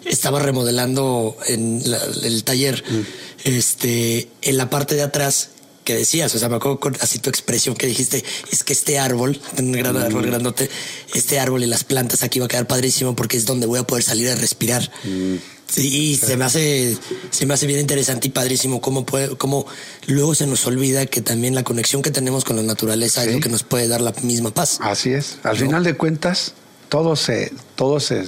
[0.06, 1.81] estaba remodelando en
[2.23, 3.48] el taller, mm.
[3.48, 5.49] este, en la parte de atrás
[5.89, 8.99] que decías, o sea, me acuerdo con así tu expresión que dijiste, es que este
[8.99, 10.69] árbol, un gran árbol grandote,
[11.15, 13.83] este árbol y las plantas aquí va a quedar padrísimo porque es donde voy a
[13.87, 14.87] poder salir a respirar.
[15.03, 15.37] Mm.
[15.65, 16.95] Sí, se me hace,
[17.31, 19.65] se me hace bien interesante y padrísimo cómo puede, cómo
[20.05, 23.39] luego se nos olvida que también la conexión que tenemos con la naturaleza es lo
[23.39, 24.77] que nos puede dar la misma paz.
[24.83, 25.39] Así es.
[25.41, 26.53] Al final de cuentas,
[26.89, 28.25] todo se, todo se,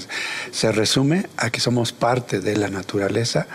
[0.51, 3.47] se resume a que somos parte de la naturaleza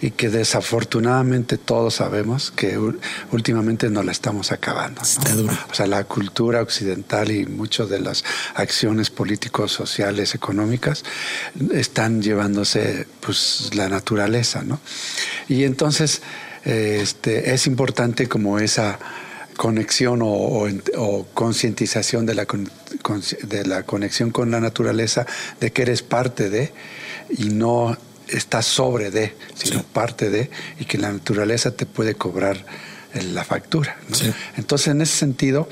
[0.00, 2.78] y que desafortunadamente todos sabemos que
[3.30, 5.02] últimamente nos la estamos acabando.
[5.02, 8.24] O sea, la cultura occidental y muchas de las
[8.54, 11.04] acciones políticos, sociales, económicas
[11.72, 14.80] están llevándose pues la naturaleza, ¿no?
[15.48, 16.22] Y entonces
[16.64, 18.98] este, es importante como esa
[19.56, 22.46] conexión o, concientización de la,
[23.42, 25.26] de la conexión con la naturaleza,
[25.60, 26.72] de que eres parte de
[27.30, 27.96] y no
[28.28, 32.64] estás sobre de, sino parte de, y que la naturaleza te puede cobrar
[33.14, 33.96] la factura.
[34.56, 35.68] Entonces, en ese sentido,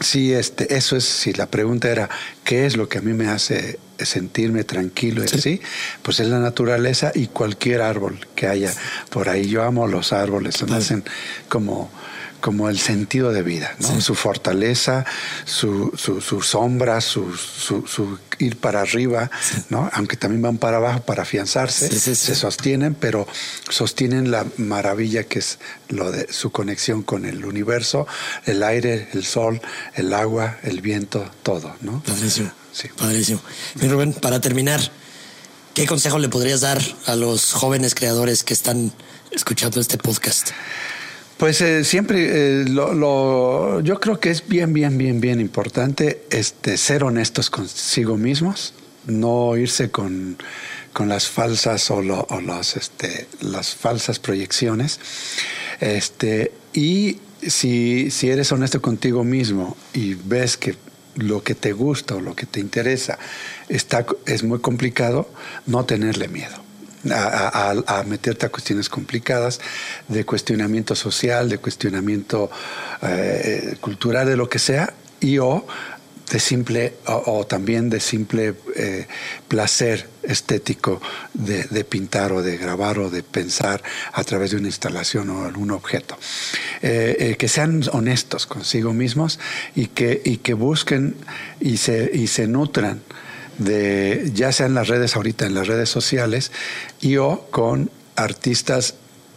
[0.00, 2.08] sí, este, eso es, si la pregunta era,
[2.44, 5.60] ¿qué es lo que a mí me hace sentirme tranquilo y así,
[6.02, 8.72] pues es la naturaleza y cualquier árbol que haya
[9.10, 9.48] por ahí.
[9.48, 11.04] Yo amo los árboles, se me hacen
[11.48, 11.90] como
[12.44, 14.02] como el sentido de vida, ¿no?
[14.02, 15.06] su fortaleza,
[15.46, 19.30] su, su, sombra, su, su, ir para arriba,
[19.70, 19.88] ¿no?
[19.94, 23.26] aunque también van para abajo para afianzarse, se sostienen, pero
[23.70, 25.58] sostienen la maravilla que es
[25.88, 28.06] lo de su conexión con el universo,
[28.44, 29.62] el aire, el sol,
[29.94, 31.74] el agua, el viento, todo.
[31.80, 32.02] ¿no?
[32.02, 32.52] Padrísimo.
[32.72, 32.88] Sí.
[32.94, 33.40] Padrísimo.
[33.76, 34.82] Mi Rubén, para terminar,
[35.72, 38.92] ¿qué consejo le podrías dar a los jóvenes creadores que están
[39.30, 40.50] escuchando este podcast?
[41.44, 46.78] Pues eh, siempre eh, lo, yo creo que es bien, bien, bien, bien importante este,
[46.78, 48.72] ser honestos consigo mismos,
[49.04, 50.38] no irse con,
[51.00, 54.98] las falsas o, los, este, las falsas proyecciones.
[55.80, 60.76] Este, y si, si eres honesto contigo mismo y ves que
[61.16, 63.18] lo que te gusta o lo que te interesa
[63.68, 65.28] está, es muy complicado,
[65.66, 66.63] no tenerle miedo
[67.12, 69.60] a, meterte a cuestiones complicadas
[70.08, 72.50] de cuestionamiento social, de cuestionamiento
[73.02, 75.66] eh, cultural, de lo que sea, y o
[76.30, 79.06] de simple o, también de simple eh,
[79.46, 81.00] placer estético
[81.34, 83.82] de, pintar o de grabar o de pensar
[84.12, 86.16] a través de una instalación o algún objeto.
[86.80, 89.38] Eh, que sean honestos consigo mismos
[89.74, 91.14] y que, y que busquen
[91.60, 93.02] y se, y se nutran
[93.58, 96.52] de, ya sea en las redes ahorita, en las redes sociales,
[97.00, 98.94] y o con artistas,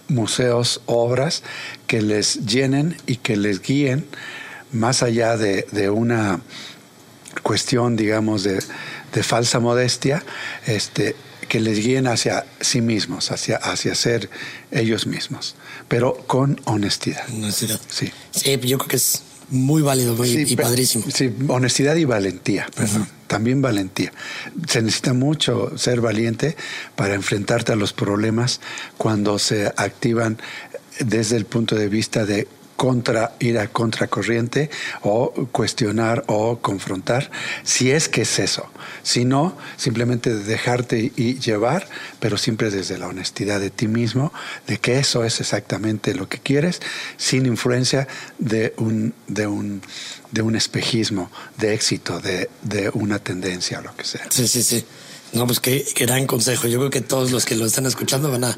[0.08, 1.44] museos, obras
[1.86, 4.06] que les llenen y que les guíen
[4.72, 6.42] más allá de, una
[7.44, 8.62] cuestión, digamos, de,
[9.24, 10.24] falsa modestia,
[10.68, 11.16] este,
[11.48, 14.30] que les guíen hacia sí mismos, hacia, hacia ser
[14.70, 15.56] ellos mismos,
[15.88, 17.24] pero con honestidad.
[17.30, 17.80] Honestidad.
[17.90, 18.12] Sí.
[18.32, 21.06] Sí, yo creo que es muy válido y padrísimo.
[21.14, 23.08] Sí, honestidad y valentía, perdón.
[23.28, 24.14] También valentía.
[24.68, 26.56] Se necesita mucho ser valiente
[26.96, 28.62] para enfrentarte a los problemas
[28.98, 30.38] cuando se activan
[31.00, 32.48] desde el punto de vista de
[32.78, 34.70] contra, ir a contracorriente
[35.02, 37.30] o cuestionar o confrontar,
[37.64, 38.70] si es que es eso.
[39.04, 41.90] Si no, simplemente dejarte y llevar,
[42.20, 44.32] pero siempre desde la honestidad de ti mismo,
[44.68, 46.80] de que eso es exactamente lo que quieres,
[47.18, 49.82] sin influencia de un, de un,
[50.32, 54.28] de un espejismo de éxito, de, de una tendencia lo que sea.
[54.30, 54.86] Sí, sí, sí.
[55.34, 56.68] No, pues qué, gran consejo.
[56.68, 58.56] Yo creo que todos los que lo están escuchando van a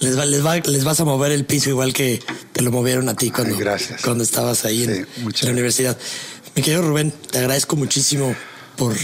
[0.00, 2.20] les va, les va, les vas a mover el piso igual que
[2.52, 3.56] te lo movieron a ti cuando,
[4.04, 5.06] cuando estabas ahí en,
[5.42, 5.96] la universidad.
[6.54, 8.34] Mi querido Rubén, te agradezco muchísimo
[8.76, 8.94] por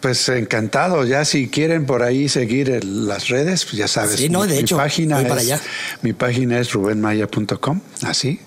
[0.00, 4.16] pues encantado, ya si quieren por ahí seguir las redes, pues ya sabes.
[4.16, 5.60] Sí, no, de hecho, página es, para allá.
[6.02, 8.40] Mi página es rubenmaya.com, así.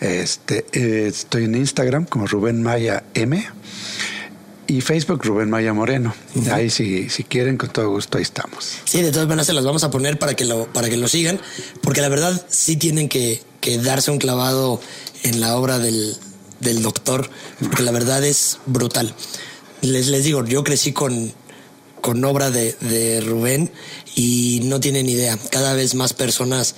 [0.00, 3.42] Este, eh, estoy en Instagram como Rubén Maya M
[4.66, 6.14] y Facebook Rubén Maya Moreno.
[6.50, 8.78] Ahí si, si quieren, con todo gusto, ahí estamos.
[8.84, 11.08] Sí, de todas maneras se las vamos a poner para que lo, para que lo
[11.08, 11.40] sigan,
[11.82, 14.80] porque la verdad sí tienen que, que darse un clavado
[15.22, 16.16] en la obra del,
[16.60, 17.30] del doctor,
[17.60, 19.14] porque la verdad es brutal.
[19.82, 21.32] Les, les digo, yo crecí con,
[22.00, 23.70] con obra de, de Rubén
[24.14, 25.38] y no tienen idea.
[25.50, 26.74] Cada vez más personas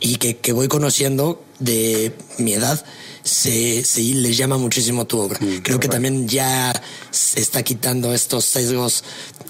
[0.00, 2.84] y que, que voy conociendo de mi edad
[3.22, 5.38] se, se les llama muchísimo tu obra.
[5.40, 6.72] Mm, Creo que también ya
[7.10, 9.04] se está quitando estos sesgos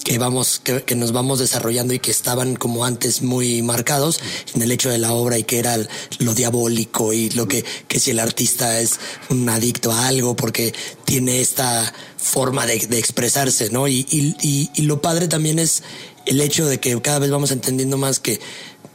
[0.04, 4.20] que vamos, que, nos vamos desarrollando y que estaban como antes muy marcados
[4.54, 5.76] en el hecho de la obra y que era
[6.18, 8.98] lo diabólico y lo que, que si el artista es
[9.28, 10.74] un adicto a algo porque
[11.04, 13.88] tiene esta forma de, expresarse, ¿no?
[13.88, 15.82] Y, y, y lo padre también es
[16.26, 18.40] el hecho de que cada vez vamos entendiendo más que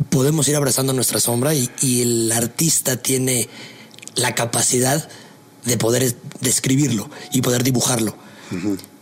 [0.10, 3.48] podemos ir abrazando nuestra sombra y, y el artista tiene
[4.16, 5.08] la capacidad
[5.66, 8.16] de poder describirlo y poder dibujarlo.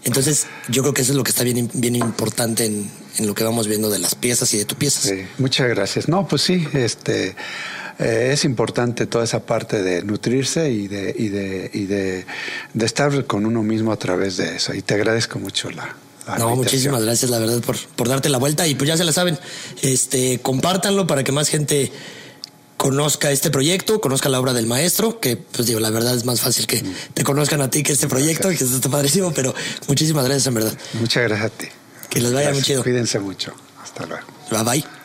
[0.04, 3.44] Entonces, yo creo que eso es lo que está bien, bien importante en, lo que
[3.44, 5.12] vamos viendo de las piezas y de tu piezas.
[5.38, 6.08] muchas gracias.
[6.08, 7.36] No, pues sí, este
[8.00, 12.26] eh, es importante toda esa parte de nutrirse y de, y de, y de,
[12.74, 14.74] de estar con uno mismo a través de eso.
[14.74, 15.96] Y te agradezco mucho la,
[16.26, 16.58] la No, invitación.
[16.58, 18.66] muchísimas gracias, la verdad, por, por darte la vuelta.
[18.68, 19.38] Y pues ya se la saben,
[19.82, 21.92] este, compártanlo para que más gente
[22.84, 26.42] conozca este proyecto, conozca la obra del maestro, que pues digo, la verdad es más
[26.42, 26.84] fácil que
[27.14, 29.56] te conozcan a ti que este proyecto, que está padrísimo, pero
[29.88, 30.74] muchísimas gracias en verdad.
[31.00, 31.68] Muchas gracias a ti.
[32.10, 32.66] Que les vaya muy Gracias.
[32.68, 32.84] chido.
[32.84, 33.54] Cuídense mucho.
[33.82, 34.28] Hasta luego.
[34.52, 35.03] Bye bye.